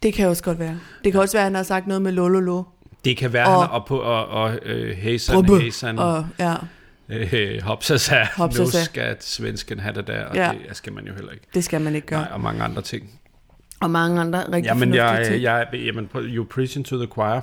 Det 0.04 0.14
kan 0.14 0.28
også 0.28 0.44
godt 0.44 0.60
være. 0.60 0.80
Det 1.04 1.12
kan 1.12 1.22
også 1.22 1.38
være, 1.38 1.42
at 1.42 1.46
han 1.46 1.56
har 1.56 1.64
sagt 1.64 1.88
noget 1.88 2.02
med 2.02 2.12
lololo. 2.12 2.64
Det 3.06 3.18
kan 3.18 3.34
være, 3.34 3.46
Og- 3.48 3.54
han 3.54 3.64
er 3.64 3.68
oppe 3.68 3.88
på, 3.88 3.98
og, 4.00 4.26
og 4.28 4.60
øh, 4.66 4.98
hejsan, 4.98 5.34
Brubbe. 5.36 5.60
hejsan, 5.60 6.00
Og, 6.00 6.28
ja, 6.40 6.56
øh, 7.10 7.62
hopsasa, 7.62 8.20
nu 8.20 8.26
Hopsasa. 8.38 8.84
skal 8.84 9.16
svensken 9.20 9.80
have 9.80 9.96
det 9.96 10.08
der, 10.08 10.26
og 10.26 10.36
Ja. 10.36 10.52
det 10.70 10.78
skal 10.78 10.94
man 10.94 11.08
jo 11.08 11.14
heller 11.14 11.32
ikke. 11.32 11.46
det 11.54 11.64
skal 11.64 11.82
man 11.82 11.96
ikke 11.96 12.08
gøre. 12.08 12.20
Nej, 12.22 12.30
og 12.32 12.42
mange 12.42 12.64
andre 12.64 12.82
ting. 12.82 13.20
Og 13.82 13.90
mange 13.92 14.22
andre 14.22 14.40
rigtig 14.48 14.64
Jamen, 14.64 14.94
jeg, 14.94 15.24
ting. 15.28 15.42
jeg, 15.44 15.68
jamen, 15.74 16.10
you 16.16 16.44
preaching 16.46 16.86
to 16.86 16.98
the 16.98 17.08
choir. 17.14 17.42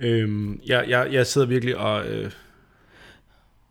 Øhm, 0.00 0.60
jeg, 0.66 0.84
jeg, 0.88 1.08
jeg 1.12 1.26
sidder 1.26 1.46
virkelig 1.46 1.76
og... 1.76 2.06
Øh, 2.06 2.24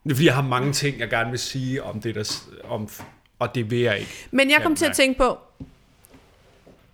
det 0.03 0.11
er 0.11 0.15
fordi, 0.15 0.25
jeg 0.25 0.35
har 0.35 0.41
mange 0.41 0.73
ting, 0.73 0.99
jeg 0.99 1.09
gerne 1.09 1.29
vil 1.29 1.39
sige 1.39 1.83
om 1.83 2.01
det, 2.01 2.15
der, 2.15 2.41
om, 2.69 2.89
og 3.39 3.55
det 3.55 3.71
vil 3.71 3.79
jeg 3.79 3.99
ikke. 3.99 4.27
Men 4.31 4.49
jeg 4.49 4.55
kom 4.57 4.63
Jamen, 4.63 4.75
til 4.75 4.85
at 4.85 4.95
tænke 4.95 5.17
på, 5.17 5.37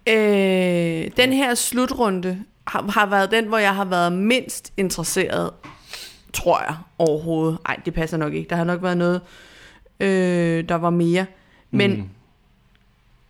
øh, 0.08 1.12
den 1.18 1.34
her 1.34 1.56
slutrunde 1.56 2.44
har, 2.68 2.92
har 2.92 3.06
været 3.06 3.32
den, 3.32 3.46
hvor 3.48 3.58
jeg 3.58 3.76
har 3.76 3.86
været 3.86 4.12
mindst 4.14 4.74
interesseret, 4.78 5.52
tror 6.34 6.60
jeg, 6.62 6.76
overhovedet. 6.98 7.58
Nej, 7.68 7.80
det 7.86 7.94
passer 7.94 8.18
nok 8.18 8.34
ikke. 8.34 8.50
Der 8.50 8.56
har 8.56 8.64
nok 8.64 8.84
været 8.84 8.98
noget, 8.98 9.22
øh, 10.00 10.70
der 10.70 10.76
var 10.76 10.90
mere. 10.90 11.26
Men, 11.72 11.92
Mm. 11.92 12.10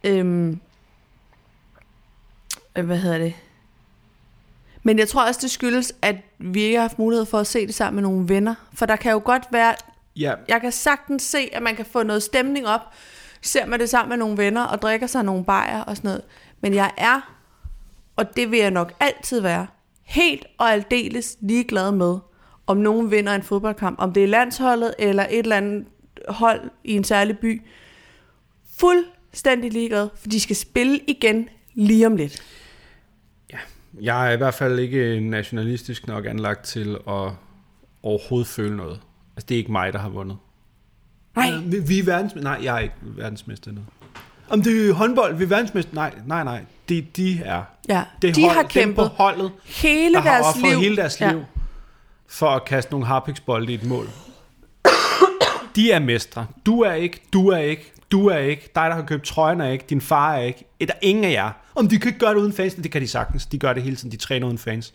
øhm, 0.03 0.59
øh, 2.75 2.85
hvad 2.85 2.97
hedder 2.97 3.17
det? 3.17 3.33
Men 4.83 4.99
jeg 4.99 5.07
tror 5.07 5.27
også, 5.27 5.39
det 5.43 5.51
skyldes, 5.51 5.93
at 6.01 6.15
vi 6.39 6.61
ikke 6.61 6.75
har 6.77 6.81
haft 6.81 6.99
mulighed 6.99 7.25
for 7.25 7.39
at 7.39 7.47
se 7.47 7.67
det 7.67 7.75
sammen 7.75 7.95
med 8.03 8.09
nogle 8.09 8.29
venner. 8.29 8.55
For 8.73 8.85
der 8.85 8.95
kan 8.95 9.11
jo 9.11 9.21
godt 9.25 9.43
være 9.51 9.75
Ja, 10.15 10.33
jeg 10.47 10.61
kan 10.61 10.71
sagtens 10.71 11.23
se, 11.23 11.49
at 11.53 11.63
man 11.63 11.75
kan 11.75 11.85
få 11.85 12.03
noget 12.03 12.23
stemning 12.23 12.67
op, 12.67 12.81
ser 13.41 13.65
man 13.65 13.79
det 13.79 13.89
sammen 13.89 14.09
med 14.09 14.17
nogle 14.17 14.37
venner 14.37 14.63
og 14.63 14.81
drikker 14.81 15.07
sig 15.07 15.23
nogle 15.23 15.43
bajer 15.45 15.81
og 15.81 15.97
sådan 15.97 16.07
noget. 16.07 16.21
Men 16.63 16.73
jeg 16.73 16.91
er, 16.97 17.35
og 18.15 18.35
det 18.35 18.51
vil 18.51 18.59
jeg 18.59 18.71
nok 18.71 18.93
altid 18.99 19.41
være, 19.41 19.67
helt 20.01 20.45
og 20.57 20.71
aldeles 20.71 21.37
ligeglad 21.41 21.91
med, 21.91 22.17
om 22.67 22.77
nogen 22.77 23.11
vinder 23.11 23.35
en 23.35 23.43
fodboldkamp. 23.43 23.99
Om 23.99 24.13
det 24.13 24.23
er 24.23 24.27
landsholdet 24.27 24.93
eller 24.99 25.23
et 25.23 25.39
eller 25.39 25.57
andet 25.57 25.85
hold 26.27 26.61
i 26.83 26.93
en 26.93 27.03
særlig 27.03 27.39
by. 27.39 27.61
Fuldstændig 28.77 29.71
ligeglad, 29.71 30.09
for 30.15 30.29
de 30.29 30.39
skal 30.39 30.55
spille 30.55 30.99
igen 31.07 31.49
lige 31.73 32.07
om 32.07 32.15
lidt. 32.15 32.43
jeg 34.01 34.27
er 34.27 34.31
i 34.31 34.37
hvert 34.37 34.53
fald 34.53 34.79
ikke 34.79 35.19
nationalistisk 35.19 36.07
nok 36.07 36.25
anlagt 36.25 36.65
til 36.65 36.97
at 37.07 37.31
overhovedet 38.03 38.47
føle 38.47 38.77
noget. 38.77 38.99
Altså, 39.35 39.45
det 39.49 39.55
er 39.55 39.59
ikke 39.59 39.71
mig, 39.71 39.93
der 39.93 39.99
har 39.99 40.09
vundet. 40.09 40.37
Nej, 41.35 41.51
Vi, 41.65 41.79
vi 41.79 41.99
er 41.99 42.03
verdensmester. 42.03 42.49
Nej, 42.49 42.59
jeg 42.63 42.75
er 42.75 42.79
ikke 42.79 42.95
verdensmester 43.01 43.71
endnu. 43.71 43.83
Om 44.49 44.61
det 44.61 44.89
er 44.89 44.93
håndbold, 44.93 45.35
vi 45.35 45.43
er 45.43 45.47
verdensmester. 45.47 45.95
Nej, 45.95 46.13
nej, 46.25 46.43
nej. 46.43 46.61
Det 46.89 47.17
de 47.17 47.39
er. 47.45 47.63
ja. 47.89 48.03
Det 48.21 48.35
de 48.35 48.41
hold, 48.43 48.53
har 48.55 48.63
kæmpet 48.63 48.95
på 48.95 49.03
holdet, 49.03 49.51
hele 49.65 50.13
der 50.13 50.21
har 50.21 50.29
deres 50.31 50.45
offret 50.45 50.69
liv. 50.71 50.79
hele 50.79 50.95
deres 50.97 51.19
liv 51.19 51.27
Ja. 51.29 51.35
for 52.27 52.47
at 52.49 52.65
kaste 52.65 52.91
nogle 52.91 53.05
harpiksbolde 53.07 53.71
i 53.71 53.75
et 53.75 53.83
mål. 53.85 54.09
De 55.75 55.91
er 55.91 55.99
mestre. 55.99 56.45
Du 56.65 56.81
er 56.81 56.93
ikke, 56.93 57.21
du 57.33 57.47
er 57.49 57.57
ikke, 57.57 57.93
du 58.11 58.27
er 58.27 58.37
ikke. 58.37 58.61
Dig, 58.75 58.83
der 58.89 58.95
har 58.95 59.01
købt 59.01 59.23
trøjen, 59.25 59.61
er 59.61 59.69
ikke. 59.69 59.85
Din 59.89 60.01
far 60.01 60.33
er 60.35 60.41
ikke. 60.41 60.65
Der 60.81 60.93
ingen 61.01 61.23
af 61.23 61.31
jer. 61.31 61.51
Om 61.75 61.87
de 61.87 61.97
kan 61.99 62.07
ikke 62.09 62.19
gøre 62.19 62.33
det 62.33 62.39
uden 62.39 62.53
fans, 62.53 62.73
det 62.73 62.91
kan 62.91 63.01
de 63.01 63.07
sagtens. 63.07 63.45
De 63.45 63.57
gør 63.59 63.73
det 63.73 63.83
hele 63.83 63.95
tiden. 63.95 64.11
De 64.11 64.17
træner 64.17 64.47
uden 64.47 64.57
fans. 64.57 64.93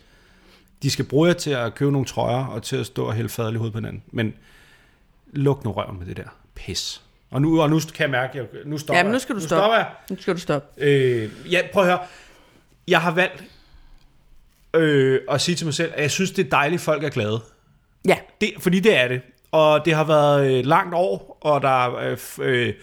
De 0.83 0.89
skal 0.89 1.05
bruge 1.05 1.27
jer 1.27 1.33
til 1.33 1.49
at 1.51 1.75
købe 1.75 1.91
nogle 1.91 2.05
trøjer 2.07 2.45
og 2.45 2.63
til 2.63 2.75
at 2.75 2.85
stå 2.85 3.05
og 3.05 3.13
hælde 3.13 3.29
fadel 3.29 3.53
i 3.53 3.57
hovedet 3.57 3.73
på 3.73 3.79
hinanden. 3.79 4.03
Men 4.11 4.33
luk 5.33 5.63
nu 5.65 5.71
røven 5.71 5.99
med 5.99 6.07
det 6.07 6.17
der 6.17 6.23
pis. 6.55 7.01
Og 7.31 7.41
nu, 7.41 7.61
og 7.61 7.69
nu 7.69 7.79
kan 7.79 8.03
jeg 8.03 8.09
mærke, 8.09 8.29
at 8.29 8.35
jeg, 8.53 8.61
nu 8.65 8.77
stopper 8.77 8.97
Ja, 8.97 9.03
men 9.03 9.11
nu 9.11 9.19
skal 9.19 9.35
du 9.35 9.39
nu 9.39 9.45
stoppe. 9.45 9.59
Stopper 9.61 9.77
jeg. 9.77 9.87
Nu 10.09 10.17
skal 10.21 10.33
du 10.35 10.39
stoppe. 10.39 10.67
Øh, 10.83 11.29
ja, 11.51 11.61
prøv 11.73 11.83
at 11.83 11.89
høre. 11.89 11.99
Jeg 12.87 13.01
har 13.01 13.11
valgt 13.11 13.43
øh, 14.75 15.19
at 15.29 15.41
sige 15.41 15.55
til 15.55 15.65
mig 15.67 15.73
selv, 15.73 15.91
at 15.95 16.01
jeg 16.01 16.11
synes, 16.11 16.31
det 16.31 16.45
er 16.45 16.49
dejligt, 16.49 16.79
at 16.79 16.83
folk 16.83 17.03
er 17.03 17.09
glade. 17.09 17.39
Ja. 18.07 18.15
Det, 18.41 18.51
fordi 18.59 18.79
det 18.79 18.97
er 18.97 19.07
det. 19.07 19.21
Og 19.51 19.85
det 19.85 19.93
har 19.95 20.03
været 20.03 20.59
et 20.59 20.65
langt 20.65 20.95
år, 20.95 21.37
og 21.41 21.61
der 21.61 21.85
er, 21.85 21.95
øh, 21.95 22.17
øh, 22.41 22.73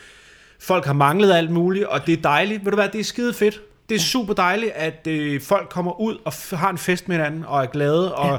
folk 0.61 0.85
har 0.87 0.92
manglet 0.92 1.32
alt 1.32 1.50
muligt, 1.50 1.85
og 1.87 2.06
det 2.06 2.18
er 2.18 2.22
dejligt. 2.22 2.64
Ved 2.64 2.72
du 2.72 2.76
hvad, 2.76 2.88
det 2.88 3.00
er 3.00 3.04
skide 3.04 3.35
fedt. 3.35 3.61
Det 3.88 3.94
er 3.94 3.98
super 3.98 4.35
dejligt, 4.35 4.72
at 4.72 5.06
øh, 5.06 5.40
folk 5.40 5.68
kommer 5.68 6.00
ud 6.00 6.18
og 6.24 6.32
f- 6.32 6.56
har 6.56 6.70
en 6.70 6.78
fest 6.78 7.09
med 7.09 7.16
hinanden, 7.16 7.44
og 7.44 7.62
er 7.62 7.66
glade, 7.66 8.14
og 8.14 8.30
ja. 8.32 8.37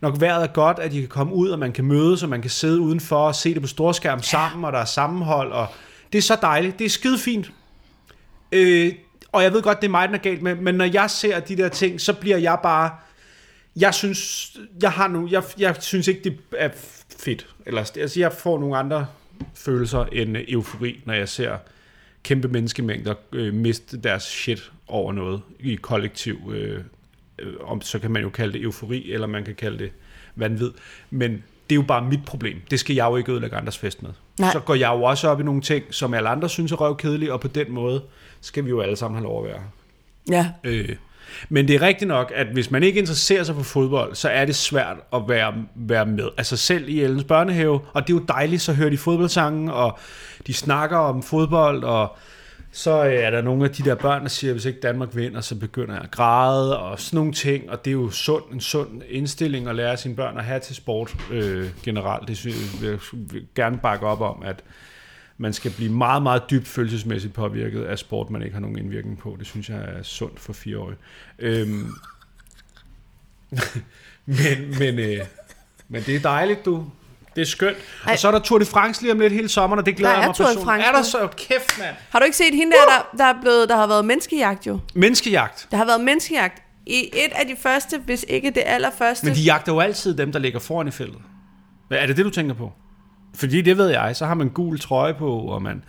Når 0.00 0.10
vejret 0.10 0.42
er 0.42 0.52
godt, 0.52 0.78
at 0.78 0.92
de 0.92 1.00
kan 1.00 1.08
komme 1.08 1.34
ud, 1.34 1.48
og 1.48 1.58
man 1.58 1.72
kan 1.72 1.84
mødes, 1.84 2.22
og 2.22 2.28
man 2.28 2.42
kan 2.42 2.50
sidde 2.50 2.80
udenfor 2.80 3.16
og 3.16 3.34
se 3.34 3.54
det 3.54 3.62
på 3.62 3.68
storskærm 3.68 4.22
sammen, 4.22 4.64
og 4.64 4.72
der 4.72 4.78
er 4.78 4.84
sammenhold, 4.84 5.52
og 5.52 5.66
det 6.12 6.18
er 6.18 6.22
så 6.22 6.38
dejligt. 6.42 6.78
Det 6.78 6.84
er 6.84 6.88
skide 6.88 7.18
fint. 7.18 7.52
Øh, 8.52 8.92
og 9.32 9.42
jeg 9.42 9.52
ved 9.52 9.62
godt, 9.62 9.80
det 9.80 9.86
er 9.86 9.90
mig, 9.90 10.08
den 10.08 10.14
er 10.14 10.20
galt 10.20 10.42
med, 10.42 10.54
men 10.54 10.74
når 10.74 10.84
jeg 10.84 11.10
ser 11.10 11.40
de 11.40 11.56
der 11.56 11.68
ting, 11.68 12.00
så 12.00 12.12
bliver 12.12 12.36
jeg 12.36 12.58
bare... 12.62 12.90
Jeg 13.76 13.94
synes, 13.94 14.52
jeg 14.82 14.92
har 14.92 15.08
nu, 15.08 15.28
jeg, 15.30 15.42
jeg 15.58 15.76
synes 15.80 16.08
ikke, 16.08 16.24
det 16.24 16.38
er 16.58 16.68
fedt. 17.18 17.46
Eller, 17.66 17.90
altså, 17.96 18.20
jeg 18.20 18.32
får 18.32 18.58
nogle 18.58 18.76
andre 18.76 19.06
følelser 19.54 20.04
end 20.04 20.36
eufori, 20.48 21.00
når 21.04 21.14
jeg 21.14 21.28
ser 21.28 21.56
kæmpe 22.22 22.48
menneskemængder 22.48 23.14
øh, 23.32 23.54
miste 23.54 23.96
deres 23.96 24.22
shit 24.22 24.72
over 24.88 25.12
noget 25.12 25.42
i 25.60 25.74
kollektiv. 25.74 26.52
Øh, 26.54 26.74
øh, 26.74 26.84
om, 27.60 27.80
så 27.80 27.98
kan 27.98 28.10
man 28.10 28.22
jo 28.22 28.30
kalde 28.30 28.52
det 28.52 28.62
eufori, 28.62 29.12
eller 29.12 29.26
man 29.26 29.44
kan 29.44 29.54
kalde 29.54 29.78
det 29.78 29.92
vanvid. 30.36 30.70
Men 31.10 31.30
det 31.70 31.74
er 31.74 31.74
jo 31.74 31.82
bare 31.82 32.04
mit 32.04 32.24
problem. 32.26 32.60
Det 32.70 32.80
skal 32.80 32.96
jeg 32.96 33.06
jo 33.06 33.16
ikke 33.16 33.32
ødelægge 33.32 33.56
andres 33.56 33.78
fest 33.78 34.02
med. 34.02 34.10
Nej. 34.40 34.52
Så 34.52 34.60
går 34.60 34.74
jeg 34.74 34.92
jo 34.94 35.02
også 35.02 35.28
op 35.28 35.40
i 35.40 35.42
nogle 35.42 35.60
ting, 35.60 35.84
som 35.90 36.14
alle 36.14 36.28
andre 36.28 36.48
synes 36.48 36.72
er 36.72 36.76
røvkedelige, 36.76 37.32
og 37.32 37.40
på 37.40 37.48
den 37.48 37.72
måde 37.72 38.02
skal 38.40 38.64
vi 38.64 38.70
jo 38.70 38.80
alle 38.80 38.96
sammen 38.96 39.18
have 39.18 39.24
lov 39.24 39.44
at 39.44 39.50
være. 39.50 39.62
Ja. 40.30 40.50
Øh, 40.64 40.96
men 41.48 41.68
det 41.68 41.76
er 41.76 41.82
rigtigt 41.82 42.08
nok, 42.08 42.32
at 42.34 42.46
hvis 42.46 42.70
man 42.70 42.82
ikke 42.82 43.00
interesserer 43.00 43.44
sig 43.44 43.54
for 43.54 43.62
fodbold, 43.62 44.14
så 44.14 44.28
er 44.28 44.44
det 44.44 44.56
svært 44.56 44.96
at 45.12 45.22
være, 45.28 45.54
være 45.74 46.06
med. 46.06 46.28
Altså 46.36 46.56
selv 46.56 46.88
i 46.88 47.00
Ellens 47.00 47.24
børnehave, 47.24 47.80
og 47.92 48.06
det 48.06 48.12
er 48.12 48.18
jo 48.18 48.24
dejligt, 48.28 48.62
så 48.62 48.72
hører 48.72 48.90
de 48.90 48.98
fodboldsange, 48.98 49.72
og 49.72 49.98
de 50.46 50.54
snakker 50.54 50.96
om 50.96 51.22
fodbold, 51.22 51.84
og 51.84 52.16
så 52.76 53.04
øh, 53.04 53.14
er 53.14 53.30
der 53.30 53.42
nogle 53.42 53.64
af 53.64 53.70
de 53.70 53.82
der 53.82 53.94
børn, 53.94 54.22
der 54.22 54.28
siger, 54.28 54.50
at 54.50 54.54
hvis 54.54 54.64
ikke 54.64 54.80
Danmark 54.80 55.16
vinder, 55.16 55.40
så 55.40 55.54
begynder 55.54 55.94
jeg 55.94 56.04
at 56.04 56.10
græde, 56.10 56.78
og 56.78 57.00
sådan 57.00 57.16
nogle 57.16 57.32
ting, 57.32 57.70
og 57.70 57.84
det 57.84 57.90
er 57.90 57.92
jo 57.92 58.10
sund, 58.10 58.44
en 58.52 58.60
sund 58.60 59.02
indstilling 59.08 59.68
at 59.68 59.76
lære 59.76 59.96
sine 59.96 60.16
børn 60.16 60.38
at 60.38 60.44
have 60.44 60.60
til 60.60 60.76
sport 60.76 61.16
øh, 61.30 61.70
generelt. 61.82 62.28
Det 62.28 62.36
synes 62.36 62.56
jeg, 62.56 62.80
vil 62.82 62.88
jeg 62.90 62.98
vil 63.12 63.46
gerne 63.54 63.78
bakke 63.78 64.06
op 64.06 64.20
om, 64.20 64.42
at 64.42 64.64
man 65.38 65.52
skal 65.52 65.70
blive 65.70 65.92
meget, 65.92 66.22
meget 66.22 66.42
dybt 66.50 66.68
følelsesmæssigt 66.68 67.34
påvirket 67.34 67.84
af 67.84 67.98
sport, 67.98 68.30
man 68.30 68.42
ikke 68.42 68.54
har 68.54 68.60
nogen 68.60 68.78
indvirkning 68.78 69.18
på. 69.18 69.36
Det 69.38 69.46
synes 69.46 69.70
jeg 69.70 69.78
er 69.78 70.02
sundt 70.02 70.40
for 70.40 70.52
fireårige. 70.52 70.98
Øhm, 71.38 71.90
men, 74.26 74.78
men, 74.78 74.98
øh, 74.98 75.18
men 75.88 76.02
det 76.02 76.16
er 76.16 76.20
dejligt, 76.20 76.64
du. 76.64 76.86
Det 77.36 77.42
er 77.42 77.46
skønt. 77.46 77.76
Ej. 78.06 78.12
Og 78.12 78.18
så 78.18 78.28
er 78.28 78.32
der 78.32 78.38
Tour 78.38 78.58
de 78.58 78.64
France 78.64 79.02
lige 79.02 79.12
om 79.12 79.20
lidt 79.20 79.32
hele 79.32 79.48
sommeren, 79.48 79.78
og 79.78 79.86
det 79.86 79.96
glæder 79.96 80.12
Der 80.12 80.18
jeg 80.20 80.28
mig 80.28 80.36
Tour 80.36 80.46
personligt. 80.46 80.86
Er 80.86 80.92
der 80.92 81.02
så 81.02 81.28
kæft, 81.36 81.78
mand? 81.78 81.96
Har 82.10 82.18
du 82.18 82.24
ikke 82.24 82.36
set 82.36 82.54
hende 82.54 82.72
der, 82.72 82.92
der, 82.92 83.24
der, 83.24 83.24
er 83.24 83.40
blevet, 83.40 83.68
der 83.68 83.76
har 83.76 83.86
været 83.86 84.04
menneskejagt 84.04 84.66
jo? 84.66 84.78
Menneskejagt. 84.94 85.68
Der 85.70 85.76
har 85.76 85.84
været 85.84 86.00
menneskejagt 86.00 86.62
i 86.86 87.10
et 87.12 87.32
af 87.32 87.46
de 87.46 87.56
første, 87.60 87.98
hvis 87.98 88.24
ikke 88.28 88.50
det 88.50 88.62
allerførste. 88.66 89.26
Men 89.26 89.34
de 89.34 89.40
jagter 89.40 89.72
jo 89.72 89.80
altid 89.80 90.16
dem, 90.16 90.32
der 90.32 90.38
ligger 90.38 90.58
foran 90.60 90.88
i 90.88 90.90
feltet. 90.90 91.20
Er 91.90 92.06
det 92.06 92.16
det, 92.16 92.24
du 92.24 92.30
tænker 92.30 92.54
på? 92.54 92.72
Fordi 93.34 93.62
det 93.62 93.76
ved 93.78 93.88
jeg, 93.88 94.16
så 94.16 94.26
har 94.26 94.34
man 94.34 94.48
gul 94.48 94.80
trøje 94.80 95.14
på, 95.14 95.38
og 95.38 95.62
man, 95.62 95.84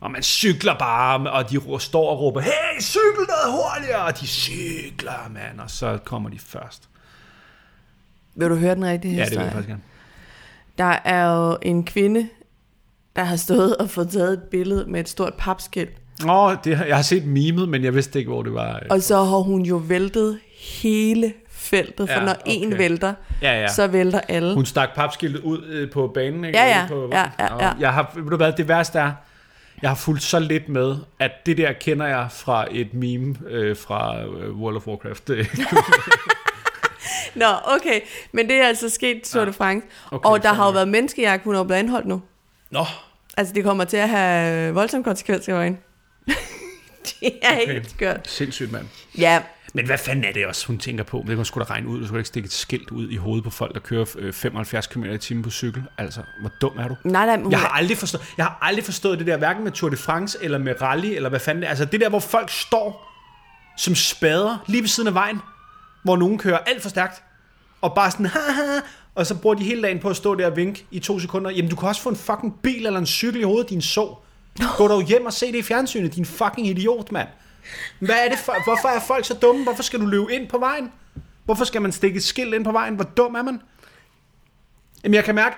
og 0.00 0.10
man 0.10 0.22
cykler 0.22 0.78
bare, 0.78 1.30
og 1.30 1.50
de 1.50 1.60
står 1.78 2.10
og 2.10 2.20
råber, 2.20 2.40
hey, 2.40 2.80
cykel 2.80 3.26
noget 3.28 3.62
hurtigere, 3.62 4.04
og 4.04 4.20
de 4.20 4.26
cykler, 4.26 5.30
mand, 5.30 5.60
og 5.60 5.70
så 5.70 5.98
kommer 6.04 6.30
de 6.30 6.38
først. 6.38 6.88
Vil 8.34 8.48
du 8.50 8.56
høre 8.56 8.74
den 8.74 8.84
rigtige 8.84 9.14
Ja, 9.14 9.24
det 9.24 9.30
vil 9.30 9.38
historie? 9.38 9.44
jeg 9.44 9.52
faktisk 9.52 9.68
gerne. 9.68 9.82
Der 10.78 10.98
er 11.04 11.34
jo 11.48 11.58
en 11.62 11.84
kvinde, 11.84 12.28
der 13.16 13.24
har 13.24 13.36
stået 13.36 13.76
og 13.76 13.90
fået 13.90 14.08
taget 14.10 14.32
et 14.32 14.42
billede 14.42 14.84
med 14.88 15.00
et 15.00 15.08
stort 15.08 15.34
papskilt. 15.38 15.90
Åh, 16.28 16.54
det, 16.64 16.76
har- 16.76 16.84
jeg 16.84 16.96
har 16.96 17.02
set 17.02 17.24
memet, 17.26 17.68
men 17.68 17.84
jeg 17.84 17.94
vidste 17.94 18.18
ikke, 18.18 18.30
hvor 18.30 18.42
det 18.42 18.54
var. 18.54 18.82
Og 18.90 19.02
så 19.02 19.16
har 19.16 19.36
hun 19.38 19.62
jo 19.62 19.76
væltet 19.76 20.38
hele 20.82 21.32
feltet, 21.50 22.08
for 22.08 22.18
Ja, 22.20 22.24
når 22.24 22.32
okay. 22.32 22.40
en 22.46 22.78
vælter, 22.78 23.14
Ja, 23.42 23.60
ja. 23.60 23.68
så 23.68 23.86
vælter 23.86 24.20
alle. 24.28 24.54
Hun 24.54 24.66
stak 24.66 24.94
papskiltet 24.94 25.40
ud 25.40 25.64
øh, 25.64 25.90
på 25.90 26.10
banen, 26.14 26.44
ikke? 26.44 26.58
Ja, 26.58 26.66
ja. 26.80 26.86
På, 26.88 27.08
Ja, 27.12 27.30
ja, 27.38 27.64
ja. 27.64 27.72
Jeg 27.80 27.92
har, 27.92 28.12
ved 28.14 28.30
du 28.30 28.36
hvad, 28.36 28.52
det 28.52 28.68
værste 28.68 28.98
er, 28.98 29.12
jeg 29.82 29.90
har 29.90 29.94
fulgt 29.94 30.22
så 30.22 30.38
lidt 30.38 30.68
med, 30.68 30.96
at 31.18 31.30
det 31.46 31.56
der 31.56 31.72
kender 31.72 32.06
jeg 32.06 32.26
fra 32.30 32.66
et 32.70 32.94
meme 32.94 33.34
øh, 33.48 33.76
fra 33.76 34.22
øh, 34.22 34.56
World 34.56 34.76
of 34.76 34.86
Warcraft. 34.86 35.30
Nå, 37.34 37.46
okay. 37.64 38.00
Men 38.32 38.48
det 38.48 38.56
er 38.56 38.66
altså 38.68 38.90
sket 38.90 39.22
Tour 39.22 39.44
de 39.44 39.52
France. 39.52 39.86
Okay, 40.10 40.28
og 40.30 40.42
der 40.42 40.52
har 40.52 40.64
jo 40.66 40.70
været 40.72 40.88
menneskejagt, 40.88 41.44
hun 41.44 41.54
er 41.54 41.58
jo 41.58 41.64
blevet 41.64 41.78
anholdt 41.80 42.06
nu. 42.06 42.22
Nå, 42.70 42.84
Altså, 43.36 43.54
det 43.54 43.64
kommer 43.64 43.84
til 43.84 43.96
at 43.96 44.08
have 44.08 44.74
voldsomme 44.74 45.04
konsekvenser 45.04 45.60
i 45.60 45.64
hende. 45.64 45.78
det 47.20 47.32
er 47.42 47.52
Okay. 47.62 47.72
helt 47.72 47.90
skørt. 47.90 48.28
sindssygt, 48.28 48.72
mand. 48.72 48.86
Ja, 49.18 49.42
Men 49.74 49.86
hvad 49.86 49.98
fanden 49.98 50.24
er 50.24 50.32
det 50.32 50.46
også, 50.46 50.66
hun 50.66 50.78
tænker 50.78 51.04
på? 51.04 51.24
Det 51.26 51.36
kan 51.36 51.44
sgu 51.44 51.60
da 51.60 51.64
regne 51.64 51.88
ud. 51.88 52.00
Du 52.00 52.06
skulle 52.06 52.20
ikke 52.20 52.28
stikke 52.28 52.46
et 52.46 52.52
skilt 52.52 52.90
ud 52.90 53.08
i 53.10 53.16
hovedet 53.16 53.44
på 53.44 53.50
folk, 53.50 53.74
der 53.74 53.80
kører 53.80 54.04
øh, 54.18 54.32
75 54.32 54.86
km 54.86 55.04
i 55.04 55.18
timen 55.18 55.42
på 55.42 55.50
cykel. 55.50 55.82
Altså, 55.98 56.20
hvor 56.40 56.50
dum 56.60 56.78
er 56.78 56.88
du? 56.88 56.96
nej, 57.04 57.26
nej, 57.26 57.36
hun, 57.42 57.50
Jeg 57.52 57.60
har 57.60 57.68
aldrig 57.68 57.98
forstået, 57.98 58.24
jeg 58.36 58.44
har 58.46 58.58
aldrig 58.62 58.84
forstået 58.84 59.18
det 59.18 59.26
der, 59.26 59.36
hverken 59.36 59.64
med 59.64 59.72
Tour 59.72 59.90
de 59.90 59.96
France 59.96 60.38
eller 60.40 60.58
med 60.58 60.82
rally, 60.82 61.06
eller 61.06 61.28
hvad 61.28 61.40
fanden 61.40 61.62
det 61.62 61.66
er. 61.66 61.70
Altså 61.70 61.84
det 61.84 62.00
der, 62.00 62.08
hvor 62.08 62.20
folk 62.20 62.50
står 62.50 63.08
som 63.76 63.94
spader 63.94 64.58
lige 64.66 64.80
ved 64.82 64.88
siden 64.88 65.06
af 65.08 65.14
vejen, 65.14 65.40
hvor 66.02 66.16
nogen 66.16 66.38
kører 66.38 66.58
alt 66.58 66.82
for 66.82 66.88
stærkt, 66.88 67.22
og 67.80 67.94
bare 67.94 68.10
sådan, 68.10 68.26
haha, 68.26 68.80
og 69.14 69.26
så 69.26 69.38
bruger 69.38 69.54
de 69.54 69.64
hele 69.64 69.82
dagen 69.82 69.98
på 69.98 70.08
at 70.08 70.16
stå 70.16 70.34
der 70.34 70.46
og 70.46 70.56
vinke 70.56 70.86
i 70.90 70.98
to 70.98 71.18
sekunder. 71.18 71.50
Jamen, 71.50 71.70
du 71.70 71.76
kan 71.76 71.88
også 71.88 72.02
få 72.02 72.08
en 72.08 72.16
fucking 72.16 72.60
bil 72.62 72.86
eller 72.86 73.00
en 73.00 73.06
cykel 73.06 73.40
i 73.40 73.44
hovedet, 73.44 73.70
din 73.70 73.82
så. 73.82 74.14
Gå 74.76 74.88
dog 74.88 75.02
hjem 75.02 75.26
og 75.26 75.32
se 75.32 75.46
det 75.52 75.58
i 75.58 75.62
fjernsynet, 75.62 76.14
din 76.14 76.24
fucking 76.24 76.66
idiot, 76.66 77.12
mand. 77.12 77.28
Hvad 77.98 78.16
er 78.24 78.28
det 78.28 78.38
for, 78.38 78.52
hvorfor 78.64 78.88
er 78.88 79.00
folk 79.00 79.24
så 79.24 79.34
dumme? 79.34 79.62
Hvorfor 79.62 79.82
skal 79.82 80.00
du 80.00 80.06
løbe 80.06 80.34
ind 80.34 80.48
på 80.48 80.58
vejen? 80.58 80.92
Hvorfor 81.44 81.64
skal 81.64 81.82
man 81.82 81.92
stikke 81.92 82.16
et 82.16 82.24
skilt 82.24 82.54
ind 82.54 82.64
på 82.64 82.72
vejen? 82.72 82.94
Hvor 82.94 83.04
dum 83.04 83.34
er 83.34 83.42
man? 83.42 83.60
Jamen, 85.04 85.14
jeg 85.14 85.24
kan 85.24 85.34
mærke, 85.34 85.56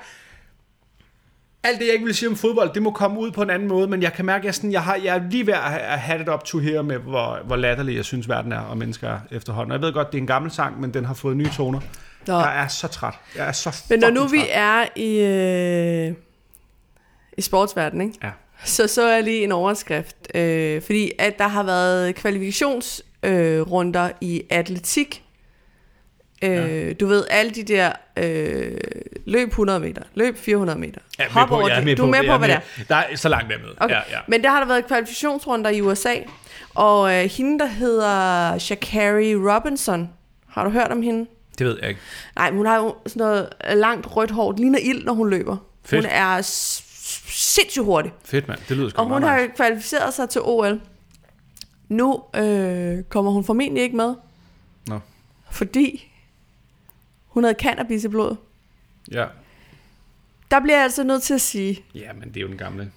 alt 1.65 1.79
det, 1.79 1.85
jeg 1.87 1.93
ikke 1.95 2.05
vil 2.05 2.15
sige 2.15 2.29
om 2.29 2.37
fodbold, 2.37 2.71
det 2.75 2.83
må 2.83 2.91
komme 2.91 3.21
ud 3.21 3.31
på 3.31 3.43
en 3.43 3.51
anden 3.51 3.69
måde, 3.69 3.89
men 3.89 4.03
jeg 4.03 4.13
kan 4.13 4.25
mærke, 4.25 4.41
at 4.43 4.45
jeg, 4.45 4.55
sådan, 4.55 4.73
jeg, 4.73 4.83
har, 4.83 4.95
jeg 5.05 5.17
er 5.17 5.23
lige 5.31 5.47
ved 5.47 5.55
at 5.55 5.61
have- 5.61 6.19
det 6.19 6.29
op 6.29 6.45
to 6.45 6.59
her 6.59 6.83
med, 6.83 6.97
hvor, 6.99 7.39
hvor 7.47 7.57
latterlig 7.57 7.97
jeg 7.97 8.05
synes, 8.05 8.29
verden 8.29 8.53
er 8.53 8.59
og 8.61 8.77
mennesker 8.79 9.09
er 9.09 9.19
efterhånden. 9.31 9.73
Og 9.73 9.79
jeg 9.79 9.87
ved 9.87 9.93
godt, 9.93 10.13
det 10.13 10.19
er 10.19 10.23
en 10.23 10.27
gammel 10.27 10.51
sang, 10.51 10.81
men 10.81 10.95
den 10.95 11.05
har 11.05 11.15
fået 11.15 11.37
nye 11.37 11.51
toner. 11.57 11.81
Nå. 12.27 12.39
Jeg 12.39 12.63
er 12.63 12.69
så 12.69 12.89
træt. 12.89 13.15
Jeg 13.37 13.49
er 13.49 13.53
så 13.53 13.85
Men 13.91 13.99
når 14.01 14.11
nu 14.11 14.21
fucking 14.23 14.43
vi 14.43 14.47
træt. 14.49 14.59
er 14.59 14.85
i, 14.97 16.09
øh, 16.09 16.15
i 17.39 17.43
sportsverdenen, 17.43 18.07
ikke? 18.09 18.19
Ja. 18.23 18.31
så 18.65 18.87
så 18.87 19.09
jeg 19.09 19.23
lige 19.23 19.45
en 19.45 19.53
overskrift. 19.53 20.17
Øh, 20.35 20.83
fordi 20.83 21.11
at 21.19 21.39
der 21.39 21.49
har 21.49 21.63
været 21.63 22.15
kvalifikationsrunder 22.15 23.57
øh, 23.57 23.61
runder 23.61 24.11
i 24.21 24.43
atletik. 24.51 25.23
Øh, 26.43 26.51
ja. 26.51 26.93
Du 26.93 27.07
ved, 27.07 27.25
alle 27.31 27.51
de 27.53 27.63
der 27.63 27.93
øh, 28.17 28.79
løb 29.25 29.49
100 29.49 29.81
meter, 29.81 30.03
løb 30.15 30.39
400 30.39 30.79
meter. 30.79 31.01
Er 31.19 31.29
hop 31.31 31.49
på, 31.49 31.55
over 31.57 31.69
er 31.69 31.85
det. 31.85 31.99
du 31.99 32.03
er 32.03 32.11
med 32.11 32.29
på, 32.29 32.37
hvad 32.39 32.49
det 32.49 32.57
er. 32.57 32.61
Der 32.89 32.97
er 32.97 33.17
så 33.17 33.29
langt 33.29 33.49
med. 33.49 33.57
Okay. 33.81 33.95
Ja, 33.95 34.01
ja. 34.11 34.19
Men 34.29 34.43
der 34.43 34.51
har 34.51 34.61
der 34.61 34.67
været 34.67 34.87
kvalifikationsrunder 34.87 35.71
i 35.71 35.81
USA, 35.81 36.15
og 36.75 37.15
øh, 37.15 37.31
hende, 37.31 37.59
der 37.59 37.67
hedder 37.67 38.59
Shakari 38.59 39.37
Robinson, 39.37 40.11
har 40.49 40.65
du 40.65 40.71
hørt 40.71 40.91
om 40.91 41.03
hende? 41.03 41.27
Det 41.59 41.67
ved 41.67 41.79
jeg 41.81 41.89
ikke. 41.89 42.01
Nej, 42.37 42.51
men 42.51 42.57
hun 42.57 42.67
har 42.67 42.77
jo 42.77 42.95
sådan 43.07 43.21
noget 43.21 43.49
langt 43.75 44.17
rødt 44.17 44.31
hår, 44.31 44.53
det 44.53 44.61
ligner 44.61 44.79
ild, 44.79 45.05
når 45.05 45.13
hun 45.13 45.31
løber. 45.31 45.57
Fedt. 45.85 46.05
Hun 46.05 46.11
er 46.13 46.41
sindssygt 46.43 47.85
hurtig, 47.85 48.13
Fedt, 48.25 48.49
mand. 48.49 48.59
Det 48.69 48.77
lyder 48.77 48.89
sgu 48.89 49.03
og 49.03 49.09
hun 49.09 49.23
har 49.23 49.41
nice. 49.41 49.53
kvalificeret 49.57 50.15
sig 50.15 50.29
til 50.29 50.41
OL. 50.45 50.81
Nu 51.89 52.23
øh, 52.37 53.03
kommer 53.09 53.31
hun 53.31 53.45
formentlig 53.45 53.83
ikke 53.83 53.97
med, 53.97 54.15
Nå. 54.87 54.99
fordi 55.51 56.11
hun 57.35 57.45
havde 57.45 57.57
cannabis 57.59 58.05
i 58.05 58.09
blodet. 58.09 58.37
Ja. 59.13 59.25
Der 60.51 60.61
bliver 60.61 60.77
jeg 60.77 60.85
altså 60.85 61.05
nødt 61.05 61.23
til 61.23 61.35
at 61.35 61.41
sige, 61.41 61.85
ja, 61.95 62.13
men 62.21 62.29
det 62.29 62.37
er 62.37 62.41
jo 62.41 62.49
den 62.49 62.59
gamle. 62.59 62.91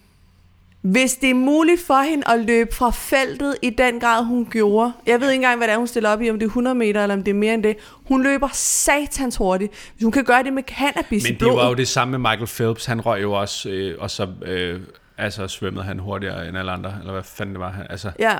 Hvis 0.81 1.15
det 1.15 1.29
er 1.29 1.33
muligt 1.33 1.81
for 1.81 2.01
hende 2.01 2.27
at 2.27 2.45
løbe 2.45 2.75
fra 2.75 2.89
feltet 2.89 3.55
i 3.61 3.69
den 3.69 3.99
grad, 3.99 4.23
hun 4.23 4.45
gjorde. 4.45 4.93
Jeg 5.05 5.21
ved 5.21 5.29
ikke 5.29 5.35
engang, 5.35 5.57
hvad 5.57 5.67
det 5.67 5.73
er, 5.73 5.77
hun 5.77 5.88
stiller 5.88 6.09
op 6.09 6.21
i, 6.21 6.29
om 6.29 6.39
det 6.39 6.45
er 6.45 6.49
100 6.49 6.75
meter, 6.75 7.03
eller 7.03 7.15
om 7.15 7.23
det 7.23 7.31
er 7.31 7.35
mere 7.35 7.53
end 7.53 7.63
det. 7.63 7.77
Hun 8.07 8.23
løber 8.23 8.49
satans 8.53 9.35
hurtigt. 9.35 9.91
Hvis 9.93 10.03
hun 10.03 10.11
kan 10.11 10.23
gøre 10.23 10.43
det 10.43 10.53
med 10.53 10.63
cannabis 10.63 11.23
Men 11.23 11.39
det 11.39 11.47
var 11.47 11.67
jo 11.67 11.73
det 11.73 11.88
samme 11.88 12.17
med 12.17 12.31
Michael 12.31 12.47
Phelps. 12.47 12.85
Han 12.85 13.01
røg 13.01 13.21
jo 13.21 13.33
også, 13.33 13.69
øh, 13.69 13.95
og 13.99 14.11
så 14.11 14.27
øh, 14.41 14.81
altså, 15.17 15.47
svømmede 15.47 15.85
han 15.85 15.99
hurtigere 15.99 16.47
end 16.47 16.57
alle 16.57 16.71
andre. 16.71 16.95
Eller 16.99 17.13
hvad 17.13 17.23
fanden 17.23 17.55
det 17.55 17.59
var. 17.59 17.85
Altså, 17.89 18.11
Ja, 18.19 18.38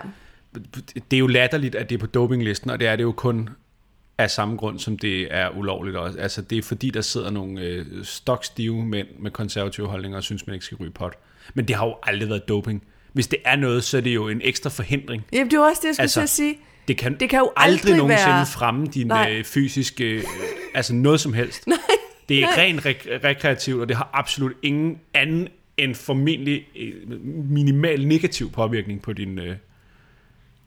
det 1.12 1.18
er 1.18 1.20
jo 1.20 1.28
latterligt, 1.28 1.76
at 1.76 1.90
det 1.90 1.96
er 1.96 2.00
på 2.00 2.08
dopinglisten, 2.08 2.70
og 2.70 2.80
det 2.80 2.88
er 2.88 2.96
det 2.96 3.04
jo 3.04 3.12
kun 3.12 3.50
af 4.18 4.32
samme 4.32 4.56
grund, 4.58 4.80
som 4.80 4.98
det 4.98 5.28
er 5.36 5.50
ulovligt 5.50 5.98
også. 5.98 6.20
Altså, 6.20 6.42
det 6.42 6.58
er 6.58 6.62
fordi, 6.62 6.90
der 6.90 7.02
sidder 7.02 7.30
nogle 7.30 7.62
øh, 7.62 7.86
stokstive 8.04 8.86
mænd 8.86 9.08
med 9.20 9.32
konservative 9.32 9.88
holdninger 9.88 10.18
og 10.18 10.24
synes, 10.24 10.48
man 10.48 10.54
ikke 10.54 10.66
skal 10.66 10.78
ryge 10.78 10.92
pot. 10.92 11.14
Men 11.54 11.66
det 11.68 11.76
har 11.76 11.86
jo 11.86 11.96
aldrig 12.04 12.30
været 12.30 12.48
doping. 12.48 12.84
Hvis 13.14 13.28
det 13.28 13.40
er 13.46 13.56
noget, 13.56 13.84
så 13.84 13.98
er 13.98 14.02
det 14.02 14.16
jo 14.16 14.28
en 14.30 14.42
ekstra 14.44 14.70
forhindring. 14.70 15.24
Jamen, 15.34 15.52
det 15.52 15.60
var 15.60 15.66
også 15.70 15.80
det, 15.82 15.88
jeg 16.00 16.10
skulle 16.10 16.24
Altså, 16.24 16.36
sige. 16.36 16.58
Det 16.88 16.98
kan, 16.98 17.18
Det 17.20 17.30
kan 17.30 17.40
jo 17.40 17.52
aldrig, 17.56 17.80
aldrig 17.80 17.98
nogensinde 17.98 18.34
være- 18.36 18.46
fremme 18.46 18.88
din 18.88 19.08
Nej. 19.08 19.32
øh, 19.38 19.44
fysiske, 19.44 20.04
øh, 20.12 20.24
altså 20.74 20.94
noget 20.94 21.20
som 21.20 21.34
helst. 21.34 21.68
Nej, 21.68 21.78
Det 22.30 22.38
er 22.38 22.42
nej. 22.42 22.54
rent 22.58 22.86
re- 22.86 23.28
rekreativt, 23.28 23.82
og 23.82 23.90
det 23.90 23.98
har 23.98 24.10
absolut 24.14 24.52
ingen 24.64 24.98
anden 25.14 25.48
end 25.78 25.96
formentlig 25.96 26.66
øh, 26.76 26.94
minimal 27.50 28.08
negativ 28.08 28.52
påvirkning 28.52 29.02
på 29.02 29.14
din, 29.14 29.40
øh, 29.40 29.56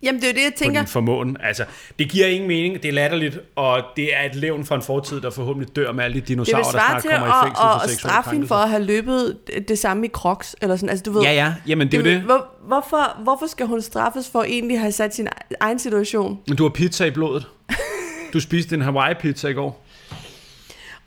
Jamen, 0.03 0.20
det 0.20 0.28
er 0.28 0.32
det, 0.32 0.42
jeg 0.42 0.53
på 0.53 0.59
tænker. 0.59 0.80
din 0.80 0.88
formåen. 0.88 1.36
Altså, 1.40 1.64
det 1.98 2.09
giver 2.11 2.26
ingen 2.26 2.48
mening, 2.48 2.82
det 2.82 2.88
er 2.88 2.92
latterligt, 2.92 3.38
og 3.57 3.82
det 3.96 4.16
er 4.16 4.22
et 4.30 4.34
levn 4.34 4.64
fra 4.64 4.74
en 4.76 4.82
fortid, 4.82 5.20
der 5.20 5.30
forhåbentlig 5.30 5.76
dør 5.76 5.92
med 5.92 6.05
alle 6.05 6.14
de 6.14 6.20
dinosaurer, 6.20 6.62
der 6.62 6.70
snart 6.70 7.03
kommer 7.03 7.26
i 7.26 7.30
at, 7.30 7.34
fængsel 7.44 7.62
at, 7.62 7.72
for 7.72 7.80
at 7.84 7.90
seksuelle 7.90 7.98
straffe 7.98 8.30
hende 8.30 8.46
for 8.46 8.55
at 8.55 8.68
have 8.70 8.82
løbet 8.84 9.38
det- 9.68 9.78
samme 9.78 10.07
i 10.07 10.09
crocs, 10.09 10.57
eller 10.62 10.76
sådan. 10.76 10.88
Altså, 10.88 11.03
du 11.03 11.12
ved, 11.12 11.22
Ja, 11.22 11.32
ja, 11.32 11.55
jamen 11.66 11.86
det 11.92 11.94
er 11.94 11.98
jo 11.98 12.05
det. 12.16 12.20
Hvor, 12.22 12.46
hvorfor, 12.66 13.22
hvorfor 13.22 13.46
skal 13.46 13.66
hun 13.66 13.82
straffes 13.82 14.28
for 14.32 14.42
egentlig 14.42 14.74
at 14.74 14.80
have 14.80 14.92
sat 14.92 15.14
sin 15.14 15.28
egen 15.61 15.78
situation? 15.78 16.38
Men 16.48 16.57
du 16.57 16.62
har 16.62 16.70
pizza 16.70 17.05
i 17.05 17.11
blodet. 17.11 17.46
Du 18.32 18.40
spiste 18.40 18.74
en 18.74 18.82
Hawaii-pizza 18.82 19.48
i 19.48 19.53
går. 19.53 19.84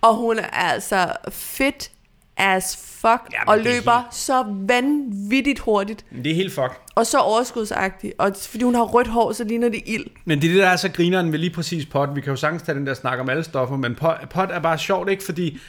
Og 0.01 0.15
hun 0.15 0.39
er 0.39 0.43
altså 0.49 1.07
fit 1.31 1.91
as 2.37 2.77
fuck, 2.77 3.21
Jamen, 3.33 3.47
og 3.47 3.57
er 3.57 3.63
løber 3.63 4.07
så 4.11 4.43
vanvittigt 4.47 5.59
hurtigt, 5.59 6.05
Det 6.23 6.31
er 6.31 6.35
helt 6.35 6.53
fuck. 6.53 6.81
og 6.95 7.05
så 7.07 7.17
overskudsagtig. 7.19 8.13
Og 8.17 8.31
fordi 8.49 8.63
hun 8.63 8.75
har 8.75 8.83
rødt 8.83 9.07
hår, 9.07 9.31
så 9.31 9.43
ligner 9.43 9.69
det 9.69 9.81
ild. 9.85 10.05
Men 10.25 10.41
det 10.41 10.47
er 10.47 10.51
det, 10.53 10.61
der 10.61 10.67
er 10.69 10.75
så 10.75 10.89
grineren 10.91 11.31
ved 11.31 11.39
lige 11.39 11.53
præcis 11.53 11.85
pot. 11.85 12.09
Vi 12.15 12.21
kan 12.21 12.29
jo 12.29 12.35
sagtens 12.35 12.61
tage 12.63 12.75
den 12.77 12.87
der 12.87 12.93
snak 12.93 13.19
om 13.19 13.29
alle 13.29 13.43
stoffer, 13.43 13.77
men 13.77 13.95
pot, 13.95 14.15
pot 14.29 14.49
er 14.51 14.59
bare 14.59 14.77
sjovt, 14.77 15.09
ikke? 15.09 15.23
Fordi 15.23 15.59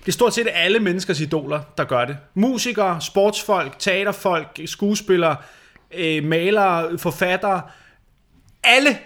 det 0.00 0.08
er 0.08 0.12
stort 0.12 0.34
set 0.34 0.48
alle 0.52 0.80
menneskers 0.80 1.20
idoler, 1.20 1.60
der 1.78 1.84
gør 1.84 2.04
det. 2.04 2.16
Musikere, 2.34 3.00
sportsfolk, 3.00 3.78
teaterfolk, 3.78 4.60
skuespillere, 4.66 5.36
øh, 5.94 6.24
malere, 6.24 6.98
forfattere. 6.98 7.60
Alle, 8.64 8.98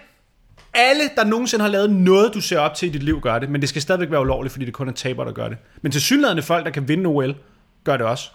alle, 0.79 1.01
der 1.15 1.23
nogensinde 1.23 1.63
har 1.63 1.71
lavet 1.71 1.89
noget, 1.89 2.33
du 2.33 2.41
ser 2.41 2.59
op 2.59 2.75
til 2.75 2.89
i 2.89 2.91
dit 2.91 3.03
liv, 3.03 3.21
gør 3.21 3.39
det. 3.39 3.49
Men 3.49 3.61
det 3.61 3.69
skal 3.69 3.81
stadigvæk 3.81 4.11
være 4.11 4.21
ulovligt, 4.21 4.51
fordi 4.51 4.65
det 4.65 4.73
kun 4.73 4.89
er 4.89 4.93
taber, 4.93 5.23
der 5.23 5.31
gør 5.31 5.49
det. 5.49 5.57
Men 5.81 5.91
til 5.91 6.01
synligheden 6.01 6.43
folk, 6.43 6.65
der 6.65 6.71
kan 6.71 6.87
vinde 6.87 7.05
OL, 7.07 7.35
gør 7.83 7.97
det 7.97 8.05
også. 8.05 8.29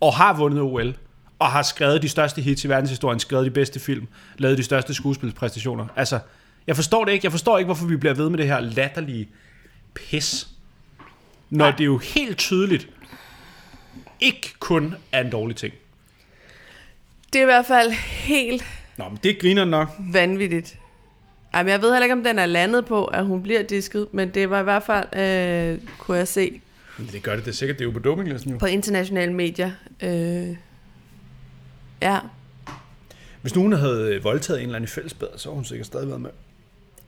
Og 0.00 0.14
har 0.14 0.34
vundet 0.36 0.60
OL. 0.60 0.96
Og 1.38 1.46
har 1.46 1.62
skrevet 1.62 2.02
de 2.02 2.08
største 2.08 2.42
hits 2.42 2.64
i 2.64 2.68
verdenshistorien, 2.68 3.20
skrevet 3.20 3.44
de 3.46 3.50
bedste 3.50 3.80
film, 3.80 4.06
lavet 4.38 4.58
de 4.58 4.62
største 4.62 4.94
skuespilspræstationer. 4.94 5.86
Altså, 5.96 6.18
jeg 6.66 6.76
forstår 6.76 7.04
det 7.04 7.12
ikke. 7.12 7.24
Jeg 7.24 7.32
forstår 7.32 7.58
ikke, 7.58 7.66
hvorfor 7.66 7.86
vi 7.86 7.96
bliver 7.96 8.14
ved 8.14 8.30
med 8.30 8.38
det 8.38 8.46
her 8.46 8.60
latterlige 8.60 9.28
pis. 9.94 10.48
Når 11.50 11.64
Nej. 11.64 11.76
det 11.76 11.84
jo 11.84 11.98
helt 11.98 12.38
tydeligt 12.38 12.88
ikke 14.20 14.54
kun 14.58 14.94
er 15.12 15.20
en 15.20 15.30
dårlig 15.30 15.56
ting. 15.56 15.74
Det 17.32 17.38
er 17.38 17.42
i 17.42 17.44
hvert 17.44 17.66
fald 17.66 17.90
helt 18.10 18.64
Nå, 18.96 19.08
men 19.08 19.18
det 19.22 19.38
griner 19.40 19.64
nok. 19.64 19.88
vanvittigt. 19.98 20.78
Jamen, 21.56 21.70
jeg 21.70 21.82
ved 21.82 21.92
heller 21.92 22.04
ikke, 22.04 22.12
om 22.12 22.24
den 22.24 22.38
er 22.38 22.46
landet 22.46 22.86
på, 22.86 23.04
at 23.04 23.26
hun 23.26 23.42
bliver 23.42 23.62
disket, 23.62 24.06
men 24.12 24.28
det 24.30 24.50
var 24.50 24.60
i 24.60 24.62
hvert 24.62 24.82
fald, 24.82 25.06
øh, 25.16 25.88
kunne 25.98 26.16
jeg 26.16 26.28
se, 26.28 26.60
Men 26.98 27.08
det 27.12 27.22
gør 27.22 27.36
det, 27.36 27.44
det 27.44 27.50
er 27.50 27.54
sikkert. 27.54 27.78
Det 27.78 27.84
er 27.84 27.86
jo 27.88 27.92
på 27.92 27.98
dopinglisten 27.98 28.52
jo. 28.52 28.58
på 28.58 28.66
internationale 28.66 29.32
medier. 29.32 29.70
Øh, 30.02 30.56
ja, 32.02 32.18
Hvis 33.42 33.54
nogen 33.54 33.72
havde 33.72 34.14
øh, 34.14 34.24
voldtaget 34.24 34.60
en 34.60 34.66
eller 34.66 34.76
anden 34.76 34.84
i 34.84 34.90
fællesbad, 34.90 35.28
så 35.36 35.48
har 35.48 35.54
hun 35.54 35.64
sikkert 35.64 35.86
stadig 35.86 36.08
været 36.08 36.20
med. 36.20 36.30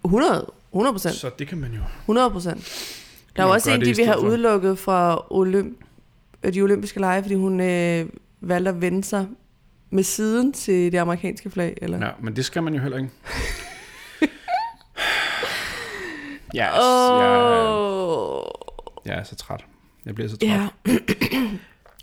100, 0.04 0.46
100 0.72 0.92
procent. 0.94 1.14
Så 1.14 1.30
det 1.38 1.48
kan 1.48 1.58
man 1.58 1.72
jo. 1.72 1.80
100 2.00 2.30
procent. 2.30 2.94
Der 3.36 3.42
er 3.42 3.46
også 3.46 3.70
en, 3.70 3.80
de 3.80 3.94
stedet 3.94 4.14
for. 4.14 4.20
udelukket 4.20 4.78
fra 4.78 5.26
Olymp, 5.30 5.78
øh, 6.42 6.54
de 6.54 6.60
olympiske 6.62 7.00
lege, 7.00 7.22
fordi 7.22 7.34
hun 7.34 7.60
øh, 7.60 8.06
valgte 8.40 8.68
at 8.68 8.80
vende 8.80 9.04
sig 9.04 9.26
med 9.90 10.02
siden 10.02 10.52
til 10.52 10.92
det 10.92 10.98
amerikanske 10.98 11.50
flag. 11.50 11.78
Eller? 11.82 11.98
Ja, 12.06 12.10
men 12.20 12.36
det 12.36 12.44
skal 12.44 12.62
man 12.62 12.74
jo 12.74 12.80
heller 12.80 12.98
ikke. 12.98 13.10
ja, 16.54 16.68
Åh, 16.80 18.42
jeg, 19.06 19.12
jeg 19.12 19.20
er 19.20 19.24
så 19.24 19.36
træt. 19.36 19.64
Jeg 20.04 20.14
bliver 20.14 20.28
så 20.28 20.36
træt. 20.36 20.48
ja. 20.48 20.68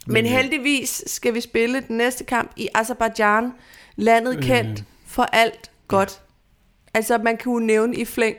Men 0.08 0.26
øh, 0.26 0.32
heldigvis 0.32 1.04
skal 1.08 1.34
vi 1.34 1.42
spille 1.42 1.82
den 1.88 1.98
næste 1.98 2.24
kamp 2.24 2.52
i 2.58 2.68
Azerbaijan, 2.76 3.52
landet 3.96 4.38
Øh. 4.38 4.44
kendt 4.44 4.84
for 5.06 5.24
alt 5.24 5.72
godt. 5.88 6.22
Altså, 6.94 7.18
man 7.18 7.38
kan 7.38 7.52
jo 7.52 7.60
nævne 7.60 7.96
i 7.96 8.06
flæng. 8.06 8.38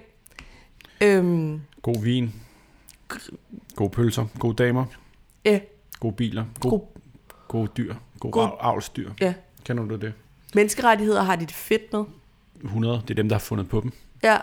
Øhm, 1.01 1.61
God 1.83 2.03
vin. 2.03 2.33
Gode 3.77 3.91
pølser. 3.91 4.27
Gode 4.39 4.65
damer. 4.65 4.85
ja, 5.45 5.61
Gode 6.01 6.15
biler. 6.15 6.45
God, 6.61 6.71
God- 6.71 6.87
gode 7.49 7.71
dyr. 7.77 7.95
God, 8.21 8.31
God- 8.31 8.49
god 8.49 8.57
avlsdyr. 8.61 9.11
ja. 9.21 9.35
Kender 9.65 9.85
du 9.85 9.97
det? 9.97 10.13
Menneskerettigheder 10.55 11.23
har 11.23 11.37
de 11.37 11.47
det 11.47 11.55
fedt 11.55 11.93
med. 11.93 12.05
100. 12.65 13.03
Det 13.03 13.11
er 13.11 13.15
dem, 13.15 13.29
der 13.29 13.37
har 13.37 13.41
fundet 13.41 13.69
på 13.69 13.81
dem. 13.81 13.93
Ja. 14.23 14.37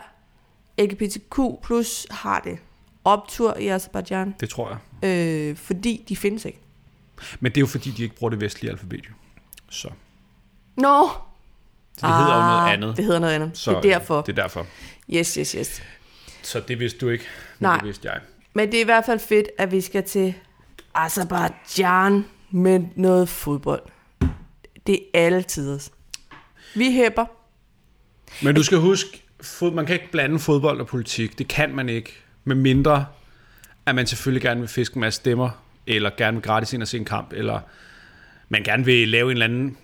LGBTQ 0.80 1.39
plus 1.63 2.07
har 2.11 2.39
det 2.39 2.57
optur 3.03 3.57
i 3.57 3.67
Azerbaijan, 3.67 4.36
Det 4.39 4.49
tror 4.49 4.80
jeg. 5.01 5.09
øh, 5.49 5.57
fordi 5.57 6.05
de 6.09 6.15
findes 6.15 6.45
ikke. 6.45 6.59
Men 7.39 7.51
det 7.51 7.57
er 7.57 7.61
jo 7.61 7.67
fordi, 7.67 7.91
de 7.91 8.03
ikke 8.03 8.15
bruger 8.15 8.30
det 8.32 8.41
vestlige 8.41 8.71
alfabet. 8.71 9.05
Jo. 9.05 9.13
Så. 9.69 9.89
Nå! 10.76 11.09
Så 11.97 12.07
det 12.07 12.15
hedder 12.15 12.36
jo 12.36 12.41
noget 12.41 12.69
andet. 12.74 12.89
Ah, 12.89 12.95
Det 12.97 13.05
hedder 13.05 13.19
noget 13.19 13.34
andet. 13.34 13.57
Så, 13.57 13.71
det 13.71 13.78
er 13.91 13.99
derfor. 13.99 14.21
Det 14.21 14.38
er 14.38 14.41
derfor. 14.41 14.65
Yes, 15.09 15.34
yes, 15.36 15.51
yes. 15.51 15.84
Så 16.41 16.59
det 16.59 16.80
vidste 16.80 16.99
du 16.99 17.09
ikke, 17.09 17.24
men 17.59 17.67
Nej. 17.67 17.76
det 17.78 17.86
vidste 17.86 18.07
jeg. 18.09 18.19
Men 18.53 18.71
det 18.71 18.78
er 18.78 18.82
i 18.82 18.86
hvert 18.86 19.05
fald 19.05 19.19
fedt, 19.19 19.47
at 19.57 19.71
vi 19.71 19.82
skal 19.82 20.03
til 20.03 20.34
Azerbaijan 20.95 22.26
med 22.51 22.80
noget 22.95 23.30
fodbold. 23.30 23.82
Det 24.88 24.93
er 25.13 25.26
alle 25.26 25.43
tiders. 25.43 25.91
Vi 26.76 26.91
hæpper. 26.91 27.26
Men 28.43 28.55
du 28.55 28.63
skal 28.63 28.78
huske, 28.78 29.22
fod, 29.44 29.74
man 29.74 29.86
kan 29.86 29.94
ikke 29.94 30.12
blande 30.12 30.39
fodbold 30.39 30.80
og 30.80 30.88
politik. 30.88 31.39
Det 31.39 31.48
kan 31.48 31.76
man 31.76 31.89
ikke. 31.89 32.14
Med 32.44 32.56
mindre, 32.56 33.06
at 33.86 33.96
man 33.96 34.08
selvfølgelig 34.08 34.41
gerne 34.41 34.60
vil 34.60 34.70
fiske 34.70 34.96
en 34.96 35.02
masse 35.02 35.18
stemmer, 35.18 35.50
eller 35.88 36.10
gerne 36.18 36.38
vil 36.38 36.44
gratis 36.44 36.74
ind 36.74 36.82
og 36.82 36.88
se 36.88 36.98
en 36.98 37.06
kamp, 37.06 37.34
eller 37.34 37.60
man 38.50 38.64
gerne 38.64 38.86
vil 38.86 39.08
lave 39.08 39.32
en 39.32 39.32
eller 39.32 39.46
anden 39.46 39.78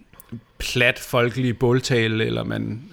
plat 0.57 0.99
folkelig 0.99 1.59
båltale, 1.59 2.25
eller 2.25 2.43
man... 2.43 2.83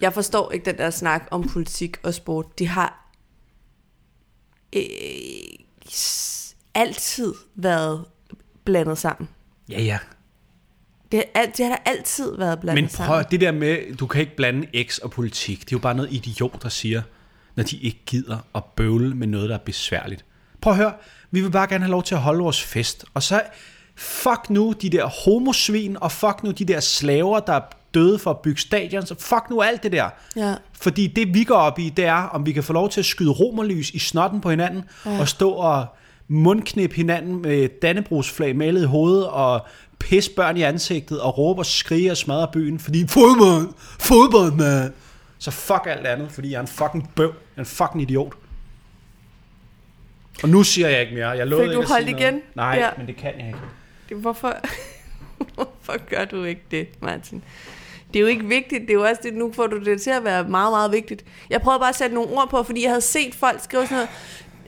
Jeg 0.00 0.12
forstår 0.12 0.52
ikke 0.52 0.64
den 0.64 0.78
der 0.78 0.90
snak 0.90 1.28
om 1.30 1.48
politik 1.48 1.96
og 2.02 2.14
sport. 2.14 2.58
De 2.58 2.68
har 2.68 3.10
øh, 4.76 4.82
altid 6.74 7.34
været 7.54 8.04
blandet 8.64 8.98
sammen. 8.98 9.28
Ja, 9.68 9.82
ja. 9.82 9.98
Det, 11.14 11.22
er, 11.34 11.40
alt- 11.40 11.56
det 11.56 11.66
har 11.66 11.72
der 11.72 11.90
altid 11.90 12.36
været 12.36 12.60
blandet 12.60 12.82
Men 12.82 12.88
prøv, 12.96 13.06
sammen. 13.06 13.24
det 13.30 13.40
der 13.40 13.52
med, 13.52 13.96
du 13.96 14.06
kan 14.06 14.20
ikke 14.20 14.36
blande 14.36 14.66
X 14.88 14.98
og 14.98 15.10
politik, 15.10 15.60
det 15.60 15.66
er 15.66 15.68
jo 15.72 15.78
bare 15.78 15.94
noget 15.94 16.12
idiot, 16.12 16.62
der 16.62 16.68
siger, 16.68 17.02
når 17.56 17.64
de 17.64 17.76
ikke 17.76 17.98
gider 18.06 18.38
at 18.54 18.64
bøvle 18.64 19.14
med 19.14 19.26
noget, 19.26 19.48
der 19.48 19.54
er 19.54 19.58
besværligt. 19.58 20.24
Prøv 20.60 20.72
at 20.72 20.76
høre, 20.76 20.92
vi 21.30 21.40
vil 21.40 21.50
bare 21.50 21.66
gerne 21.66 21.84
have 21.84 21.90
lov 21.90 22.02
til 22.02 22.14
at 22.14 22.20
holde 22.20 22.40
vores 22.42 22.62
fest, 22.62 23.04
og 23.14 23.22
så 23.22 23.42
fuck 23.96 24.50
nu 24.50 24.74
de 24.82 24.90
der 24.90 25.06
homosvin, 25.24 25.96
og 26.00 26.12
fuck 26.12 26.42
nu 26.42 26.50
de 26.50 26.64
der 26.64 26.80
slaver, 26.80 27.40
der 27.40 27.52
er 27.52 27.60
døde 27.94 28.18
for 28.18 28.30
at 28.30 28.38
bygge 28.38 28.60
stadion, 28.60 29.06
så 29.06 29.14
fuck 29.18 29.50
nu 29.50 29.60
alt 29.62 29.82
det 29.82 29.92
der. 29.92 30.08
Ja. 30.36 30.54
Fordi 30.80 31.06
det 31.06 31.34
vi 31.34 31.44
går 31.44 31.54
op 31.54 31.78
i, 31.78 31.88
det 31.88 32.04
er, 32.04 32.22
om 32.22 32.46
vi 32.46 32.52
kan 32.52 32.62
få 32.62 32.72
lov 32.72 32.90
til 32.90 33.00
at 33.00 33.06
skyde 33.06 33.30
romerlys 33.30 33.90
i 33.90 33.98
snotten 33.98 34.40
på 34.40 34.50
hinanden, 34.50 34.84
ja. 35.06 35.20
og 35.20 35.28
stå 35.28 35.50
og 35.50 35.86
mundknip 36.28 36.92
hinanden 36.92 37.42
med 37.42 37.68
dannebrugsflag 37.82 38.56
malet 38.56 38.82
i 38.82 38.86
hovedet, 38.86 39.26
og 39.26 39.66
pisse 40.04 40.30
børn 40.30 40.56
i 40.56 40.62
ansigtet, 40.62 41.20
og 41.20 41.38
råbe 41.38 41.60
og 41.60 41.66
skrige 41.66 42.10
og 42.10 42.16
smadre 42.16 42.48
byen, 42.52 42.78
fordi 42.78 43.06
fodbold, 43.08 43.68
fodbold, 44.00 44.52
man. 44.52 44.92
Så 45.38 45.50
fuck 45.50 45.82
alt 45.86 46.06
andet, 46.06 46.32
fordi 46.32 46.50
jeg 46.50 46.56
er 46.56 46.60
en 46.60 46.66
fucking 46.66 47.10
bøv, 47.16 47.28
jeg 47.28 47.56
er 47.56 47.60
en 47.60 47.66
fucking 47.66 48.02
idiot. 48.02 48.32
Og 50.42 50.48
nu 50.48 50.62
siger 50.62 50.88
jeg 50.88 51.00
ikke 51.00 51.14
mere. 51.14 51.28
Jeg 51.28 51.46
lovede 51.46 51.68
Fik 51.68 51.76
du 51.76 51.82
holdt 51.82 52.08
igen? 52.08 52.32
Noget. 52.32 52.42
Nej, 52.56 52.76
ja. 52.78 52.90
men 52.98 53.06
det 53.06 53.16
kan 53.16 53.32
jeg 53.38 53.46
ikke. 53.46 53.58
Det, 54.08 54.16
hvorfor, 54.16 54.56
hvorfor 55.54 56.08
gør 56.08 56.24
du 56.24 56.44
ikke 56.44 56.62
det, 56.70 56.88
Martin? 57.00 57.42
Det 58.12 58.16
er 58.16 58.20
jo 58.20 58.26
ikke 58.26 58.44
vigtigt. 58.44 58.82
Det 58.82 58.90
er 58.90 58.94
jo 58.94 59.04
også 59.04 59.20
det, 59.24 59.34
nu 59.34 59.52
får 59.52 59.66
du 59.66 59.84
det 59.84 60.02
til 60.02 60.10
at 60.10 60.24
være 60.24 60.44
meget, 60.48 60.72
meget 60.72 60.92
vigtigt. 60.92 61.24
Jeg 61.50 61.60
prøvede 61.60 61.80
bare 61.80 61.88
at 61.88 61.96
sætte 61.96 62.14
nogle 62.14 62.30
ord 62.30 62.50
på, 62.50 62.62
fordi 62.62 62.82
jeg 62.82 62.90
havde 62.90 63.00
set 63.00 63.34
folk 63.34 63.60
skrive 63.64 63.86
sådan 63.86 63.96
noget. 63.96 64.10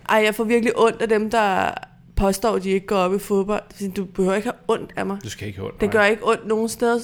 Ej, 0.09 0.23
jeg 0.25 0.35
får 0.35 0.45
virkelig 0.45 0.73
ondt 0.77 1.03
af 1.03 1.09
dem, 1.09 1.31
der 1.31 1.71
påstår, 2.17 2.57
at 2.57 2.63
de 2.63 2.71
ikke 2.71 2.87
går 2.87 2.97
op 2.97 3.15
i 3.15 3.19
fodbold. 3.19 3.93
Du 3.93 4.05
behøver 4.05 4.35
ikke 4.35 4.49
have 4.49 4.59
ondt 4.69 4.93
af 4.97 5.07
mig. 5.07 5.19
Du 5.25 5.31
skal 5.31 5.47
ikke 5.47 5.59
have 5.59 5.69
ondt. 5.69 5.81
Det 5.81 5.91
gør 5.91 6.05
ikke 6.05 6.27
ondt 6.27 6.47
nogen 6.47 6.69
steder. 6.69 7.01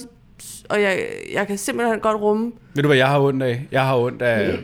Og 0.69 0.81
jeg, 0.81 1.05
jeg 1.33 1.47
kan 1.47 1.57
simpelthen 1.57 1.99
godt 1.99 2.21
rumme. 2.21 2.51
Ved 2.73 2.83
du, 2.83 2.87
hvad 2.87 2.97
jeg 2.97 3.07
har 3.07 3.19
ondt 3.19 3.43
af? 3.43 3.67
Jeg 3.71 3.85
har 3.85 3.97
ondt 3.97 4.21
af 4.21 4.59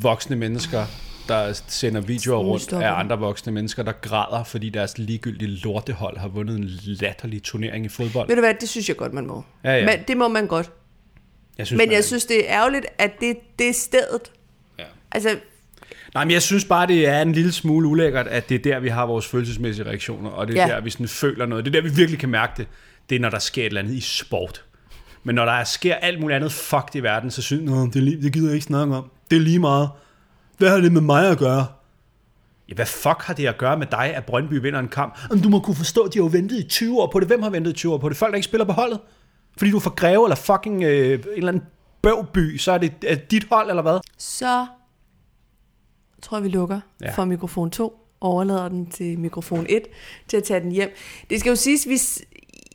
voksne 0.00 0.36
mennesker, 0.36 0.84
der 1.28 1.52
sender 1.66 2.00
videoer 2.00 2.38
rundt 2.38 2.72
af 2.72 2.92
andre 2.92 3.18
voksne 3.18 3.52
mennesker, 3.52 3.82
der 3.82 3.92
græder, 3.92 4.44
fordi 4.44 4.70
deres 4.70 4.98
ligegyldige 4.98 5.50
lortehold 5.50 6.18
har 6.18 6.28
vundet 6.28 6.56
en 6.56 6.64
latterlig 6.84 7.42
turnering 7.42 7.84
i 7.84 7.88
fodbold. 7.88 8.28
Ved 8.28 8.36
du 8.36 8.42
hvad, 8.42 8.54
det 8.60 8.68
synes 8.68 8.88
jeg 8.88 8.96
godt, 8.96 9.12
man 9.12 9.26
må. 9.26 9.44
Ja, 9.64 9.76
ja. 9.76 9.84
Men, 9.84 9.98
det 10.08 10.16
må 10.16 10.28
man 10.28 10.46
godt. 10.46 10.70
Jeg 11.58 11.66
synes, 11.66 11.78
Men 11.78 11.92
jeg 11.92 12.04
synes, 12.04 12.26
det 12.26 12.50
er 12.50 12.56
ærgerligt, 12.56 12.86
at 12.98 13.20
det, 13.20 13.36
det 13.58 13.68
er 13.68 13.72
stedet. 13.72 14.32
Ja. 14.78 14.84
Altså, 15.12 15.36
Nej, 16.14 16.24
men 16.24 16.30
jeg 16.30 16.42
synes 16.42 16.64
bare, 16.64 16.86
det 16.86 17.06
er 17.08 17.22
en 17.22 17.32
lille 17.32 17.52
smule 17.52 17.88
ulækkert, 17.88 18.26
at 18.26 18.48
det 18.48 18.54
er 18.54 18.58
der, 18.58 18.80
vi 18.80 18.88
har 18.88 19.06
vores 19.06 19.26
følelsesmæssige 19.26 19.86
reaktioner, 19.86 20.30
og 20.30 20.48
det 20.48 20.58
er 20.58 20.66
Ja. 20.66 20.74
der, 20.74 20.80
vi 20.80 20.90
sådan 20.90 21.08
føler 21.08 21.46
noget. 21.46 21.64
Det 21.64 21.76
er 21.76 21.80
der, 21.82 21.88
vi 21.88 21.94
virkelig 21.94 22.20
kan 22.20 22.28
mærke 22.28 22.52
det. 22.56 22.66
Det 23.10 23.16
er, 23.16 23.20
når 23.20 23.30
der 23.30 23.38
sker 23.38 23.62
et 23.62 23.66
eller 23.66 23.80
andet 23.80 23.94
i 23.94 24.00
sport. 24.00 24.64
Men 25.24 25.34
når 25.34 25.44
der 25.44 25.64
sker 25.64 25.94
alt 25.94 26.20
muligt 26.20 26.36
andet 26.36 26.52
fucked 26.52 26.94
i 26.94 27.00
verden, 27.02 27.30
så 27.30 27.42
synes 27.42 27.70
jeg, 27.70 27.94
det, 27.94 28.22
det 28.22 28.32
gider 28.32 28.46
jeg 28.46 28.54
ikke 28.54 28.64
snakke 28.66 28.96
om. 28.96 29.10
Det 29.30 29.36
er 29.36 29.40
lige 29.40 29.58
meget. 29.58 29.88
Hvad 30.58 30.70
har 30.70 30.76
det 30.76 30.92
med 30.92 31.00
mig 31.00 31.30
at 31.30 31.38
gøre? 31.38 31.66
Ja, 32.68 32.74
hvad 32.74 32.86
fuck 32.86 33.22
har 33.22 33.34
det 33.34 33.46
at 33.46 33.58
gøre 33.58 33.78
med 33.78 33.86
dig, 33.90 34.12
at 34.14 34.24
Brøndby 34.24 34.54
vinder 34.54 34.80
en 34.80 34.88
kamp? 34.88 35.18
Om 35.30 35.40
du 35.40 35.48
må 35.48 35.60
kunne 35.60 35.76
forstå, 35.76 36.00
at 36.02 36.14
de 36.14 36.18
har 36.18 36.24
jo 36.24 36.30
ventet 36.32 36.58
i 36.58 36.68
20 36.68 37.00
år 37.02 37.10
på 37.12 37.20
det. 37.20 37.28
Hvem 37.28 37.42
har 37.42 37.50
ventet 37.50 37.70
i 37.70 37.74
20 37.74 37.92
år 37.94 37.98
på 37.98 38.08
det? 38.08 38.16
Folk, 38.16 38.30
der 38.32 38.36
ikke 38.36 38.44
spiller 38.44 38.64
på 38.64 38.72
holdet? 38.72 39.00
Fordi 39.58 39.70
du 39.70 39.80
fra 39.80 39.90
Greve 39.90 40.24
eller 40.26 40.36
fucking 40.36 40.82
øh, 40.84 41.12
en 41.12 41.20
eller 41.36 41.48
anden 41.48 41.62
bøvby, 42.02 42.56
så 42.58 42.72
er 42.72 42.78
det 42.78 42.92
er 43.06 43.14
det 43.14 43.30
dit 43.30 43.46
hold, 43.50 43.68
eller 43.70 43.82
hvad? 43.82 43.98
så 44.18 44.66
tror 46.26 46.36
jeg, 46.36 46.44
vi 46.44 46.48
lukker 46.48 46.80
ja. 47.00 47.06
Ja. 47.06 47.12
for 47.12 47.24
mikrofon 47.24 47.70
2, 47.70 47.98
overlader 48.20 48.68
den 48.68 48.86
til 48.86 49.18
mikrofon 49.18 49.66
1, 49.68 49.82
til 50.28 50.36
at 50.36 50.44
tage 50.44 50.60
den 50.60 50.72
hjem. 50.72 50.90
Det 51.30 51.40
skal 51.40 51.50
jo 51.50 51.56
siges, 51.56 51.84
hvis, 51.84 52.22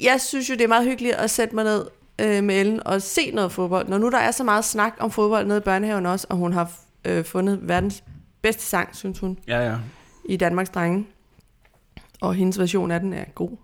jeg 0.02 0.22
synes 0.22 0.50
jo, 0.50 0.54
det 0.54 0.62
er 0.62 0.68
meget 0.68 0.86
hyggeligt 0.86 1.16
at 1.16 1.30
sætte 1.30 1.56
mig 1.56 1.64
ned 1.64 1.86
øh, 2.20 2.44
med 2.44 2.60
Ellen 2.60 2.88
og 2.88 3.02
se 3.02 3.32
noget 3.32 3.52
fodbold. 3.52 3.88
Når 3.88 3.98
nu 3.98 4.10
der 4.10 4.18
er 4.18 4.32
så 4.32 4.44
meget 4.44 4.66
snak 4.66 4.94
om 5.00 5.12
fodbold 5.12 5.48
nede 5.48 5.58
i 5.58 5.62
børnehaven 5.62 6.06
også, 6.06 6.28
og 6.30 6.38
hun 6.38 6.54
har 6.54 6.72
øh, 7.06 7.26
fundet 7.26 7.60
verdens 7.68 8.04
bedste 8.42 8.64
sang, 8.64 8.96
synes 8.96 9.20
hun, 9.20 9.38
Ja, 9.48 9.70
ja. 9.72 9.78
i 10.26 10.38
Danmarks 10.38 10.70
Drenge. 10.70 11.08
Og 12.22 12.36
hendes 12.36 12.60
version 12.60 12.92
af 12.92 13.00
den 13.00 13.14
er 13.14 13.26
god. 13.36 13.58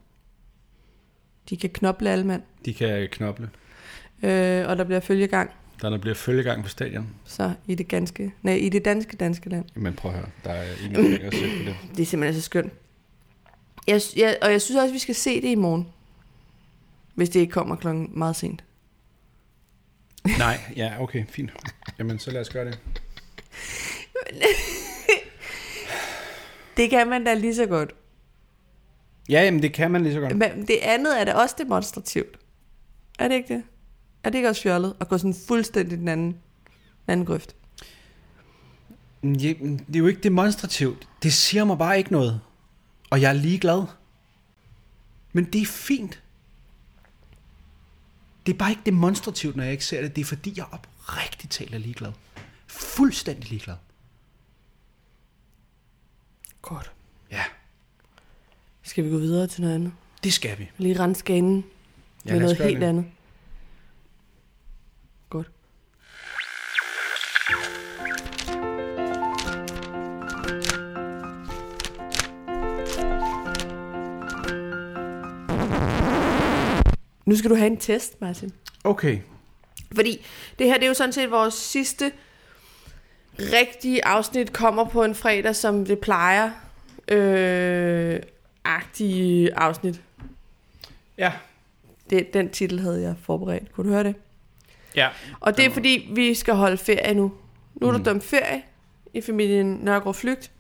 De 1.49 1.57
kan 1.57 1.69
knoble 1.69 2.09
alle 2.09 2.25
mand. 2.27 2.41
De 2.65 2.73
kan 2.73 3.07
knoble. 3.11 3.49
Øh, 4.23 4.67
og 4.67 4.77
der 4.77 4.83
bliver 4.83 4.99
følgegang, 4.99 5.51
Der 5.81 5.97
bliver 5.97 6.15
følgegang 6.15 6.63
på 6.63 6.69
stadion. 6.69 7.07
så 7.25 7.53
i 7.67 7.75
det 7.75 7.87
ganske, 7.87 8.33
nej, 8.41 8.53
i 8.53 8.69
det 8.69 8.85
danske, 8.85 9.17
danske 9.17 9.49
land. 9.49 9.65
Men 9.75 9.93
prøv 9.93 10.11
at 10.11 10.17
høre, 10.17 10.29
der 10.43 10.49
er 10.49 10.75
ingenting 10.85 11.23
at 11.23 11.33
se 11.33 11.41
på 11.57 11.63
det. 11.65 11.75
Det 11.95 12.01
er 12.01 12.05
simpelthen 12.05 12.41
så 12.41 12.45
skønt. 12.45 12.73
Jeg, 13.87 14.01
jeg, 14.15 14.37
og 14.41 14.51
jeg 14.51 14.61
synes 14.61 14.75
også, 14.77 14.87
at 14.87 14.93
vi 14.93 14.99
skal 14.99 15.15
se 15.15 15.41
det 15.41 15.47
i 15.47 15.55
morgen. 15.55 15.87
Hvis 17.15 17.29
det 17.29 17.39
ikke 17.39 17.51
kommer 17.51 17.75
klokken 17.75 18.09
meget 18.13 18.35
sent. 18.35 18.63
Nej, 20.37 20.59
ja, 20.75 20.93
okay, 20.99 21.25
fint. 21.29 21.51
Jamen, 21.99 22.19
så 22.19 22.31
lad 22.31 22.41
os 22.41 22.49
gøre 22.49 22.65
det. 22.65 22.79
Det 26.77 26.89
kan 26.89 27.07
man 27.07 27.23
da 27.23 27.33
lige 27.33 27.55
så 27.55 27.65
godt. 27.65 27.93
Ja, 29.29 29.43
jamen, 29.43 29.61
det 29.61 29.73
kan 29.73 29.91
man 29.91 30.03
lige 30.03 30.13
så 30.13 30.19
godt. 30.19 30.37
Men 30.37 30.67
det 30.67 30.77
andet 30.81 31.21
er 31.21 31.25
da 31.25 31.33
også 31.33 31.55
demonstrativt. 31.57 32.39
Er 33.19 33.27
det 33.27 33.35
ikke 33.35 33.53
det? 33.53 33.63
Er 34.27 34.31
det 34.31 34.37
ikke 34.37 34.49
også 34.49 34.61
fjollet 34.61 34.95
at 34.99 35.07
gå 35.07 35.17
sådan 35.17 35.35
fuldstændig 35.47 35.97
den 35.97 36.07
anden, 36.07 36.27
den 36.31 36.39
anden 37.07 37.25
grøft? 37.25 37.55
Ja, 39.23 39.29
det 39.87 39.95
er 39.95 39.99
jo 39.99 40.07
ikke 40.07 40.21
demonstrativt. 40.21 41.07
Det 41.23 41.33
siger 41.33 41.63
mig 41.63 41.77
bare 41.77 41.97
ikke 41.97 42.11
noget. 42.11 42.41
Og 43.09 43.21
jeg 43.21 43.29
er 43.29 43.33
ligeglad. 43.33 43.83
Men 45.33 45.45
det 45.45 45.61
er 45.61 45.65
fint. 45.65 46.23
Det 48.45 48.53
er 48.53 48.57
bare 48.57 48.69
ikke 48.69 48.81
demonstrativt, 48.85 49.55
når 49.55 49.63
jeg 49.63 49.71
ikke 49.71 49.85
ser 49.85 50.01
det. 50.01 50.15
Det 50.15 50.21
er 50.21 50.25
fordi, 50.25 50.53
jeg 50.57 50.65
oprigtigt 50.71 51.51
taler 51.53 51.77
ligeglad. 51.77 52.11
Fuldstændig 52.67 53.49
ligeglad. 53.49 53.75
Godt. 56.61 56.91
Ja, 57.31 57.43
Skal 58.83 59.03
vi 59.05 59.09
gå 59.09 59.17
videre 59.17 59.47
til 59.47 59.61
noget 59.61 59.75
andet? 59.75 59.91
det 60.23 60.33
skal 60.33 60.59
vi. 60.59 60.69
Lige 60.77 60.99
rense 60.99 61.19
skanen 61.19 61.63
Ja, 62.25 62.31
med 62.31 62.39
noget 62.41 62.57
helt 62.57 62.79
det. 62.81 62.87
andet. 62.87 63.05
Nu 77.27 77.35
skal 77.35 77.49
du 77.49 77.55
have 77.55 77.67
en 77.67 77.77
test, 77.77 78.21
Martin. 78.21 78.51
Okay. 78.83 79.19
Fordi 79.95 80.25
det 80.59 80.67
her, 80.67 80.73
det 80.73 80.83
er 80.83 80.87
jo 80.87 80.93
sådan 80.93 81.13
set 81.13 81.31
vores 81.31 81.53
sidste 81.53 82.11
rigtige 83.39 84.05
afsnit, 84.05 84.53
kommer 84.53 84.85
på 84.85 85.03
en 85.03 85.15
fredag, 85.15 85.55
som 85.55 85.85
det 85.85 85.99
plejer. 85.99 86.51
Øh, 87.07 88.19
agtige 88.63 89.57
afsnit. 89.57 90.01
Ja. 91.17 91.31
Det, 92.09 92.33
den 92.33 92.49
titel 92.49 92.79
havde 92.79 93.01
jeg 93.01 93.15
forberedt. 93.23 93.71
Kunne 93.71 93.87
du 93.87 93.93
høre 93.93 94.03
det? 94.03 94.15
Ja. 94.95 95.09
Og 95.39 95.57
det 95.57 95.65
er 95.65 95.69
fordi, 95.69 96.09
vi 96.13 96.33
skal 96.33 96.53
holde 96.53 96.77
ferie 96.77 97.13
nu. 97.13 97.31
Nu 97.75 97.87
er 97.87 97.91
der 97.91 98.03
dømt 98.03 98.23
ferie 98.23 98.61
i 99.13 99.21
familien 99.21 99.79
Nørgaard 99.81 100.15
Flygt. 100.15 100.51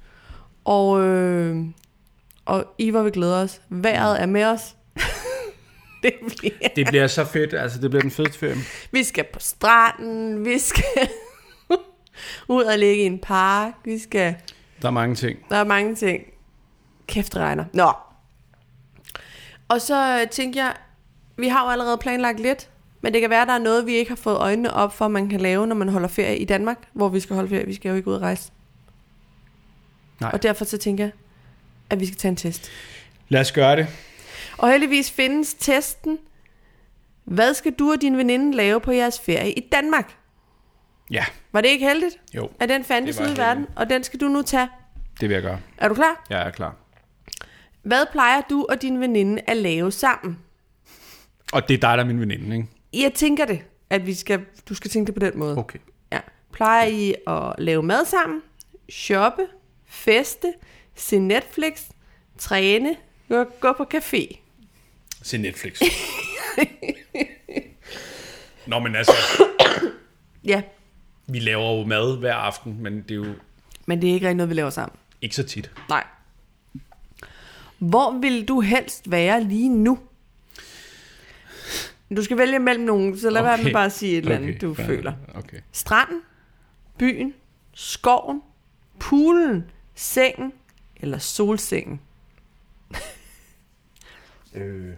Og, 0.65 1.01
øh, 1.01 1.57
og 2.45 2.65
I 2.77 2.89
hvor 2.89 3.01
vi 3.01 3.11
glæder 3.11 3.43
os. 3.43 3.61
Vejret 3.69 4.21
er 4.21 4.25
med 4.25 4.45
os. 4.45 4.76
Det 6.11 6.37
bliver. 6.37 6.69
Det 6.75 6.87
bliver 6.87 7.07
så 7.07 7.25
fedt. 7.25 7.53
Altså, 7.53 7.81
det 7.81 7.89
bliver 7.89 8.01
den 8.01 8.11
fedeste 8.11 8.39
ferie. 8.39 8.55
Vi 8.91 9.03
skal 9.03 9.23
på 9.23 9.39
stranden. 9.39 10.45
Vi 10.45 10.59
skal 10.59 11.09
ud 12.55 12.63
og 12.63 12.77
ligge 12.77 13.03
i 13.03 13.05
en 13.05 13.19
park. 13.19 13.73
Vi 13.85 13.97
skal... 13.97 14.35
Der 14.81 14.87
er 14.87 14.91
mange 14.91 15.15
ting. 15.15 15.39
Der 15.49 15.55
er 15.55 15.63
mange 15.63 15.95
ting. 15.95 16.23
Kæft, 17.07 17.33
det 17.33 17.41
regner. 17.41 17.65
Nå. 17.73 17.91
Og 19.67 19.81
så 19.81 20.19
øh, 20.21 20.29
tænker 20.29 20.63
jeg, 20.63 20.73
vi 21.37 21.47
har 21.47 21.65
jo 21.65 21.71
allerede 21.71 21.97
planlagt 21.97 22.39
lidt, 22.39 22.69
men 23.01 23.13
det 23.13 23.21
kan 23.21 23.29
være, 23.29 23.45
der 23.45 23.53
er 23.53 23.59
noget, 23.59 23.85
vi 23.85 23.93
ikke 23.93 24.11
har 24.11 24.15
fået 24.15 24.37
øjnene 24.37 24.73
op 24.73 24.93
for, 24.93 25.07
man 25.07 25.29
kan 25.29 25.41
lave, 25.41 25.67
når 25.67 25.75
man 25.75 25.89
holder 25.89 26.07
ferie 26.07 26.37
i 26.37 26.45
Danmark, 26.45 26.77
hvor 26.93 27.09
vi 27.09 27.19
skal 27.19 27.35
holde 27.35 27.49
ferie. 27.49 27.65
Vi 27.65 27.73
skal 27.73 27.89
jo 27.89 27.95
ikke 27.95 28.07
ud 28.07 28.15
og 28.15 28.21
rejse. 28.21 28.51
Nej. 30.21 30.31
Og 30.33 30.43
derfor 30.43 30.65
så 30.65 30.77
tænker 30.77 31.03
jeg, 31.03 31.11
at 31.89 31.99
vi 31.99 32.05
skal 32.05 32.17
tage 32.17 32.29
en 32.29 32.35
test. 32.35 32.69
Lad 33.29 33.41
os 33.41 33.51
gøre 33.51 33.75
det. 33.75 33.87
Og 34.57 34.69
heldigvis 34.71 35.11
findes 35.11 35.53
testen. 35.53 36.19
Hvad 37.23 37.53
skal 37.53 37.71
du 37.73 37.91
og 37.91 38.01
din 38.01 38.17
veninde 38.17 38.57
lave 38.57 38.79
på 38.81 38.91
jeres 38.91 39.19
ferie 39.19 39.51
i 39.53 39.69
Danmark? 39.71 40.17
Ja. 41.11 41.25
Var 41.51 41.61
det 41.61 41.69
ikke 41.69 41.85
heldigt, 41.87 42.19
Jo, 42.33 42.49
at 42.59 42.69
den 42.69 42.83
fandtes 42.83 43.19
ude 43.19 43.33
i 43.33 43.37
verden? 43.37 43.65
Og 43.75 43.89
den 43.89 44.03
skal 44.03 44.19
du 44.19 44.27
nu 44.27 44.41
tage. 44.41 44.69
det 45.21 45.29
vil 45.29 45.33
jeg 45.35 45.43
gøre. 45.43 45.59
Er 45.77 45.87
du 45.87 45.93
klar? 45.95 46.25
Jeg 46.29 46.47
er 46.47 46.51
klar. 46.51 46.75
Hvad 47.81 48.05
plejer 48.11 48.41
du 48.41 48.65
og 48.69 48.81
din 48.81 48.99
veninde 49.01 49.41
at 49.47 49.57
lave 49.57 49.91
sammen? 49.91 50.39
Og 51.53 51.67
det 51.67 51.73
er 51.73 51.77
dig, 51.77 51.97
der 51.97 52.03
er 52.03 52.07
min 52.07 52.19
veninde, 52.19 52.55
ikke? 52.55 52.67
Jeg 52.93 53.13
tænker 53.13 53.45
det, 53.45 53.61
at 53.89 54.05
vi 54.05 54.13
skal, 54.13 54.45
du 54.69 54.73
skal 54.75 54.91
tænke 54.91 55.07
det 55.07 55.21
på 55.21 55.25
den 55.25 55.39
måde. 55.39 55.57
Okay. 55.57 55.79
Ja. 56.11 56.19
Plejer 56.51 56.85
I 56.87 57.15
at 57.27 57.53
lave 57.57 57.83
mad 57.83 58.05
sammen, 58.05 58.41
shoppe, 58.89 59.41
feste, 59.85 60.53
se 60.95 61.19
Netflix, 61.19 61.83
træne, 62.37 62.95
gå, 63.29 63.43
gå 63.59 63.73
på 63.73 63.85
café? 63.93 64.37
Se 65.21 65.37
Netflix. 65.37 65.81
Nå, 68.67 68.79
men 68.79 68.95
altså, 68.95 69.13
Ja, 70.43 70.61
vi 71.27 71.39
laver 71.39 71.77
jo 71.77 71.83
mad 71.85 72.17
hver 72.17 72.33
aften, 72.35 72.83
men 72.83 73.01
det 73.01 73.11
er 73.11 73.15
jo 73.15 73.33
men 73.85 74.01
det 74.01 74.09
er 74.09 74.13
ikke 74.13 74.27
rigtig 74.27 74.37
noget, 74.37 74.49
vi 74.49 74.53
laver 74.53 74.69
sammen. 74.69 74.97
ikke 75.21 75.35
så 75.35 75.43
tit. 75.43 75.71
Nej. 75.89 76.03
Hvor 77.77 78.19
vil 78.19 78.47
du 78.47 78.61
helst 78.61 79.11
være 79.11 79.43
lige 79.43 79.69
nu? 79.69 79.99
Du 82.15 82.23
skal 82.23 82.37
vælge 82.37 82.59
mellem 82.59 82.85
nogen, 82.85 83.19
så 83.19 83.29
lad 83.29 83.41
okay. 83.41 83.49
være 83.49 83.63
med 83.63 83.73
bare 83.73 83.85
at 83.85 83.91
sige 83.91 84.11
et 84.11 84.17
eller 84.17 84.35
andet, 84.35 84.61
du 84.61 84.73
fair. 84.73 84.85
føler. 84.85 85.13
Okay. 85.35 85.57
Stranden, 85.71 86.21
byen, 86.97 87.33
skoven, 87.73 88.41
poolen, 88.99 89.71
sengen 89.95 90.53
eller 91.01 91.17
solsengen? 91.17 92.01
Øh. 94.53 94.93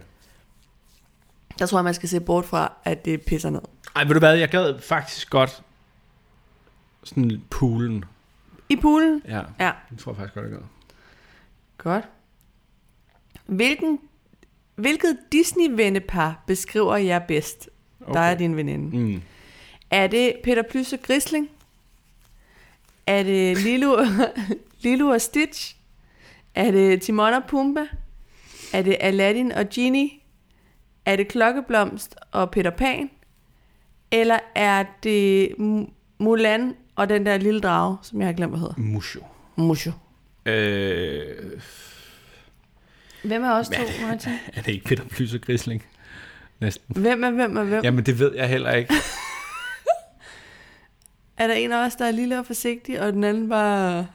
Der 1.60 1.66
tror 1.66 1.78
jeg, 1.78 1.84
man 1.84 1.94
skal 1.94 2.08
se 2.08 2.20
bort 2.20 2.44
fra, 2.44 2.72
at 2.84 3.04
det 3.04 3.22
pisser 3.22 3.50
ned. 3.50 3.60
Ej, 3.96 4.04
ved 4.04 4.12
du 4.14 4.18
hvad, 4.18 4.34
jeg 4.36 4.48
gad 4.48 4.80
faktisk 4.80 5.30
godt 5.30 5.62
sådan 7.04 7.42
poolen. 7.50 8.04
I 8.68 8.76
poolen? 8.76 9.22
Ja, 9.28 9.42
Ja, 9.60 9.72
det 9.90 9.98
tror 9.98 10.12
jeg 10.12 10.16
faktisk 10.16 10.34
godt, 10.34 10.44
jeg 10.46 10.52
gad. 10.52 10.60
godt. 11.78 12.04
Hvilken, 13.46 13.98
hvilket 14.74 15.16
Disney-vennepar 15.32 16.42
beskriver 16.46 16.96
jer 16.96 17.18
bedst? 17.18 17.68
Okay. 18.00 18.12
Der 18.14 18.20
er 18.20 18.34
din 18.34 18.56
veninde. 18.56 18.96
Mm. 18.98 19.22
Er 19.90 20.06
det 20.06 20.34
Peter 20.44 20.62
Plys 20.70 20.92
og 20.92 20.98
Grisling? 21.02 21.48
Er 23.06 23.22
det 23.22 23.58
Lilo, 23.58 23.96
Lilo 24.82 25.08
og 25.08 25.20
Stitch? 25.20 25.76
Er 26.54 26.70
det 26.70 27.02
Timon 27.02 27.32
og 27.32 27.42
Pumba? 27.48 27.86
Er 28.72 28.82
det 28.82 28.96
Aladdin 29.00 29.52
og 29.52 29.66
Genie? 29.74 30.10
Er 31.10 31.16
det 31.16 31.28
Klokkeblomst 31.28 32.16
og 32.30 32.50
Peter 32.50 32.70
Pan? 32.70 33.10
Eller 34.10 34.38
er 34.54 34.84
det 35.02 35.54
Mulan 36.18 36.74
og 36.96 37.08
den 37.08 37.26
der 37.26 37.36
lille 37.38 37.60
drage, 37.60 37.96
som 38.02 38.20
jeg 38.20 38.28
har 38.28 38.32
glemt, 38.32 38.52
hvad 38.52 38.60
hedder? 38.60 38.74
Musho. 38.78 39.20
Musho. 39.56 39.90
Øh, 40.46 41.22
Hvem 43.24 43.44
er 43.44 43.50
os 43.52 43.68
to, 43.68 43.82
er 43.82 43.86
det? 43.86 43.94
Martin? 44.02 44.32
er 44.54 44.62
det 44.62 44.72
ikke 44.72 44.84
Peter 44.84 45.04
Plys 45.04 45.34
og 45.34 45.40
Grisling? 45.40 45.84
Næsten. 46.60 46.96
Hvem 47.02 47.24
er 47.24 47.30
hvem 47.30 47.56
er 47.56 47.64
hvem? 47.64 47.84
Jamen, 47.84 48.06
det 48.06 48.18
ved 48.18 48.34
jeg 48.34 48.48
heller 48.48 48.72
ikke. 48.72 48.94
Er 51.36 51.46
der 51.46 51.54
en 51.54 51.72
af 51.72 51.86
os, 51.86 51.94
der 51.96 52.04
er 52.04 52.10
lille 52.10 52.38
og 52.38 52.46
forsigtig, 52.46 53.00
og 53.00 53.12
den 53.12 53.24
anden 53.24 53.48
bare 53.48 54.06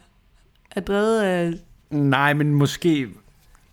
er 0.71 0.81
drevet 0.81 1.21
af... 1.21 1.53
Nej, 1.89 2.33
men 2.33 2.55
måske, 2.55 3.07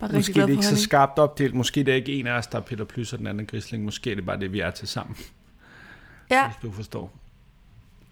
Bare 0.07 0.17
måske 0.17 0.33
det 0.33 0.43
er 0.43 0.47
ikke 0.47 0.65
så 0.65 0.81
skarpt 0.83 1.19
opdelt. 1.19 1.53
Måske 1.53 1.83
det 1.83 1.91
er 1.91 1.95
ikke 1.95 2.13
en 2.19 2.27
af 2.27 2.31
os, 2.31 2.47
der 2.47 2.57
er 2.57 2.61
Peter 2.61 2.85
Plys 2.85 3.13
og 3.13 3.19
den 3.19 3.27
anden 3.27 3.45
Grisling. 3.45 3.83
Måske 3.85 4.11
er 4.11 4.15
det 4.15 4.25
bare 4.25 4.39
det, 4.39 4.53
vi 4.53 4.59
er 4.59 4.71
til 4.71 4.87
sammen, 4.87 5.17
Ja, 6.31 6.47
hvis 6.47 6.55
du 6.61 6.71
forstår. 6.71 7.11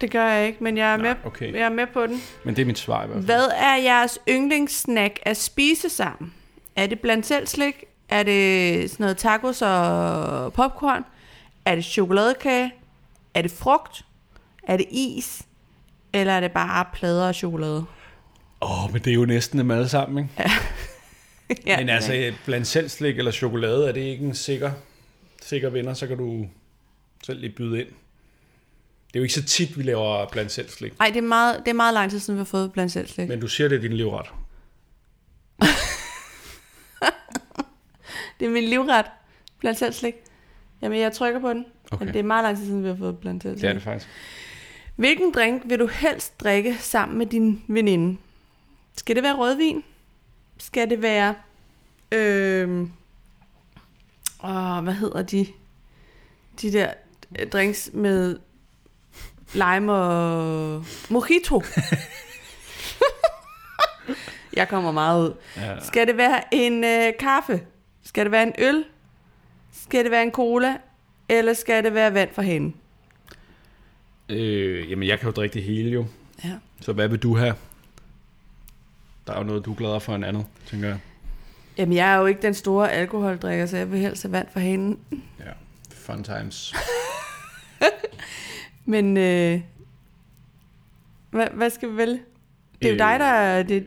det 0.00 0.10
gør 0.10 0.24
jeg 0.26 0.46
ikke, 0.46 0.64
men 0.64 0.76
jeg 0.76 0.92
er, 0.92 0.96
Nej, 0.96 1.06
med, 1.08 1.14
okay. 1.24 1.52
jeg 1.52 1.60
er 1.62 1.68
med 1.68 1.86
på 1.92 2.06
den. 2.06 2.20
Men 2.44 2.56
det 2.56 2.62
er 2.62 2.66
mit 2.66 2.78
svar 2.78 3.04
i 3.04 3.06
hvert 3.06 3.16
fald. 3.16 3.24
Hvad 3.24 3.48
er 3.56 3.76
jeres 3.76 4.18
yndlingssnack 4.28 5.18
at 5.22 5.36
spise 5.36 5.88
sammen? 5.88 6.32
Er 6.76 6.86
det 6.86 7.00
blandt 7.00 7.26
selv 7.26 7.46
slik? 7.46 7.84
Er 8.08 8.22
det 8.22 8.90
sådan 8.90 9.04
noget 9.04 9.16
tacos 9.16 9.62
og 9.62 10.52
popcorn? 10.52 11.04
Er 11.64 11.74
det 11.74 11.84
chokoladekage? 11.84 12.72
Er 13.34 13.42
det 13.42 13.50
frugt? 13.50 14.04
Er 14.62 14.76
det 14.76 14.86
is? 14.90 15.42
Eller 16.12 16.32
er 16.32 16.40
det 16.40 16.52
bare 16.52 16.84
plader 16.94 17.28
og 17.28 17.34
chokolade? 17.34 17.84
Åh, 18.62 18.84
oh, 18.84 18.92
men 18.92 19.02
det 19.02 19.10
er 19.10 19.14
jo 19.14 19.24
næsten 19.24 19.58
dem 19.58 19.70
alle 19.70 19.88
sammen, 19.88 20.18
ikke? 20.24 20.34
ja, 20.38 20.50
Men 21.78 21.88
altså, 21.88 22.32
blandt 22.44 22.66
selv 22.66 22.88
slik 22.88 23.18
eller 23.18 23.30
chokolade, 23.30 23.88
er 23.88 23.92
det 23.92 24.00
ikke 24.00 24.24
en 24.24 24.34
sikker, 24.34 24.70
sikker 25.42 25.70
vinder, 25.70 25.94
så 25.94 26.06
kan 26.06 26.16
du 26.18 26.46
selv 27.24 27.40
lige 27.40 27.52
byde 27.52 27.80
ind. 27.80 27.88
Det 29.08 29.18
er 29.18 29.20
jo 29.20 29.22
ikke 29.22 29.34
så 29.34 29.42
tit, 29.44 29.78
vi 29.78 29.82
laver 29.82 30.28
blandt 30.28 30.52
selv 30.52 30.68
slik. 30.68 30.92
Ej, 31.00 31.06
det 31.08 31.16
er, 31.16 31.22
meget, 31.22 31.58
det 31.58 31.68
er 31.68 31.74
meget 31.74 31.94
lang 31.94 32.10
tid 32.10 32.18
siden, 32.18 32.36
vi 32.36 32.40
har 32.40 32.44
fået 32.44 32.72
blandt 32.72 32.92
selv 32.92 33.08
slik. 33.08 33.28
Men 33.28 33.40
du 33.40 33.48
siger, 33.48 33.68
det 33.68 33.76
er 33.76 33.80
din 33.80 33.92
livret. 33.92 34.26
Det 38.40 38.46
er 38.48 38.52
min 38.52 38.64
livret. 38.64 39.06
Blandt 39.58 39.78
selv 39.78 39.92
slik. 39.92 40.14
Jamen, 40.82 41.00
jeg 41.00 41.12
trykker 41.12 41.40
på 41.40 41.48
den. 41.48 41.64
Okay. 41.90 42.04
Men 42.04 42.14
det 42.14 42.20
er 42.20 42.24
meget 42.24 42.44
lang 42.44 42.56
tid 42.56 42.66
siden, 42.66 42.82
vi 42.82 42.88
har 42.88 42.96
fået 42.96 43.18
blandt 43.18 43.42
selv 43.42 43.54
Det 43.54 43.64
er 43.64 43.68
slik. 43.68 43.74
det 43.74 43.82
faktisk. 43.82 44.08
Hvilken 44.96 45.32
drink 45.32 45.62
vil 45.64 45.78
du 45.78 45.86
helst 45.86 46.40
drikke 46.40 46.76
sammen 46.80 47.18
med 47.18 47.26
din 47.26 47.62
veninde? 47.68 48.18
Skal 48.96 49.16
det 49.16 49.22
være 49.22 49.34
rødvin? 49.36 49.84
Skal 50.62 50.90
det 50.90 51.02
være... 51.02 51.34
Øh, 52.12 52.80
åh, 54.44 54.84
hvad 54.84 54.92
hedder 54.92 55.22
de? 55.22 55.46
De 56.62 56.72
der 56.72 56.92
øh, 57.38 57.48
drinks 57.48 57.90
med 57.92 58.38
lime 59.54 59.92
og 59.92 60.84
mojito. 61.10 61.62
Jeg 64.56 64.68
kommer 64.68 64.92
meget 64.92 65.28
ud. 65.28 65.34
Ja. 65.56 65.80
Skal 65.80 66.06
det 66.06 66.16
være 66.16 66.54
en 66.54 66.84
øh, 66.84 67.12
kaffe? 67.18 67.62
Skal 68.02 68.24
det 68.24 68.32
være 68.32 68.42
en 68.42 68.54
øl? 68.58 68.84
Skal 69.72 70.04
det 70.04 70.10
være 70.10 70.22
en 70.22 70.32
cola? 70.32 70.76
Eller 71.28 71.52
skal 71.52 71.84
det 71.84 71.94
være 71.94 72.14
vand 72.14 72.34
fra 72.34 72.42
hende? 72.42 72.76
Øh, 74.28 74.90
jamen, 74.90 75.08
jeg 75.08 75.18
kan 75.18 75.28
jo 75.28 75.32
drikke 75.32 75.54
det 75.54 75.62
hele 75.62 75.90
jo. 75.90 76.06
Ja. 76.44 76.52
Så 76.80 76.92
hvad 76.92 77.08
vil 77.08 77.18
du 77.18 77.36
have? 77.36 77.54
Der 79.26 79.32
er 79.32 79.38
jo 79.38 79.44
noget, 79.44 79.64
du 79.64 79.72
er 79.72 79.76
gladere 79.76 80.00
for 80.00 80.14
en 80.14 80.24
andet, 80.24 80.46
tænker 80.66 80.88
jeg. 80.88 80.98
Jamen, 81.78 81.96
jeg 81.96 82.12
er 82.12 82.16
jo 82.18 82.26
ikke 82.26 82.42
den 82.42 82.54
store 82.54 82.92
alkoholdrikker, 82.92 83.66
så 83.66 83.76
jeg 83.76 83.92
vil 83.92 84.00
helst 84.00 84.22
have 84.22 84.32
vand 84.32 84.46
fra 84.52 84.60
hende. 84.60 84.98
Ja, 85.40 85.50
fun 85.94 86.24
times. 86.24 86.74
Men 88.84 89.16
øh, 89.16 89.60
hvad, 91.30 91.46
hvad 91.52 91.70
skal 91.70 91.90
vi 91.92 91.96
vælge? 91.96 92.20
Det 92.82 92.84
er 92.84 92.88
jo 92.88 92.92
Øh, 92.94 92.98
dig, 92.98 93.18
der 93.20 93.24
er... 93.26 93.62
Det, 93.62 93.86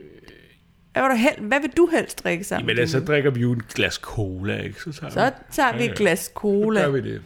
hvad, 0.92 1.02
vil 1.02 1.10
du 1.10 1.16
hel, 1.16 1.46
hvad 1.48 1.60
vil 1.60 1.70
du 1.76 1.86
helst 1.92 2.24
drikke 2.24 2.44
sammen? 2.44 2.68
Jamen, 2.68 2.88
så 2.88 2.98
din 2.98 3.06
drikker 3.06 3.30
vi 3.30 3.40
jo 3.40 3.52
et 3.52 3.68
glas 3.68 3.94
cola, 3.94 4.56
ikke? 4.62 4.80
Så 4.82 4.92
tager, 4.92 5.10
så 5.10 5.32
tager 5.50 5.76
vi 5.76 5.84
et 5.84 5.94
glas 5.96 6.18
Så 6.18 6.30
cola. 6.34 6.80
gør 6.80 6.88
vi 6.90 7.00
det. 7.12 7.22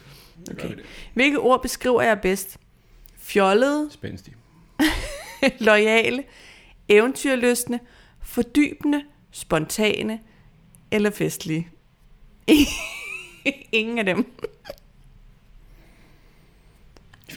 Så 0.47 0.55
gør 0.55 0.65
Okay. 0.65 0.69
vi 0.69 0.75
det. 0.83 0.85
Hvilke 1.15 1.39
ord 1.39 1.63
beskriver 1.63 2.03
jeg 2.03 2.21
bedst? 2.21 2.57
Fjollet, 3.19 3.89
Spændstig. 3.93 4.35
lojale, 5.61 6.23
eventyrlystne, 6.89 7.81
fordybende, 8.23 9.03
spontane 9.31 10.21
eller 10.91 11.11
festlige? 11.11 11.69
Ingen 13.73 13.99
af 13.99 14.05
dem. 14.05 14.33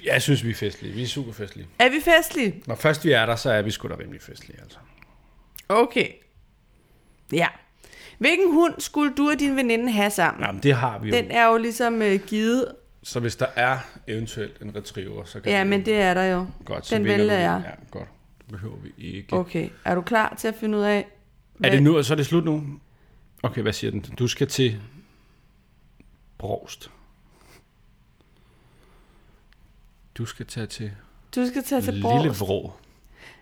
Jeg 0.06 0.22
synes, 0.22 0.44
vi 0.44 0.50
er 0.50 0.56
festlige. 0.56 0.94
Vi 0.94 1.04
er 1.04 1.08
super 1.08 1.34
festlige. 1.34 1.68
Er 1.80 1.90
vi 1.90 2.00
festlige? 2.02 2.64
Når 2.68 2.76
først 2.76 3.06
vi 3.06 3.12
er 3.12 3.26
der, 3.26 3.36
så 3.36 3.52
er 3.52 3.62
vi 3.62 3.72
sgu 3.72 3.88
da 3.88 3.96
rimelig 4.00 4.22
festlige, 4.22 4.62
altså. 4.62 4.78
Okay. 5.70 6.08
Ja. 7.34 7.48
Hvilken 8.18 8.52
hund 8.54 8.74
skulle 8.80 9.14
du 9.16 9.30
og 9.30 9.40
din 9.40 9.56
veninde 9.56 9.92
have 9.92 10.10
sammen? 10.12 10.44
Jamen, 10.44 10.64
det 10.64 10.74
har 10.76 11.00
vi 11.00 11.10
jo. 11.10 11.16
Den 11.16 11.32
er 11.32 11.46
jo 11.48 11.58
ligesom 11.58 12.02
øh, 12.02 12.20
givet. 12.28 12.68
Så 13.04 13.20
hvis 13.20 13.36
der 13.36 13.46
er 13.56 13.78
eventuelt 14.08 14.62
en 14.62 14.76
retriever, 14.76 15.24
så 15.24 15.40
kan 15.40 15.52
Ja, 15.52 15.64
vi 15.64 15.70
men 15.70 15.86
det 15.86 15.96
er 15.96 16.14
der 16.14 16.24
jo. 16.24 16.48
godt. 16.66 16.86
Så 16.86 16.96
den 16.96 17.06
vælger 17.06 17.34
jeg. 17.40 17.62
Ja, 17.66 17.72
godt. 17.92 18.08
Behøver 18.54 18.78
vi 18.78 18.94
ikke. 18.98 19.34
Okay. 19.34 19.70
Er 19.86 19.96
du 19.96 20.02
klar 20.02 20.36
til 20.38 20.48
at 20.48 20.56
finde 20.56 20.78
ud 20.78 20.84
af... 20.84 21.08
Er 21.64 21.70
det 21.70 21.84
nu, 21.84 22.04
så 22.04 22.14
er 22.14 22.16
det 22.16 22.26
slut 22.26 22.46
nu? 22.46 22.64
Okay, 23.44 23.62
hvad 23.62 23.74
siger 23.74 23.92
den? 23.92 24.02
Du 24.02 24.28
skal 24.28 24.48
til 24.48 24.82
Brost. 26.38 26.92
Du 30.18 30.26
skal 30.26 30.46
tage 30.46 30.66
til 30.68 30.92
Du 31.36 31.48
skal 31.48 31.64
tage 31.64 31.82
til 31.82 31.94
Lille 31.94 32.04
Brovst. 32.08 32.42
Vrå. 32.42 32.74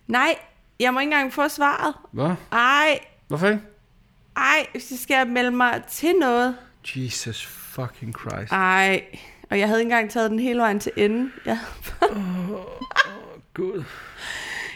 Nej, 0.08 0.36
jeg 0.80 0.94
må 0.94 1.00
ikke 1.00 1.14
engang 1.14 1.34
få 1.34 1.48
svaret. 1.48 1.94
Hvad? 2.12 2.36
Ej, 2.52 3.00
Hvorfor 3.28 3.48
ikke? 3.48 3.62
ej, 4.36 4.68
hvis 4.72 4.92
jeg 4.92 5.00
skal 5.00 5.28
melde 5.28 5.52
mig 5.52 5.84
til 5.90 6.14
noget. 6.20 6.56
Jesus 6.96 7.46
fucking 7.46 8.16
Christ. 8.20 8.52
Ej, 8.52 9.06
og 9.50 9.60
jeg 9.60 9.68
havde 9.68 9.80
ikke 9.82 9.92
engang 9.92 10.12
taget 10.12 10.32
den 10.32 10.40
hele 10.40 10.60
vejen 10.60 10.80
til 10.80 10.92
enden. 10.96 11.34
Jeg, 11.46 11.60
Gud. 13.54 13.84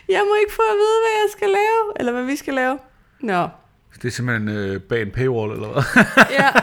Jeg 0.10 0.22
må 0.30 0.36
ikke 0.42 0.54
få 0.54 0.62
at 0.72 0.76
vide, 0.76 0.98
hvad 1.04 1.22
jeg 1.24 1.30
skal 1.32 1.48
lave, 1.48 1.94
eller 2.00 2.12
hvad 2.12 2.24
vi 2.24 2.36
skal 2.36 2.54
lave. 2.54 2.78
Nå, 3.20 3.48
Det 4.02 4.06
er 4.08 4.12
simpelthen 4.12 4.50
øh, 4.50 4.82
bag 4.82 5.02
en 5.02 5.12
paywall, 5.12 5.52
eller 5.54 5.68
hvad? 5.68 5.84
ja. 6.40 6.50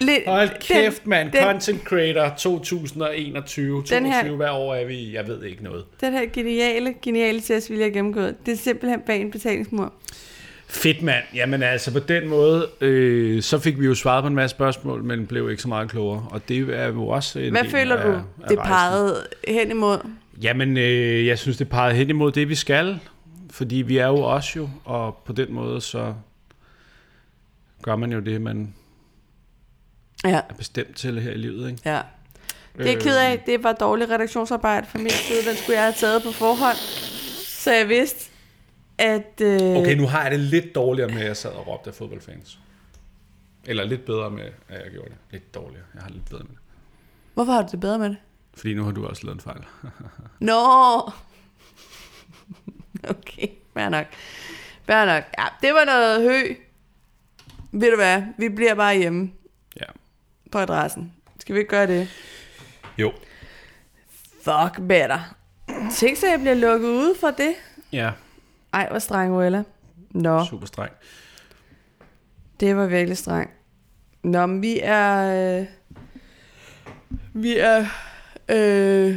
Lidt, 0.00 0.22
Hold 0.26 0.48
kæft, 0.60 1.06
mand. 1.06 1.32
den- 1.32 1.42
Content 1.42 1.84
Creator 1.84 2.34
2021. 2.38 3.82
Den 3.90 4.06
her- 4.06 4.12
22, 4.20 4.36
hvad 4.36 4.48
år 4.50 4.74
er 4.74 4.84
vi? 4.86 5.14
Jeg 5.14 5.26
ved 5.28 5.42
ikke 5.44 5.64
noget. 5.64 5.84
Den 6.00 6.12
her 6.12 6.26
geniale, 6.32 6.94
geniale 7.02 7.40
test, 7.40 7.70
vil 7.70 7.78
jeg 7.78 7.92
gennemgå. 7.92 8.20
Det 8.20 8.52
er 8.52 8.56
simpelthen 8.56 9.00
bag 9.00 9.20
en 9.20 9.30
betalingsmur. 9.30 9.92
Fedt, 10.68 11.02
mand. 11.02 11.24
Jamen 11.34 11.62
altså, 11.62 11.92
på 11.92 11.98
den 11.98 12.28
måde, 12.28 12.68
øh, 12.80 13.42
så 13.42 13.58
fik 13.58 13.80
vi 13.80 13.86
jo 13.86 13.94
svaret 13.94 14.22
på 14.24 14.28
en 14.28 14.34
masse 14.34 14.54
spørgsmål, 14.56 15.04
men 15.04 15.26
blev 15.26 15.50
ikke 15.50 15.62
så 15.62 15.68
meget 15.68 15.90
klogere. 15.90 16.26
Og 16.30 16.48
det 16.48 16.68
er 16.80 16.86
jo 16.86 17.08
også 17.08 17.38
en 17.38 17.50
Hvad 17.52 17.62
del 17.62 17.70
føler 17.70 17.96
af, 17.96 18.02
du, 18.06 18.12
af 18.12 18.22
det 18.48 18.58
rejsen. 18.58 18.72
pegede 18.72 19.24
hen 19.48 19.70
imod? 19.70 19.98
Jamen, 20.42 20.76
øh, 20.76 21.26
jeg 21.26 21.38
synes, 21.38 21.56
det 21.56 21.68
pegede 21.68 21.94
hen 21.94 22.08
imod 22.10 22.32
det, 22.32 22.48
vi 22.48 22.54
skal. 22.54 23.00
Fordi 23.50 23.76
vi 23.76 23.98
er 23.98 24.06
jo 24.06 24.16
også 24.16 24.58
jo, 24.58 24.68
og 24.84 25.16
på 25.24 25.32
den 25.32 25.52
måde, 25.52 25.80
så 25.80 26.14
gør 27.82 27.96
man 27.96 28.12
jo 28.12 28.20
det, 28.20 28.40
man 28.40 28.74
Ja, 30.24 30.40
er 30.48 30.54
bestemt 30.58 30.96
til 30.96 31.20
her 31.20 31.30
i 31.32 31.36
livet. 31.36 31.70
Ikke? 31.70 31.82
ja. 31.84 32.00
Det 32.78 32.86
er 32.86 32.90
jeg 32.92 33.00
ked 33.02 33.16
af. 33.16 33.42
Det 33.46 33.62
var 33.64 33.72
dårligt 33.72 34.10
redaktionsarbejde 34.10 34.86
fra 34.86 34.98
min 34.98 35.10
side. 35.10 35.48
Den 35.50 35.56
skulle 35.56 35.76
jeg 35.76 35.84
have 35.84 35.92
taget 35.94 36.22
på 36.22 36.32
forhånd. 36.32 36.76
Så 37.46 37.72
jeg 37.72 37.88
vidste, 37.88 38.30
at... 38.98 39.40
Øh, 39.42 39.60
Okay, 39.60 39.96
nu 39.96 40.06
har 40.06 40.22
jeg 40.22 40.30
det 40.30 40.40
lidt 40.40 40.74
dårligere 40.74 41.08
med, 41.08 41.20
at 41.20 41.26
jeg 41.26 41.36
sad 41.36 41.50
og 41.50 41.66
råbte 41.66 41.90
af 41.90 41.94
fodboldfans. 41.94 42.58
Eller 43.66 43.84
lidt 43.84 44.04
bedre 44.04 44.30
med, 44.30 44.44
at 44.68 44.84
jeg 44.84 44.90
gjorde 44.92 45.08
det. 45.08 45.16
Lidt 45.30 45.54
dårligere. 45.54 45.84
Jeg 45.94 46.02
har 46.02 46.10
lidt 46.10 46.30
bedre 46.30 46.42
med 46.42 46.50
det. 46.50 46.58
Hvorfor 47.34 47.52
har 47.52 47.62
du 47.62 47.68
det 47.72 47.80
bedre 47.80 47.98
med 47.98 48.08
det? 48.08 48.16
Fordi 48.58 48.74
nu 48.74 48.84
har 48.84 48.92
du 48.92 49.06
også 49.06 49.24
lavet 49.24 49.34
en 49.34 49.40
fejl. 49.40 49.64
Nå! 50.40 51.10
Okay, 53.08 53.48
fair 53.74 53.88
nok. 53.88 54.06
Fair 54.86 55.04
nok. 55.06 55.24
Ja, 55.38 55.44
det 55.62 55.74
var 55.74 55.84
noget 55.84 56.22
hø. 56.22 56.54
Ved 57.72 57.90
du 57.90 57.96
hvad? 57.96 58.22
Vi 58.38 58.48
bliver 58.48 58.74
bare 58.74 58.96
hjemme 58.98 59.32
ja. 59.80 59.84
på 60.52 60.58
adressen. 60.58 61.12
Skal 61.38 61.54
vi 61.54 61.58
ikke 61.60 61.70
gøre 61.70 61.86
det? 61.86 62.08
Jo. 62.98 63.12
Fuck 64.42 64.86
better. 64.88 65.34
Tænk 65.92 66.16
så, 66.16 66.26
jeg 66.26 66.40
bliver 66.40 66.54
lukket 66.54 66.88
ude 66.88 67.14
for 67.20 67.30
det. 67.30 67.54
Ja, 67.92 68.12
Ej, 68.72 68.88
hvor 68.90 68.98
streng, 68.98 69.32
Uella. 69.32 69.62
Nå, 70.10 70.44
super 70.44 70.66
streng. 70.66 70.92
det 72.60 72.76
var 72.76 72.86
virkelig 72.86 73.18
streng. 73.18 73.50
Nå, 74.22 74.46
men 74.46 74.62
vi 74.62 74.80
er... 74.82 75.60
Øh, 75.60 75.66
vi 77.32 77.58
er 77.58 77.86
øh, 78.48 79.16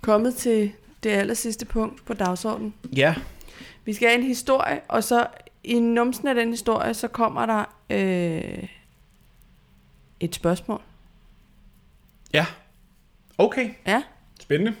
kommet 0.00 0.34
til 0.34 0.72
det 1.02 1.10
aller 1.10 1.34
sidste 1.34 1.66
punkt 1.66 2.04
på 2.04 2.14
dagsordenen. 2.14 2.74
Ja. 2.96 3.14
Vi 3.84 3.92
skal 3.92 4.08
have 4.08 4.18
en 4.20 4.26
historie, 4.26 4.80
og 4.88 5.04
så 5.04 5.26
i 5.64 5.78
numsen 5.78 6.28
af 6.28 6.34
den 6.34 6.50
historie, 6.50 6.94
så 6.94 7.08
kommer 7.08 7.46
der 7.46 7.64
øh, 7.90 8.68
et 10.20 10.34
spørgsmål. 10.34 10.80
Ja. 12.32 12.46
Okay. 13.38 13.70
Ja. 13.86 14.02
Spændende. 14.40 14.74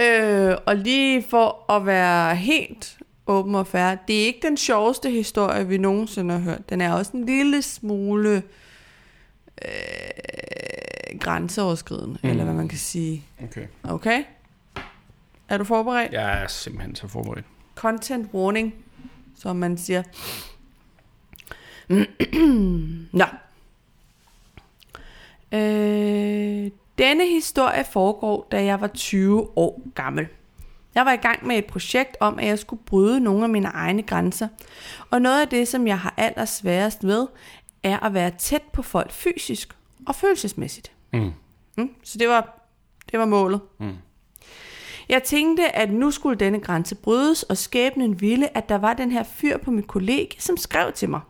Øh, 0.00 0.56
og 0.66 0.76
lige 0.76 1.22
for 1.22 1.72
at 1.72 1.86
være 1.86 2.36
helt 2.36 2.98
åben 3.26 3.54
og 3.54 3.66
fair, 3.66 3.94
det 4.08 4.22
er 4.22 4.26
ikke 4.26 4.48
den 4.48 4.56
sjoveste 4.56 5.10
historie, 5.10 5.68
vi 5.68 5.78
nogensinde 5.78 6.34
har 6.34 6.40
hørt. 6.40 6.70
Den 6.70 6.80
er 6.80 6.92
også 6.92 7.12
en 7.14 7.26
lille 7.26 7.62
smule 7.62 8.42
øh, 9.64 9.70
grænseoverskridende, 11.20 12.18
mm. 12.22 12.28
eller 12.28 12.44
hvad 12.44 12.54
man 12.54 12.68
kan 12.68 12.78
sige. 12.78 13.24
Okay. 13.44 13.66
Okay? 13.84 14.24
Er 15.48 15.58
du 15.58 15.64
forberedt? 15.64 16.12
Jeg 16.12 16.42
er 16.42 16.48
simpelthen 16.48 16.94
så 16.94 17.08
forberedt. 17.08 17.46
Content 17.74 18.34
warning, 18.34 18.74
som 19.36 19.56
man 19.56 19.78
siger. 19.78 20.02
Nå. 23.12 23.24
Øh, 25.52 26.70
denne 26.98 27.26
historie 27.26 27.84
foregår, 27.84 28.48
da 28.52 28.64
jeg 28.64 28.80
var 28.80 28.86
20 28.86 29.58
år 29.58 29.82
gammel. 29.94 30.26
Jeg 30.94 31.06
var 31.06 31.12
i 31.12 31.16
gang 31.16 31.46
med 31.46 31.58
et 31.58 31.64
projekt 31.64 32.16
om, 32.20 32.38
at 32.38 32.46
jeg 32.46 32.58
skulle 32.58 32.82
bryde 32.86 33.20
nogle 33.20 33.44
af 33.44 33.48
mine 33.48 33.68
egne 33.68 34.02
grænser. 34.02 34.48
Og 35.10 35.22
noget 35.22 35.40
af 35.40 35.48
det, 35.48 35.68
som 35.68 35.86
jeg 35.86 35.98
har 35.98 36.14
allersværest 36.16 37.04
ved, 37.04 37.26
er 37.82 37.98
at 37.98 38.14
være 38.14 38.30
tæt 38.38 38.62
på 38.72 38.82
folk 38.82 39.12
fysisk 39.12 39.76
og 40.06 40.14
følelsesmæssigt. 40.14 40.91
Mm. 41.12 41.32
Mm, 41.76 41.90
så 42.02 42.18
det 42.18 42.28
var, 42.28 42.68
det 43.10 43.18
var 43.18 43.26
målet. 43.26 43.60
Mm. 43.78 43.92
Jeg 45.08 45.22
tænkte, 45.22 45.76
at 45.76 45.92
nu 45.92 46.10
skulle 46.10 46.38
denne 46.38 46.60
grænse 46.60 46.94
brydes, 46.94 47.42
og 47.42 47.56
skæbnen 47.56 48.20
ville, 48.20 48.56
at 48.56 48.68
der 48.68 48.78
var 48.78 48.94
den 48.94 49.12
her 49.12 49.22
fyr 49.22 49.58
på 49.58 49.70
mit 49.70 49.86
kollega, 49.86 50.36
som 50.38 50.56
skrev 50.56 50.92
til 50.92 51.10
mig. 51.10 51.20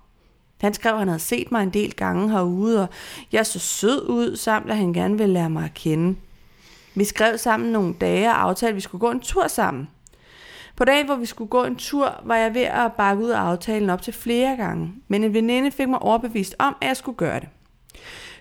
Han 0.60 0.74
skrev, 0.74 0.92
at 0.92 0.98
han 0.98 1.08
havde 1.08 1.20
set 1.20 1.52
mig 1.52 1.62
en 1.62 1.70
del 1.70 1.94
gange 1.94 2.30
herude, 2.30 2.82
og 2.82 2.88
jeg 3.32 3.46
så 3.46 3.58
sød 3.58 4.08
ud, 4.08 4.36
samt 4.36 4.70
at 4.70 4.76
han 4.76 4.92
gerne 4.92 5.18
ville 5.18 5.32
lære 5.34 5.50
mig 5.50 5.64
at 5.64 5.74
kende. 5.74 6.16
Vi 6.94 7.04
skrev 7.04 7.38
sammen 7.38 7.72
nogle 7.72 7.94
dage 8.00 8.28
og 8.28 8.42
aftalte, 8.42 8.68
at 8.70 8.76
vi 8.76 8.80
skulle 8.80 9.00
gå 9.00 9.10
en 9.10 9.20
tur 9.20 9.48
sammen. 9.48 9.88
På 10.76 10.84
dagen, 10.84 11.06
hvor 11.06 11.16
vi 11.16 11.26
skulle 11.26 11.48
gå 11.48 11.64
en 11.64 11.76
tur, 11.76 12.20
var 12.24 12.36
jeg 12.36 12.54
ved 12.54 12.62
at 12.62 12.92
bakke 12.92 13.24
ud 13.24 13.30
af 13.30 13.38
aftalen 13.38 13.90
op 13.90 14.02
til 14.02 14.12
flere 14.12 14.56
gange, 14.56 14.94
men 15.08 15.24
en 15.24 15.34
veninde 15.34 15.70
fik 15.70 15.88
mig 15.88 16.02
overbevist 16.02 16.54
om, 16.58 16.76
at 16.80 16.88
jeg 16.88 16.96
skulle 16.96 17.16
gøre 17.16 17.40
det. 17.40 17.48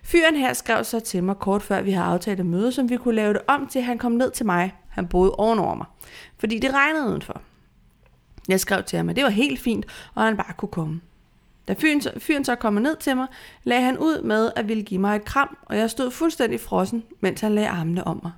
Fyren 0.03 0.35
her 0.35 0.53
skrev 0.53 0.83
så 0.83 0.99
til 0.99 1.23
mig 1.23 1.35
kort 1.39 1.61
før 1.61 1.81
vi 1.81 1.91
havde 1.91 2.05
aftalt 2.07 2.39
et 2.39 2.45
møde, 2.45 2.71
som 2.71 2.89
vi 2.89 2.97
kunne 2.97 3.15
lave 3.15 3.33
det 3.33 3.41
om 3.47 3.67
til, 3.67 3.81
han 3.81 3.97
kom 3.97 4.11
ned 4.11 4.31
til 4.31 4.45
mig. 4.45 4.73
Han 4.89 5.07
boede 5.07 5.31
ovenover 5.31 5.75
mig, 5.75 5.85
fordi 6.39 6.59
det 6.59 6.73
regnede 6.73 7.07
udenfor. 7.09 7.41
Jeg 8.49 8.59
skrev 8.59 8.83
til 8.83 8.97
ham, 8.97 9.09
at 9.09 9.15
det 9.15 9.23
var 9.23 9.29
helt 9.29 9.59
fint, 9.59 9.85
og 10.15 10.23
han 10.23 10.37
bare 10.37 10.53
kunne 10.57 10.69
komme. 10.69 11.01
Da 11.67 11.75
fyren, 11.79 12.01
så- 12.01 12.11
fyren 12.17 12.45
så 12.45 12.55
kom 12.55 12.73
ned 12.73 12.95
til 12.97 13.15
mig, 13.15 13.27
lagde 13.63 13.83
han 13.83 13.97
ud 13.97 14.21
med 14.21 14.51
at 14.55 14.67
ville 14.67 14.83
give 14.83 14.99
mig 15.01 15.15
et 15.15 15.25
kram, 15.25 15.57
og 15.65 15.77
jeg 15.77 15.89
stod 15.89 16.11
fuldstændig 16.11 16.59
frossen, 16.59 17.03
mens 17.19 17.41
han 17.41 17.55
lagde 17.55 17.69
armene 17.69 18.07
om 18.07 18.19
mig. 18.23 18.31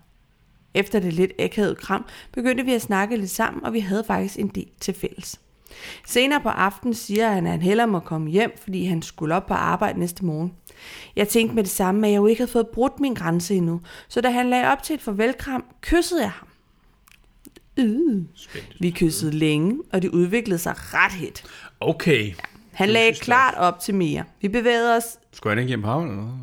Efter 0.73 0.99
det 0.99 1.13
lidt 1.13 1.31
akavede 1.39 1.75
kram, 1.75 2.05
begyndte 2.31 2.65
vi 2.65 2.73
at 2.73 2.81
snakke 2.81 3.17
lidt 3.17 3.29
sammen, 3.29 3.65
og 3.65 3.73
vi 3.73 3.79
havde 3.79 4.03
faktisk 4.03 4.39
en 4.39 4.47
del 4.47 4.67
til 4.79 4.93
fælles. 4.93 5.39
Senere 6.07 6.41
på 6.41 6.49
aftenen 6.49 6.93
siger 6.93 7.29
han, 7.29 7.45
at 7.45 7.51
han 7.51 7.61
hellere 7.61 7.87
må 7.87 7.99
komme 7.99 8.29
hjem, 8.29 8.51
fordi 8.63 8.85
han 8.85 9.01
skulle 9.01 9.35
op 9.35 9.45
på 9.45 9.53
arbejde 9.53 9.99
næste 9.99 10.25
morgen. 10.25 10.53
Jeg 11.15 11.27
tænkte 11.27 11.55
med 11.55 11.63
det 11.63 11.71
samme, 11.71 12.07
at 12.07 12.13
jeg 12.13 12.17
jo 12.17 12.25
ikke 12.25 12.39
havde 12.39 12.51
fået 12.51 12.67
brudt 12.67 12.99
min 12.99 13.13
grænse 13.13 13.55
endnu, 13.55 13.81
så 14.07 14.21
da 14.21 14.29
han 14.29 14.49
lagde 14.49 14.71
op 14.71 14.83
til 14.83 14.93
et 14.93 15.01
farvelkram, 15.01 15.65
kyssede 15.81 16.21
jeg 16.21 16.31
ham. 16.31 16.47
Øh. 17.77 18.21
Vi 18.79 18.91
kyssede 18.91 19.31
længe, 19.31 19.79
og 19.91 20.01
det 20.01 20.09
udviklede 20.09 20.59
sig 20.59 20.73
ret 20.77 21.11
hit. 21.11 21.43
Okay. 21.79 22.33
Han 22.71 22.89
lagde 22.89 23.13
klart 23.13 23.55
op 23.57 23.79
til 23.79 23.95
mere. 23.95 24.23
Vi 24.41 24.47
bevægede 24.47 24.95
os 24.95 25.03
Skulle 25.31 25.51
han 25.51 25.59
ikke 25.59 25.67
hjem 25.67 25.81
på 25.81 25.87
havnen 25.87 26.09
eller 26.09 26.23
noget? 26.23 26.39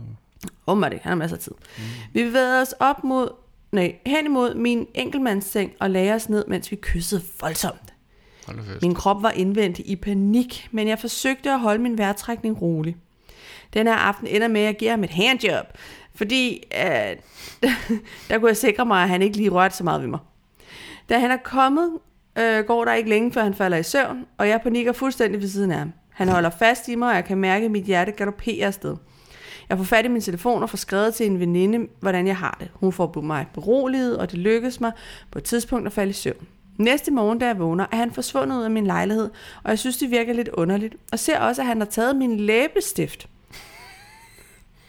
Åh, 0.66 0.90
det, 0.90 1.00
han 1.02 1.08
har 1.10 1.14
masser 1.14 1.36
af 1.36 1.42
tid. 1.42 1.52
Mm. 1.78 1.82
Vi 2.12 2.24
bevægede 2.24 2.62
os 2.62 2.74
op 2.80 3.04
mod, 3.04 3.28
nej, 3.72 3.94
hen 4.06 4.26
imod 4.26 4.54
min 4.54 4.86
enkeltmandsseng 4.94 5.72
og 5.80 5.90
lagde 5.90 6.14
os 6.14 6.28
ned, 6.28 6.44
mens 6.48 6.70
vi 6.70 6.76
kyssede 6.76 7.22
voldsomt. 7.40 7.94
Min 8.82 8.94
krop 8.94 9.22
var 9.22 9.30
indvendt 9.30 9.78
i 9.78 9.96
panik, 9.96 10.68
men 10.70 10.88
jeg 10.88 10.98
forsøgte 10.98 11.50
at 11.50 11.60
holde 11.60 11.82
min 11.82 11.98
vejrtrækning 11.98 12.62
rolig. 12.62 12.96
Den 13.74 13.86
her 13.86 13.94
aften 13.94 14.26
ender 14.26 14.48
med, 14.48 14.60
at 14.60 14.66
jeg 14.66 14.76
giver 14.76 14.90
ham 14.90 15.04
et 15.04 15.10
handjob, 15.10 15.66
fordi 16.14 16.62
øh, 16.74 17.16
der 18.28 18.38
kunne 18.38 18.48
jeg 18.48 18.56
sikre 18.56 18.86
mig, 18.86 19.02
at 19.02 19.08
han 19.08 19.22
ikke 19.22 19.36
lige 19.36 19.50
rørte 19.50 19.76
så 19.76 19.84
meget 19.84 20.00
ved 20.00 20.08
mig. 20.08 20.18
Da 21.08 21.18
han 21.18 21.30
er 21.30 21.36
kommet, 21.36 21.90
øh, 22.38 22.64
går 22.64 22.84
der 22.84 22.94
ikke 22.94 23.10
længe, 23.10 23.32
før 23.32 23.42
han 23.42 23.54
falder 23.54 23.76
i 23.76 23.82
søvn, 23.82 24.26
og 24.38 24.48
jeg 24.48 24.60
panikker 24.60 24.92
fuldstændig 24.92 25.40
ved 25.40 25.48
siden 25.48 25.70
af 25.70 25.78
ham. 25.78 25.92
Han 26.10 26.28
holder 26.28 26.50
fast 26.50 26.88
i 26.88 26.94
mig, 26.94 27.08
og 27.08 27.14
jeg 27.14 27.24
kan 27.24 27.38
mærke, 27.38 27.64
at 27.64 27.70
mit 27.70 27.84
hjerte 27.84 28.12
galopperer 28.12 28.66
afsted. 28.66 28.96
Jeg 29.68 29.78
får 29.78 29.84
fat 29.84 30.04
i 30.04 30.08
min 30.08 30.22
telefon 30.22 30.62
og 30.62 30.70
får 30.70 30.76
skrevet 30.76 31.14
til 31.14 31.26
en 31.26 31.40
veninde, 31.40 31.86
hvordan 32.00 32.26
jeg 32.26 32.36
har 32.36 32.56
det. 32.60 32.70
Hun 32.74 32.92
får 32.92 33.20
mig 33.20 33.46
beroliget, 33.54 34.18
og 34.18 34.30
det 34.30 34.38
lykkes 34.38 34.80
mig 34.80 34.92
på 35.30 35.38
et 35.38 35.44
tidspunkt 35.44 35.86
at 35.86 35.92
falde 35.92 36.10
i 36.10 36.12
søvn. 36.12 36.46
Næste 36.78 37.10
morgen, 37.10 37.38
da 37.38 37.46
jeg 37.46 37.58
vågner, 37.58 37.86
er 37.92 37.96
han 37.96 38.10
forsvundet 38.10 38.56
ud 38.56 38.62
af 38.62 38.70
min 38.70 38.86
lejlighed, 38.86 39.30
og 39.62 39.70
jeg 39.70 39.78
synes, 39.78 39.96
det 39.96 40.10
virker 40.10 40.32
lidt 40.32 40.48
underligt. 40.48 40.96
Og 41.12 41.18
ser 41.18 41.40
også, 41.40 41.62
at 41.62 41.66
han 41.66 41.80
har 41.80 41.86
taget 41.86 42.16
min 42.16 42.36
læbestift 42.36 43.28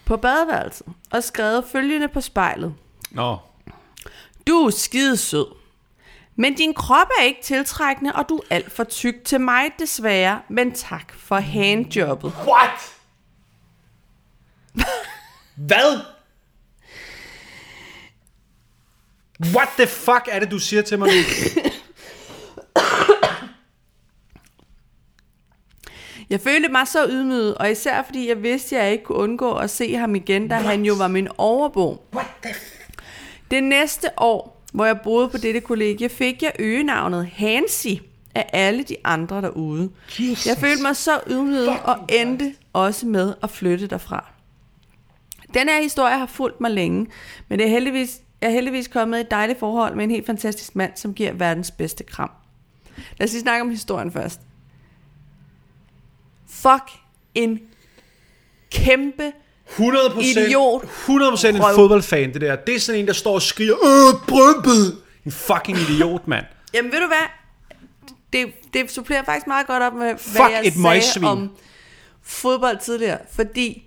på 0.05 0.17
badeværelset 0.17 0.87
og 1.11 1.23
skrevet 1.23 1.65
følgende 1.71 2.07
på 2.07 2.21
spejlet. 2.21 2.73
Nå, 3.11 3.37
Du 4.47 4.53
er 4.65 4.69
skide 4.69 5.17
sød. 5.17 5.45
Men 6.35 6.55
din 6.55 6.73
krop 6.73 7.07
er 7.19 7.23
ikke 7.23 7.41
tiltrækkende, 7.43 8.15
og 8.15 8.29
du 8.29 8.37
er 8.37 8.41
alt 8.55 8.71
for 8.71 8.83
tyk 8.83 9.15
til 9.25 9.41
mig 9.41 9.69
desværre. 9.79 10.41
Men 10.49 10.71
tak 10.71 11.13
for 11.13 11.35
handjobbet. 11.35 12.33
What? 12.47 12.93
Hvad? 15.55 15.99
What 19.55 19.67
the 19.77 19.87
fuck 19.87 20.27
er 20.31 20.39
det, 20.39 20.51
du 20.51 20.59
siger 20.59 20.81
til 20.81 20.99
mig 20.99 21.07
nu? 21.07 21.13
Jeg 26.31 26.41
følte 26.41 26.69
mig 26.69 26.87
så 26.87 27.07
ydmyget, 27.09 27.55
og 27.55 27.71
især 27.71 28.03
fordi 28.03 28.29
jeg 28.29 28.43
vidste, 28.43 28.77
at 28.77 28.83
jeg 28.83 28.91
ikke 28.91 29.03
kunne 29.03 29.17
undgå 29.17 29.53
at 29.53 29.69
se 29.69 29.95
ham 29.95 30.15
igen, 30.15 30.47
da 30.47 30.55
han 30.55 30.85
jo 30.85 30.93
var 30.93 31.07
min 31.07 31.27
overbo. 31.37 32.05
What 32.15 32.27
the 32.43 32.53
Det 33.51 33.63
næste 33.63 34.07
år, 34.17 34.63
hvor 34.73 34.85
jeg 34.85 34.99
boede 35.03 35.29
på 35.29 35.37
dette 35.37 35.59
kollegie, 35.59 36.09
fik 36.09 36.43
jeg 36.43 36.51
øgenavnet 36.59 37.27
Hansi 37.27 38.01
af 38.35 38.49
alle 38.53 38.83
de 38.83 38.95
andre 39.03 39.41
derude. 39.41 39.89
Jesus. 40.19 40.45
Jeg 40.45 40.57
følte 40.57 40.81
mig 40.81 40.95
så 40.95 41.19
ydmyget 41.27 41.79
og 41.83 41.97
endte 42.09 42.55
også 42.73 43.05
med 43.05 43.33
at 43.43 43.49
flytte 43.49 43.87
derfra. 43.87 44.31
Den 45.53 45.69
her 45.69 45.81
historie 45.81 46.17
har 46.17 46.25
fulgt 46.25 46.61
mig 46.61 46.71
længe, 46.71 47.07
men 47.49 47.59
det 47.59 47.65
er 47.65 47.71
heldigvis, 47.71 48.19
jeg 48.41 48.47
er 48.47 48.53
heldigvis 48.53 48.87
kommet 48.87 49.17
i 49.17 49.21
et 49.21 49.31
dejligt 49.31 49.59
forhold 49.59 49.95
med 49.95 50.03
en 50.03 50.11
helt 50.11 50.25
fantastisk 50.25 50.75
mand, 50.75 50.91
som 50.95 51.13
giver 51.13 51.33
verdens 51.33 51.71
bedste 51.71 52.03
kram. 52.03 52.31
Lad 53.17 53.27
os 53.27 53.31
lige 53.31 53.41
snakke 53.41 53.61
om 53.61 53.69
historien 53.69 54.11
først. 54.11 54.39
Fuck 56.51 56.83
en 57.35 57.59
kæmpe 58.71 59.31
100 59.71 60.03
Idiot. 60.21 60.83
100% 60.83 61.47
en 61.47 61.63
Røv. 61.63 61.75
fodboldfan, 61.75 62.33
det 62.33 62.41
der. 62.41 62.55
Det 62.55 62.75
er 62.75 62.79
sådan 62.79 62.99
en, 63.01 63.07
der 63.07 63.13
står 63.13 63.33
og 63.33 63.41
skriger, 63.41 63.73
Øh, 63.73 64.27
Brøndby! 64.27 64.95
En 65.25 65.31
fucking 65.31 65.77
idiot, 65.77 66.27
mand. 66.27 66.45
Jamen 66.73 66.91
ved 66.91 66.99
du 66.99 67.07
hvad? 67.07 67.27
Det, 68.33 68.45
det 68.73 68.91
supplerer 68.91 69.23
faktisk 69.23 69.47
meget 69.47 69.67
godt 69.67 69.83
op 69.83 69.93
med, 69.93 70.17
Fuck 70.17 70.35
hvad 70.35 70.49
jeg 70.49 70.59
et 70.67 70.73
sagde 70.73 70.87
møgsvin. 70.87 71.23
om 71.23 71.51
fodbold 72.23 72.77
tidligere. 72.79 73.17
Fordi 73.31 73.83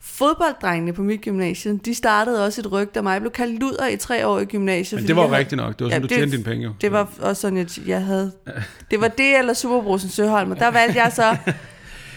fodbolddrengene 0.00 0.92
på 0.92 1.02
mit 1.02 1.20
gymnasium, 1.20 1.78
de 1.78 1.94
startede 1.94 2.44
også 2.46 2.60
et 2.60 2.72
rygte, 2.72 2.98
og 2.98 3.04
mig 3.04 3.20
blev 3.20 3.32
kaldt 3.32 3.60
luder 3.60 3.86
i 3.88 3.96
tre 3.96 4.26
år 4.26 4.38
i 4.38 4.44
gymnasiet. 4.44 5.00
Men 5.00 5.08
det 5.08 5.16
var 5.16 5.22
jo 5.22 5.30
rigtigt 5.36 5.56
nok. 5.56 5.78
Det 5.78 5.84
var 5.84 5.90
sådan, 5.90 6.02
du 6.02 6.08
tjente 6.08 6.30
dine 6.36 6.44
penge 6.44 6.64
jo. 6.64 6.72
Det 6.80 6.92
var 6.92 7.08
også 7.20 7.40
sådan, 7.40 7.58
jeg, 7.58 7.66
jeg 7.86 8.02
havde... 8.04 8.32
Det 8.90 9.00
var 9.00 9.08
det 9.08 9.38
eller 9.38 9.54
Superbrusen 9.54 10.10
Søholm, 10.10 10.50
og 10.50 10.58
der 10.58 10.70
valgte 10.70 10.98
jeg 11.02 11.12
så 11.12 11.36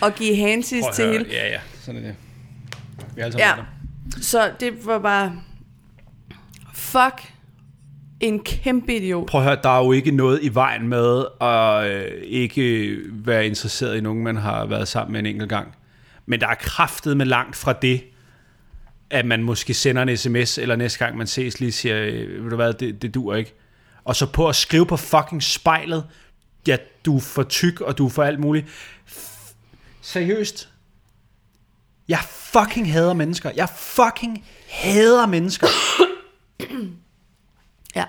at 0.03 0.15
give 0.15 0.35
at 0.47 0.63
til 0.93 1.05
hele. 1.05 1.25
Ja, 1.31 1.47
ja. 1.47 1.59
Sådan 1.81 2.03
er 2.03 2.07
det. 2.07 2.15
Vi 3.15 3.21
er 3.21 3.25
alle 3.25 3.37
Ja, 3.37 3.49
sammen 3.49 3.65
ja. 4.15 4.21
så 4.21 4.51
det 4.59 4.85
var 4.85 4.99
bare... 4.99 5.41
Fuck 6.73 7.31
en 8.21 8.39
kæmpe 8.39 8.95
idiot. 8.95 9.27
Prøv 9.27 9.41
at 9.41 9.47
høre, 9.47 9.57
der 9.63 9.69
er 9.69 9.85
jo 9.85 9.91
ikke 9.91 10.11
noget 10.11 10.39
i 10.43 10.55
vejen 10.55 10.87
med 10.87 11.25
at 11.41 11.91
øh, 11.91 12.21
ikke 12.23 12.97
være 13.11 13.45
interesseret 13.45 13.97
i 13.97 14.01
nogen, 14.01 14.23
man 14.23 14.35
har 14.35 14.65
været 14.65 14.87
sammen 14.87 15.11
med 15.11 15.19
en 15.19 15.25
enkelt 15.25 15.49
gang. 15.49 15.75
Men 16.25 16.39
der 16.41 16.47
er 16.47 16.55
kraftet 16.55 17.17
med 17.17 17.25
langt 17.25 17.55
fra 17.55 17.73
det, 17.73 18.03
at 19.09 19.25
man 19.25 19.43
måske 19.43 19.73
sender 19.73 20.01
en 20.01 20.17
sms, 20.17 20.57
eller 20.57 20.75
næste 20.75 20.99
gang 20.99 21.17
man 21.17 21.27
ses 21.27 21.59
lige 21.59 21.71
siger, 21.71 21.97
øh, 21.97 22.43
ved 22.43 22.49
du 22.49 22.55
hvad, 22.55 22.73
det, 22.73 23.01
det 23.01 23.13
dur 23.13 23.35
ikke. 23.35 23.53
Og 24.03 24.15
så 24.15 24.31
på 24.31 24.49
at 24.49 24.55
skrive 24.55 24.85
på 24.85 24.97
fucking 24.97 25.43
spejlet, 25.43 26.03
ja, 26.67 26.77
du 27.05 27.15
er 27.15 27.21
for 27.21 27.43
tyk, 27.43 27.81
og 27.81 27.97
du 27.97 28.05
er 28.05 28.09
for 28.09 28.23
alt 28.23 28.39
muligt. 28.39 28.67
Seriøst. 30.01 30.69
Jeg 32.07 32.19
fucking 32.29 32.91
hader 32.91 33.13
mennesker. 33.13 33.51
Jeg 33.55 33.69
fucking 33.69 34.45
hader 34.69 35.25
mennesker. 35.25 35.67
Ja. 37.95 38.05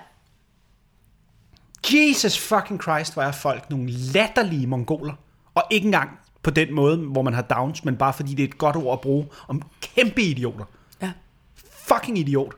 Jesus 1.93 2.39
fucking 2.39 2.83
Christ, 2.83 3.13
hvor 3.13 3.23
er 3.23 3.33
folk 3.33 3.71
nogle 3.71 3.91
latterlige 3.91 4.67
mongoler. 4.67 5.15
Og 5.55 5.65
ikke 5.71 5.85
engang 5.85 6.11
på 6.43 6.51
den 6.51 6.75
måde, 6.75 6.97
hvor 6.97 7.23
man 7.23 7.35
har 7.35 7.43
downs, 7.43 7.85
men 7.85 7.97
bare 7.97 8.13
fordi 8.13 8.35
det 8.35 8.43
er 8.43 8.49
et 8.49 8.59
godt 8.59 8.77
ord 8.77 8.93
at 8.93 9.01
bruge 9.01 9.29
om 9.49 9.63
kæmpe 9.81 10.23
idioter. 10.23 10.65
Ja. 11.03 11.13
Fucking 11.55 12.19
idiot. 12.19 12.55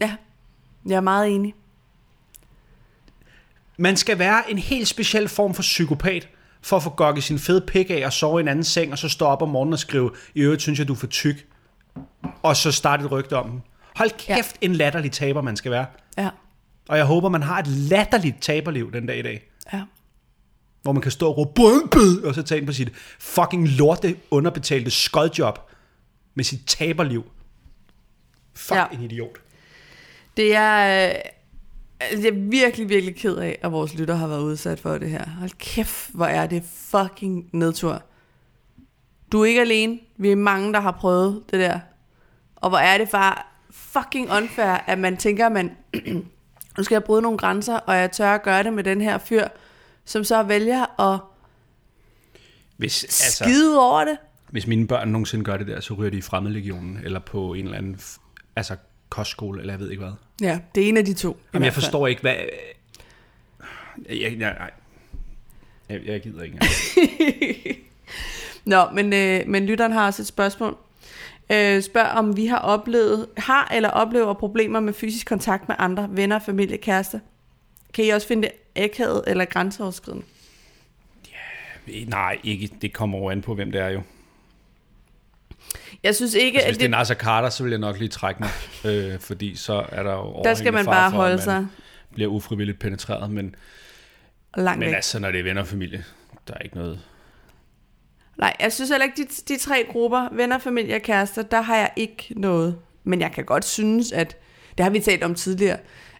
Ja. 0.00 0.16
Jeg 0.86 0.96
er 0.96 1.00
meget 1.00 1.28
enig. 1.28 1.54
Man 3.76 3.96
skal 3.96 4.18
være 4.18 4.50
en 4.50 4.58
helt 4.58 4.88
speciel 4.88 5.28
form 5.28 5.54
for 5.54 5.62
psykopat, 5.62 6.28
for 6.64 6.76
at 6.76 6.82
få 6.82 6.90
gokket 6.90 7.24
sin 7.24 7.38
fede 7.38 7.60
pik 7.60 7.90
af 7.90 8.02
og 8.06 8.12
sove 8.12 8.40
i 8.40 8.42
en 8.42 8.48
anden 8.48 8.64
seng, 8.64 8.92
og 8.92 8.98
så 8.98 9.08
stå 9.08 9.26
op 9.26 9.42
om 9.42 9.48
morgenen 9.48 9.72
og 9.72 9.78
skrive, 9.78 10.10
i 10.34 10.40
øvrigt 10.40 10.62
synes 10.62 10.78
jeg, 10.78 10.88
du 10.88 10.92
er 10.92 10.96
for 10.96 11.06
tyk. 11.06 11.46
Og 12.42 12.56
så 12.56 12.72
starte 12.72 13.04
et 13.04 13.12
rygte 13.12 13.36
om 13.36 13.50
dem. 13.50 13.60
Hold 13.96 14.10
kæft, 14.10 14.56
ja. 14.62 14.66
en 14.66 14.74
latterlig 14.74 15.12
taber 15.12 15.42
man 15.42 15.56
skal 15.56 15.70
være. 15.70 15.86
Ja. 16.18 16.28
Og 16.88 16.96
jeg 16.96 17.04
håber, 17.04 17.28
man 17.28 17.42
har 17.42 17.58
et 17.58 17.66
latterligt 17.66 18.42
taberliv 18.42 18.92
den 18.92 19.06
dag 19.06 19.18
i 19.18 19.22
dag. 19.22 19.50
Ja. 19.72 19.82
Hvor 20.82 20.92
man 20.92 21.02
kan 21.02 21.10
stå 21.10 21.28
og 21.28 21.36
råbe, 21.36 22.28
og 22.28 22.34
så 22.34 22.42
tage 22.42 22.58
ind 22.58 22.66
på 22.66 22.72
sit 22.72 22.92
fucking 23.18 23.68
lorte 23.68 24.16
underbetalte 24.30 24.90
skodjob 24.90 25.58
med 26.34 26.44
sit 26.44 26.60
taberliv. 26.66 27.24
Fuck 28.54 28.76
Ja. 28.76 28.80
ja. 28.80 28.96
en 28.96 29.02
idiot. 29.02 29.38
Det 30.36 30.56
er... 30.56 31.12
altså, 32.00 32.28
Jeg 32.28 32.36
er 32.36 32.40
virkelig, 32.50 32.88
virkelig 32.88 33.16
ked 33.16 33.36
af, 33.36 33.58
at 33.62 33.72
vores 33.72 33.94
lytter 33.94 34.14
har 34.14 34.26
været 34.26 34.42
udsat 34.42 34.80
for 34.80 34.98
det 34.98 35.10
her. 35.10 35.28
Hold 35.28 35.50
kæft, 35.58 36.10
hvor 36.14 36.26
er 36.26 36.46
det 36.46 36.62
fucking 36.64 37.48
nedtur. 37.52 38.02
Du 39.32 39.40
er 39.40 39.44
ikke 39.44 39.60
alene. 39.60 39.98
Vi 40.16 40.30
er 40.30 40.36
mange, 40.36 40.72
der 40.72 40.80
har 40.80 40.90
prøvet 40.90 41.42
det 41.50 41.60
der. 41.60 41.80
Og 42.56 42.68
hvor 42.68 42.78
er 42.78 42.98
det 42.98 43.10
bare 43.10 43.34
fucking 43.70 44.30
unfair, 44.30 44.66
at 44.86 44.98
man 44.98 45.16
tænker, 45.16 45.46
at 45.46 45.52
man... 45.52 45.70
nu 46.76 46.82
skal 46.84 46.94
jeg 46.94 47.04
bryde 47.04 47.22
nogle 47.22 47.38
grænser, 47.38 47.76
og 47.76 47.96
jeg 47.96 48.10
tør 48.12 48.34
at 48.34 48.42
gøre 48.42 48.62
det 48.62 48.72
med 48.72 48.84
den 48.84 49.00
her 49.00 49.18
fyr, 49.18 49.48
som 50.04 50.24
så 50.24 50.42
vælger 50.42 51.00
at 51.00 51.20
Hvis, 52.76 53.04
altså, 53.04 53.44
skide 53.44 53.80
over 53.80 54.04
det. 54.04 54.18
hvis 54.50 54.66
mine 54.66 54.86
børn 54.86 55.08
nogensinde 55.08 55.44
gør 55.44 55.56
det 55.56 55.66
der, 55.66 55.80
så 55.80 55.94
ryger 55.94 56.10
de 56.10 56.16
i 56.16 56.20
fremmedlegionen, 56.20 57.00
eller 57.04 57.20
på 57.20 57.54
en 57.54 57.64
eller 57.64 57.78
anden 57.78 58.00
altså, 58.56 58.76
kostskole, 59.14 59.60
eller 59.60 59.72
jeg 59.72 59.80
ved 59.80 59.90
ikke 59.90 60.02
hvad. 60.02 60.12
Ja, 60.40 60.58
det 60.74 60.84
er 60.84 60.88
en 60.88 60.96
af 60.96 61.04
de 61.04 61.14
to. 61.14 61.36
Jamen, 61.54 61.64
jeg 61.64 61.74
forstår 61.74 62.06
ikke, 62.06 62.20
hvad... 62.20 62.34
Jeg, 64.08 64.20
jeg, 64.20 64.36
nej. 64.36 64.70
Jeg, 65.88 66.00
jeg 66.06 66.20
gider 66.20 66.42
ikke. 66.42 66.58
Nå, 68.72 68.90
men, 68.94 69.12
øh, 69.12 69.48
men 69.48 69.66
lytteren 69.66 69.92
har 69.92 70.06
også 70.06 70.22
et 70.22 70.26
spørgsmål. 70.26 70.76
Øh, 71.52 71.82
spørg 71.82 72.06
om 72.06 72.36
vi 72.36 72.46
har 72.46 72.58
oplevet, 72.58 73.26
har 73.36 73.72
eller 73.74 73.88
oplever 73.88 74.34
problemer 74.34 74.80
med 74.80 74.92
fysisk 74.92 75.26
kontakt 75.26 75.68
med 75.68 75.76
andre, 75.78 76.08
venner, 76.10 76.38
familie, 76.38 76.76
kærester. 76.76 77.18
Kan 77.94 78.04
I 78.04 78.08
også 78.08 78.28
finde 78.28 78.42
det 78.42 78.82
akavet 78.82 79.24
eller 79.26 79.44
grænseoverskridende? 79.44 80.26
nej, 82.06 82.38
ikke. 82.44 82.70
Det 82.82 82.92
kommer 82.92 83.18
over 83.18 83.32
an 83.32 83.42
på, 83.42 83.54
hvem 83.54 83.72
det 83.72 83.80
er 83.80 83.88
jo. 83.88 84.02
Jeg 86.04 86.14
synes 86.14 86.34
ikke, 86.34 86.58
Altså, 86.58 86.68
hvis 86.68 86.76
at 86.76 86.80
det 86.80 86.86
er 86.86 86.98
Nasser 86.98 87.14
Carter, 87.14 87.48
så 87.48 87.62
vil 87.62 87.70
jeg 87.70 87.78
nok 87.78 87.98
lige 87.98 88.08
trække 88.08 88.40
mig. 88.42 88.50
øh, 88.92 89.18
fordi 89.18 89.56
så 89.56 89.86
er 89.88 90.02
der 90.02 90.12
jo 90.12 90.42
der 90.44 90.54
skal 90.54 90.72
man 90.72 90.84
bare 90.84 91.10
for, 91.10 91.16
holde 91.16 91.36
man 91.36 91.42
sig 91.42 91.66
bliver 92.14 92.30
ufrivilligt 92.30 92.78
penetreret. 92.78 93.30
Men, 93.30 93.54
langt 94.56 94.78
men 94.78 94.86
væk. 94.86 94.94
altså, 94.94 95.18
når 95.18 95.30
det 95.30 95.40
er 95.40 95.44
venner 95.44 95.62
og 95.62 95.68
familie, 95.68 96.04
der 96.48 96.54
er 96.54 96.58
ikke 96.58 96.76
noget... 96.76 97.00
Nej, 98.38 98.56
jeg 98.60 98.72
synes 98.72 98.90
heller 98.90 99.04
ikke, 99.04 99.22
de, 99.22 99.54
de 99.54 99.58
tre 99.58 99.86
grupper, 99.92 100.28
venner, 100.32 100.58
familie 100.58 100.94
og 100.96 101.02
kærester, 101.02 101.42
der 101.42 101.60
har 101.60 101.76
jeg 101.76 101.90
ikke 101.96 102.26
noget. 102.36 102.78
Men 103.04 103.20
jeg 103.20 103.32
kan 103.32 103.44
godt 103.44 103.64
synes, 103.64 104.12
at, 104.12 104.36
det 104.78 104.84
har 104.84 104.90
vi 104.90 105.00
talt 105.00 105.24
om 105.24 105.34
tidligere, 105.34 105.78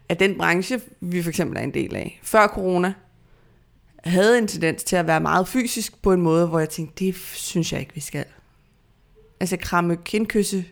at 0.09 0.19
den 0.19 0.37
branche, 0.37 0.81
vi 0.99 1.23
for 1.23 1.29
eksempel 1.29 1.57
er 1.57 1.61
en 1.61 1.73
del 1.73 1.95
af, 1.95 2.19
før 2.23 2.47
corona, 2.47 2.93
havde 4.03 4.37
en 4.37 4.47
tendens 4.47 4.83
til 4.83 4.95
at 4.95 5.07
være 5.07 5.19
meget 5.19 5.47
fysisk 5.47 6.01
på 6.01 6.13
en 6.13 6.21
måde, 6.21 6.47
hvor 6.47 6.59
jeg 6.59 6.69
tænkte, 6.69 7.05
det 7.05 7.15
synes 7.15 7.71
jeg 7.71 7.79
ikke, 7.79 7.93
vi 7.93 8.01
skal. 8.01 8.25
Altså 9.53 9.67
kramme 9.67 9.97
kindkysse, 10.05 10.65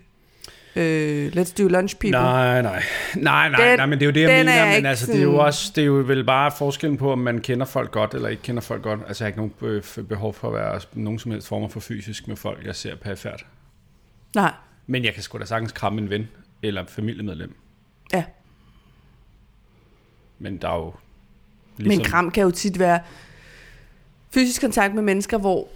øh, 0.76 1.32
let's 1.36 1.54
do 1.58 1.68
lunch 1.68 1.96
people. 1.96 2.12
Nej, 2.12 2.62
nej. 2.62 2.84
Nej, 3.16 3.50
nej, 3.50 3.68
Den- 3.70 3.78
nej, 3.80 3.86
men 3.86 4.00
det 4.00 4.06
er 4.06 4.06
jo 4.06 4.12
det, 4.14 4.22
jeg 4.22 4.32
er 4.40 4.44
mener. 4.44 4.66
Men 4.66 4.76
ikke 4.76 4.90
altså, 4.90 5.06
det 5.12 5.18
er 5.20 5.24
jo 5.24 5.38
også, 5.38 5.72
det 5.76 5.82
er 5.82 5.86
jo 5.86 5.94
vel 5.94 6.24
bare 6.24 6.52
forskellen 6.58 6.98
på, 6.98 7.12
om 7.12 7.20
man 7.20 7.40
kender 7.42 7.66
folk 7.66 7.92
godt, 7.92 8.14
eller 8.14 8.30
ikke 8.30 8.44
kender 8.44 8.62
folk 8.62 8.82
godt. 8.84 9.00
Altså, 9.08 9.24
jeg 9.24 9.34
har 9.34 9.42
ikke 9.44 9.54
nogen 9.62 9.84
øh, 9.98 10.06
behov 10.06 10.34
for 10.34 10.48
at 10.48 10.54
være 10.54 10.82
nogen 10.94 11.20
som 11.20 11.32
helst 11.32 11.48
former 11.48 11.68
for 11.68 11.80
fysisk 11.80 12.28
med 12.28 12.36
folk, 12.36 12.66
jeg 12.66 12.76
ser 12.76 12.96
perifært. 12.96 13.46
Nej, 14.36 14.52
Men 14.88 15.06
jeg 15.06 15.14
kan 15.14 15.24
sgu 15.24 15.38
da 15.38 15.46
sagtens 15.46 15.72
kramme 15.72 16.02
en 16.02 16.10
ven, 16.10 16.28
eller 16.64 16.86
familiemedlem. 16.88 17.56
ja. 18.14 18.24
Men 20.40 20.58
der 20.58 20.70
er 20.70 20.76
jo... 20.76 20.94
Ligesom... 21.78 21.98
Men 21.98 22.06
kram 22.06 22.32
kan 22.32 22.44
jo 22.44 22.52
tit 22.52 22.80
være 22.80 23.00
fysisk 24.34 24.62
kontakt 24.62 24.96
med 24.96 25.04
mennesker, 25.04 25.38
hvor 25.38 25.68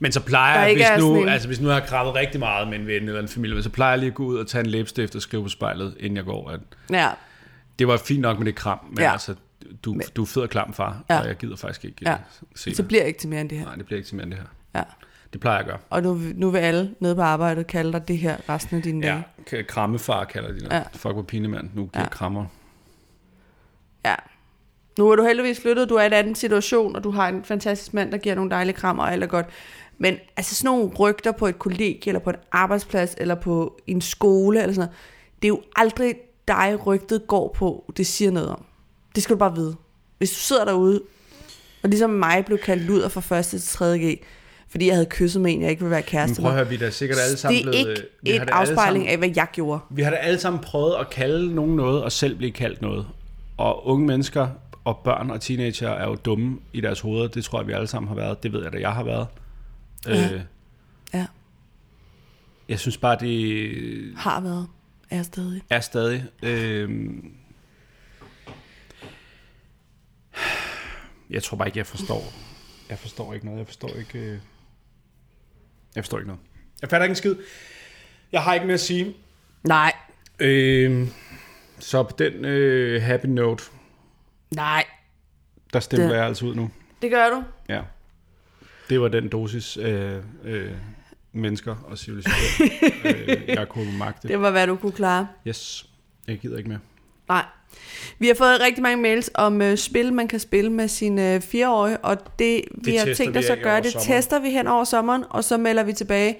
Men 0.00 0.12
så 0.12 0.20
plejer 0.20 0.64
jeg, 0.66 0.74
hvis 0.74 0.86
sådan 0.86 1.00
nu, 1.00 1.26
altså, 1.28 1.48
hvis 1.48 1.60
nu 1.60 1.68
har 1.68 1.74
jeg 1.78 1.88
krammet 1.88 2.14
rigtig 2.14 2.40
meget 2.40 2.68
med 2.68 2.78
en 2.78 2.86
ven 2.86 3.02
eller 3.02 3.20
en 3.20 3.28
familie, 3.28 3.62
så 3.62 3.70
plejer 3.70 3.90
jeg 3.92 3.98
lige 3.98 4.08
at 4.08 4.14
gå 4.14 4.24
ud 4.24 4.36
og 4.38 4.46
tage 4.46 4.60
en 4.64 4.70
læbestift 4.70 5.14
og 5.16 5.22
skrive 5.22 5.42
på 5.42 5.48
spejlet, 5.48 5.96
inden 6.00 6.16
jeg 6.16 6.24
går. 6.24 6.50
At 6.50 6.60
ja, 6.90 7.08
det 7.78 7.88
var 7.88 7.96
fint 7.96 8.20
nok 8.20 8.38
med 8.38 8.46
det 8.46 8.54
kram, 8.54 8.78
men 8.88 8.98
Ja. 8.98 9.04
ja. 9.04 9.12
altså, 9.12 9.34
du, 9.84 10.00
du 10.16 10.22
er 10.22 10.26
fed 10.26 10.42
og 10.42 10.50
klam, 10.50 10.72
far, 10.74 11.04
Ja. 11.10 11.14
ja. 11.14 11.20
og 11.20 11.26
jeg 11.28 11.36
gider 11.36 11.56
faktisk 11.56 11.84
ikke 11.84 11.96
Ja. 12.02 12.10
ja. 12.10 12.16
se 12.54 12.74
så 12.74 12.82
det. 12.82 12.88
bliver 12.88 13.02
det 13.02 13.08
ikke 13.08 13.20
til 13.20 13.28
mere 13.28 13.40
end 13.40 13.48
det 13.50 13.58
her. 13.58 13.64
Nej, 13.66 13.74
det 13.74 13.86
bliver 13.86 13.96
ikke 13.96 14.08
til 14.08 14.16
mere 14.16 14.24
end 14.24 14.32
det 14.32 14.40
her. 14.40 14.80
Ja. 14.80 14.84
Det 15.32 15.40
plejer 15.40 15.56
jeg 15.56 15.60
at 15.64 15.66
gøre. 15.70 15.78
Og 15.90 16.02
nu, 16.02 16.20
nu 16.34 16.50
vil 16.50 16.58
alle 16.58 16.94
nede 17.00 17.14
på 17.14 17.22
arbejdet 17.22 17.66
kalde 17.66 17.92
dig 17.92 18.08
det 18.08 18.18
her 18.18 18.36
resten 18.48 18.76
af 18.76 18.82
dine 18.82 19.02
dage. 19.06 19.24
Ja, 19.52 19.62
krammefar 19.62 20.24
kalder 20.24 20.48
de 20.48 20.54
det. 20.60 20.62
Ja. 20.70 20.76
Ja. 20.76 20.82
Fuck, 20.94 21.12
hvor 21.14 21.22
pinemand. 21.22 21.70
Nu 21.74 21.82
giver 21.82 21.90
Ja. 21.94 22.00
ja. 22.02 22.08
krammer. 22.08 22.44
Ja. 24.04 24.14
Nu 24.98 25.10
er 25.10 25.16
du 25.16 25.24
heldigvis 25.24 25.60
flyttet, 25.60 25.88
du 25.88 25.94
er 25.94 26.02
i 26.02 26.06
en 26.06 26.12
anden 26.12 26.34
situation, 26.34 26.96
og 26.96 27.04
du 27.04 27.10
har 27.10 27.28
en 27.28 27.44
fantastisk 27.44 27.94
mand, 27.94 28.12
der 28.12 28.18
giver 28.18 28.34
nogle 28.34 28.50
dejlige 28.50 28.74
krammer, 28.76 29.02
og 29.02 29.12
alt 29.12 29.22
er 29.22 29.26
godt. 29.26 29.46
Men 29.98 30.16
altså 30.36 30.54
sådan 30.54 30.68
nogle 30.78 30.94
rygter 30.94 31.32
på 31.32 31.46
et 31.46 31.58
kollegie, 31.58 31.98
eller 32.08 32.20
på 32.20 32.30
en 32.30 32.36
arbejdsplads, 32.52 33.14
eller 33.18 33.34
på 33.34 33.80
en 33.86 34.00
skole, 34.00 34.62
eller 34.62 34.74
sådan 34.74 34.88
noget, 34.88 34.96
det 35.42 35.44
er 35.44 35.48
jo 35.48 35.60
aldrig 35.76 36.14
dig, 36.48 36.86
rygtet 36.86 37.26
går 37.26 37.54
på, 37.58 37.92
det 37.96 38.06
siger 38.06 38.30
noget 38.30 38.48
om. 38.48 38.64
Det 39.14 39.22
skal 39.22 39.34
du 39.34 39.38
bare 39.38 39.54
vide. 39.54 39.76
Hvis 40.18 40.30
du 40.30 40.36
sidder 40.36 40.64
derude, 40.64 41.02
og 41.82 41.88
ligesom 41.88 42.10
mig 42.10 42.44
blev 42.46 42.58
kaldt 42.58 42.82
luder 42.82 43.08
fra 43.08 43.38
1. 43.38 43.46
til 43.46 43.62
3. 43.62 43.98
G, 43.98 44.24
fordi 44.68 44.86
jeg 44.86 44.94
havde 44.94 45.06
kysset 45.10 45.42
med 45.42 45.52
en, 45.52 45.62
jeg 45.62 45.70
ikke 45.70 45.80
ville 45.80 45.90
være 45.90 46.00
Men 46.00 46.08
kæreste 46.08 46.40
prøv 46.42 46.50
at 46.50 46.54
med. 46.56 46.58
høre, 46.64 46.68
vi 46.68 46.74
er 46.74 46.78
da 46.78 46.90
sikkert 46.90 47.18
alle 47.26 47.36
sammen 47.36 47.62
Det 47.62 47.68
er 47.68 47.70
blevet... 47.84 47.88
ikke 47.98 48.02
vi 48.22 48.30
har 48.30 48.36
et 48.36 48.40
alle 48.40 48.54
afspejling 48.54 49.04
sammen- 49.04 49.08
af, 49.08 49.18
hvad 49.18 49.30
jeg 49.36 49.46
gjorde. 49.52 49.80
Vi 49.90 50.02
har 50.02 50.10
da 50.10 50.16
alle 50.16 50.38
sammen 50.38 50.62
prøvet 50.62 50.94
at 51.00 51.10
kalde 51.10 51.54
nogen 51.54 51.76
noget, 51.76 52.02
og 52.02 52.12
selv 52.12 52.36
blive 52.36 52.50
kaldt 52.52 52.82
noget. 52.82 53.06
Og 53.56 53.86
unge 53.86 54.06
mennesker 54.06 54.48
og 54.84 54.96
børn 55.04 55.30
og 55.30 55.40
teenager 55.40 55.88
er 55.90 56.08
jo 56.08 56.14
dumme 56.14 56.58
i 56.72 56.80
deres 56.80 57.00
hoveder. 57.00 57.28
Det 57.28 57.44
tror 57.44 57.60
jeg, 57.60 57.66
vi 57.66 57.72
alle 57.72 57.86
sammen 57.86 58.08
har 58.08 58.14
været. 58.14 58.42
Det 58.42 58.52
ved 58.52 58.62
jeg 58.62 58.72
da, 58.72 58.78
jeg 58.80 58.92
har 58.92 59.04
været. 59.04 59.26
Ja. 60.06 60.34
Øh, 60.34 60.40
Ja, 61.14 61.26
jeg 62.68 62.78
synes 62.80 62.96
bare, 62.96 63.16
det 63.20 64.14
har 64.16 64.40
været. 64.40 64.68
Er 65.10 65.22
stadig. 65.22 65.62
er 65.70 65.80
stadig... 65.80 66.24
Øh, 66.42 66.90
jeg 71.30 71.42
tror 71.42 71.56
bare 71.56 71.68
ikke, 71.68 71.78
jeg 71.78 71.86
forstår. 71.86 72.32
Jeg 72.90 72.98
forstår 72.98 73.34
ikke 73.34 73.46
noget. 73.46 73.58
Jeg 73.58 73.66
forstår 73.66 73.88
ikke... 73.88 74.18
Øh, 74.18 74.38
jeg 75.94 76.04
forstår 76.04 76.18
ikke 76.18 76.28
noget. 76.28 76.42
Jeg 76.82 76.90
fatter 76.90 77.04
ikke 77.04 77.12
en 77.12 77.16
skid. 77.16 77.36
Jeg 78.32 78.42
har 78.42 78.54
ikke 78.54 78.66
mere 78.66 78.74
at 78.74 78.80
sige. 78.80 79.16
Nej. 79.64 79.92
Øh, 80.38 81.08
så 81.78 82.02
på 82.02 82.16
den 82.18 82.44
øh, 82.44 83.02
happy 83.02 83.26
note, 83.26 83.64
Nej. 84.50 84.84
der 85.72 85.80
stemmer 85.80 86.06
Det- 86.08 86.14
jeg 86.16 86.24
altså 86.26 86.46
ud 86.46 86.54
nu. 86.54 86.70
Det 87.02 87.10
gør 87.10 87.30
du. 87.30 87.44
Det 88.88 89.00
var 89.00 89.08
den 89.08 89.28
dosis 89.28 89.76
øh, 89.76 90.12
øh, 90.44 90.70
mennesker 91.32 91.76
og 91.90 91.98
civilisation, 91.98 92.68
øh, 93.04 93.42
jeg 93.48 93.68
kunne 93.68 93.98
magte. 93.98 94.28
Det 94.28 94.40
var, 94.40 94.50
hvad 94.50 94.66
du 94.66 94.76
kunne 94.76 94.92
klare. 94.92 95.28
Yes, 95.48 95.86
jeg 96.28 96.38
gider 96.38 96.56
ikke 96.56 96.68
mere. 96.68 96.78
Nej. 97.28 97.44
Vi 98.18 98.26
har 98.26 98.34
fået 98.34 98.60
rigtig 98.60 98.82
mange 98.82 99.02
mails 99.02 99.30
om 99.34 99.62
øh, 99.62 99.76
spil, 99.76 100.12
man 100.12 100.28
kan 100.28 100.40
spille 100.40 100.72
med 100.72 100.88
sine 100.88 101.34
øh, 101.34 101.40
fireårige, 101.40 101.98
og 101.98 102.38
det, 102.38 102.62
vi 102.84 102.90
Det 102.90 102.98
har 103.00 103.14
tænkt 103.14 103.36
os 103.36 103.44
at 103.44 103.58
gøre, 103.62 103.80
det 103.82 103.92
sommeren. 103.92 104.06
tester 104.12 104.38
vi 104.40 104.50
hen 104.50 104.66
over 104.66 104.84
sommeren, 104.84 105.24
og 105.30 105.44
så 105.44 105.56
melder 105.56 105.82
vi 105.84 105.92
tilbage, 105.92 106.36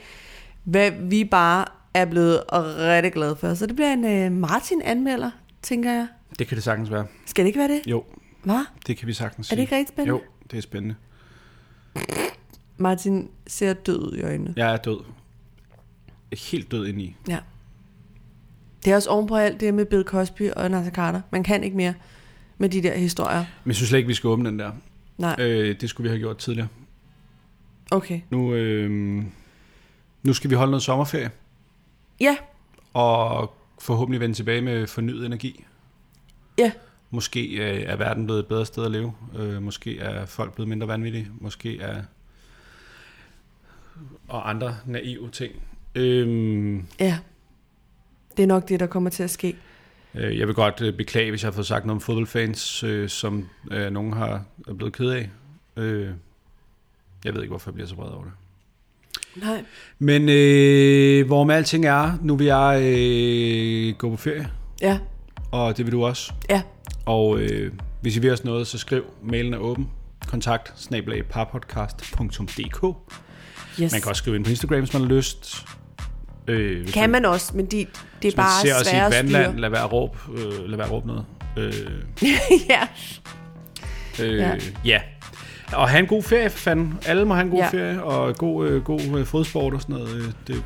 hvad 0.64 0.90
vi 0.90 1.24
bare 1.24 1.64
er 1.94 2.04
blevet 2.04 2.42
rigtig 2.52 3.12
glade 3.12 3.36
for. 3.36 3.54
Så 3.54 3.66
det 3.66 3.76
bliver 3.76 3.92
en 3.92 4.04
øh, 4.04 4.32
Martin-anmelder, 4.32 5.30
tænker 5.62 5.92
jeg. 5.92 6.06
Det 6.38 6.46
kan 6.48 6.54
det 6.56 6.64
sagtens 6.64 6.90
være. 6.90 7.06
Skal 7.26 7.44
det 7.44 7.46
ikke 7.48 7.58
være 7.58 7.68
det? 7.68 7.82
Jo, 7.86 8.04
Hvad? 8.42 8.64
det 8.86 8.96
kan 8.96 9.08
vi 9.08 9.12
sagtens 9.12 9.46
Er 9.46 9.48
sige. 9.48 9.56
det 9.56 9.62
ikke 9.62 9.76
rigtig 9.76 9.88
spændende? 9.94 10.18
Jo, 10.18 10.22
det 10.50 10.56
er 10.58 10.62
spændende. 10.62 10.94
Martin 12.76 13.30
ser 13.46 13.72
død 13.72 13.98
ud 14.12 14.16
i 14.16 14.22
øjnene. 14.22 14.54
Jeg 14.56 14.72
er 14.72 14.76
død. 14.76 15.00
Helt 16.50 16.70
død 16.70 16.86
indeni. 16.86 17.16
Ja. 17.28 17.38
Det 18.84 18.90
er 18.92 18.96
også 18.96 19.10
ovenpå 19.10 19.36
alt 19.36 19.60
det 19.60 19.74
med 19.74 19.84
Bill 19.84 20.04
Cosby 20.04 20.50
og 20.50 20.70
Nasser 20.70 20.92
Carter. 20.92 21.20
Man 21.32 21.42
kan 21.42 21.64
ikke 21.64 21.76
mere 21.76 21.94
med 22.58 22.68
de 22.68 22.82
der 22.82 22.94
historier. 22.96 23.38
Men 23.38 23.68
jeg 23.68 23.74
synes 23.76 23.88
slet 23.88 23.98
ikke, 23.98 24.06
vi 24.08 24.14
skal 24.14 24.28
åbne 24.28 24.48
den 24.50 24.58
der. 24.58 24.72
Nej, 25.18 25.36
Øh, 25.38 25.80
det 25.80 25.90
skulle 25.90 26.02
vi 26.04 26.08
have 26.08 26.18
gjort 26.18 26.38
tidligere. 26.38 26.68
okay. 27.90 28.20
Nu, 28.30 28.54
øh, 28.54 29.22
nu 30.22 30.32
skal 30.32 30.50
vi 30.50 30.54
holde 30.54 30.70
noget 30.70 30.82
sommerferie, 30.82 31.30
Ja, 32.20 32.36
og 32.94 33.54
forhåbentlig 33.78 34.20
vende 34.20 34.34
tilbage 34.34 34.60
med 34.60 34.86
fornyet 34.86 35.26
energi. 35.26 35.64
ja. 36.58 36.72
Måske 37.16 37.46
øh, 37.46 37.82
er 37.82 37.96
verden 37.96 38.24
blevet 38.24 38.40
et 38.40 38.46
bedre 38.46 38.66
sted 38.66 38.84
at 38.84 38.90
leve. 38.90 39.12
Øh, 39.38 39.62
måske 39.62 39.98
er 39.98 40.26
folk 40.26 40.54
blevet 40.54 40.68
mindre 40.68 40.88
vanvittige. 40.88 41.28
Måske 41.40 41.80
er... 41.80 42.02
Og 44.28 44.50
andre 44.50 44.76
naive 44.86 45.30
ting. 45.30 45.52
Øhm, 45.94 46.86
Ja. 47.00 47.18
Det 48.36 48.42
er 48.42 48.46
nok 48.46 48.68
det, 48.68 48.80
der 48.80 48.86
kommer 48.86 49.10
til 49.10 49.22
at 49.22 49.30
ske. 49.30 49.56
øh, 50.14 50.38
jeg 50.38 50.46
vil 50.46 50.54
godt 50.54 50.80
øh, 50.80 50.96
beklage, 50.96 51.30
hvis 51.30 51.42
jeg 51.42 51.46
har 51.48 51.52
fået 51.52 51.66
sagt 51.66 51.86
noget 51.86 51.96
om 51.96 52.00
fodboldfans, 52.00 52.82
øh, 52.84 53.08
som 53.08 53.48
øh, 53.70 53.90
nogen 53.92 54.12
har 54.12 54.44
er 54.68 54.74
blevet 54.74 54.92
ked 54.94 55.08
af. 55.10 55.30
Øh, 55.76 56.10
jeg 57.24 57.34
ved 57.34 57.42
ikke, 57.42 57.50
hvorfor 57.50 57.70
jeg 57.70 57.74
bliver 57.74 57.88
så 57.88 57.94
vred 57.94 58.10
over 58.10 58.24
det. 58.24 58.32
Nej. 59.42 59.64
Men 59.98 60.28
øh, 60.28 61.26
hvor 61.26 61.44
med 61.44 61.54
alting 61.54 61.86
er, 61.86 62.12
nu 62.22 62.36
vil 62.36 62.46
jeg 62.46 62.80
øh, 62.82 63.94
gå 63.98 64.10
på 64.10 64.16
ferie. 64.16 64.50
Ja, 64.82 64.98
Og 65.52 65.76
det 65.76 65.84
vil 65.86 65.92
du 65.92 66.04
også. 66.04 66.32
ja. 66.50 66.62
Og 67.06 67.38
øh, 67.38 67.72
hvis 68.00 68.16
I 68.16 68.20
vil 68.20 68.32
os 68.32 68.44
noget, 68.44 68.66
så 68.66 68.78
skriv. 68.78 69.02
Mailen 69.22 69.54
er 69.54 69.58
åben. 69.58 69.88
Kontakt 70.26 70.72
snablag 70.76 71.24
parpodcast.dk 71.24 72.84
Yes. 73.82 73.92
Man 73.92 74.00
kan 74.00 74.08
også 74.08 74.20
skrive 74.20 74.36
ind 74.36 74.44
på 74.44 74.50
Instagram, 74.50 74.78
hvis 74.78 74.92
man 74.92 75.02
har 75.02 75.08
lyst. 75.08 75.66
Øh, 76.48 76.88
Kan 76.88 77.10
man 77.10 77.24
også, 77.24 77.56
men 77.56 77.66
de, 77.66 77.76
det 77.76 77.84
er 77.84 77.86
hvis 78.22 78.34
bare 78.34 78.66
et 78.66 78.70
at 78.80 78.86
styre. 78.86 79.10
vandland, 79.10 79.58
lad 79.58 79.70
være 79.70 79.82
at 79.82 79.92
råbe, 79.92 80.18
øh, 80.34 80.68
lad 80.68 80.76
være 80.76 80.86
at 80.86 80.92
råbe 80.92 81.06
noget. 81.06 81.24
Øh, 81.56 81.72
ja. 82.70 82.88
øh, 84.22 84.38
Ja. 84.38 84.56
ja. 84.84 85.00
Og 85.72 85.88
have 85.88 86.00
en 86.00 86.06
god 86.06 86.22
ferie, 86.22 86.50
for 86.50 86.58
fanden. 86.58 86.98
Alle 87.06 87.24
må 87.24 87.34
have 87.34 87.44
en 87.44 87.50
god 87.50 87.58
Ja. 87.58 87.64
ja. 87.64 87.70
ferie, 87.70 88.02
og 88.02 88.36
god, 88.36 88.68
øh, 88.68 88.82
god 88.82 89.00
øh, 89.00 89.26
fodsport 89.26 89.74
og 89.74 89.80
sådan 89.82 89.94
noget. 89.96 90.16
Øh, 90.16 90.24
Det, 90.46 90.64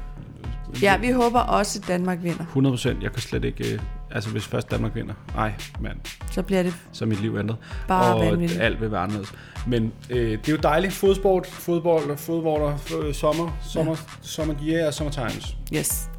ja, 0.83 0.97
vi 0.97 1.11
håber 1.11 1.41
også, 1.41 1.79
at 1.83 1.89
Danmark 1.89 2.19
vinder. 2.23 2.43
100 2.45 2.73
procent. 2.73 3.03
Jeg 3.03 3.13
kan 3.13 3.21
slet 3.23 3.45
ikke... 3.45 3.73
Øh, 3.75 3.81
altså, 4.11 4.31
hvis 4.31 4.47
først 4.47 4.71
Danmark 4.71 4.95
vinder. 4.95 5.15
Ej, 5.37 5.53
mand. 5.81 5.99
Så 6.31 6.43
bliver 6.43 6.63
det 6.63 6.75
Så 6.93 7.07
mit 7.07 7.21
liv 7.21 7.37
ændret. 7.39 7.59
Bare 7.89 8.15
og 8.15 8.21
vanvittigt. 8.21 8.61
alt 8.61 8.81
vil 8.81 8.91
være 8.93 9.01
anderledes. 9.01 9.33
Men 9.67 9.93
øh, 10.11 10.31
det 10.31 10.49
er 10.49 10.53
jo 10.53 10.59
dejligt. 10.59 10.93
Fodsport, 10.93 11.47
fodbold, 11.47 12.17
fodbold, 12.17 12.75
øh, 13.03 13.15
sommer, 13.15 13.59
sommer, 13.63 13.93
ja. 13.93 13.99
sommer, 14.23 14.55
yeah, 14.63 14.93
summer 14.93 15.13
times. 15.13 15.57
yes. 15.75 16.11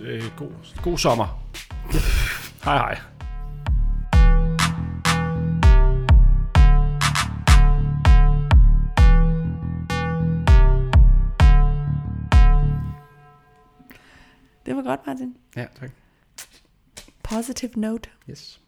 Øh, 0.00 0.22
god, 0.36 0.50
god 0.82 0.98
sommer. 0.98 1.44
hej 2.64 2.76
hej. 2.76 2.98
Det 14.66 14.76
var 14.76 14.82
godt, 14.82 15.00
Martin. 15.06 15.36
Ja, 15.56 15.66
tak. 15.80 15.90
Positive 17.28 17.76
note. 17.76 18.08
Yes. 18.26 18.58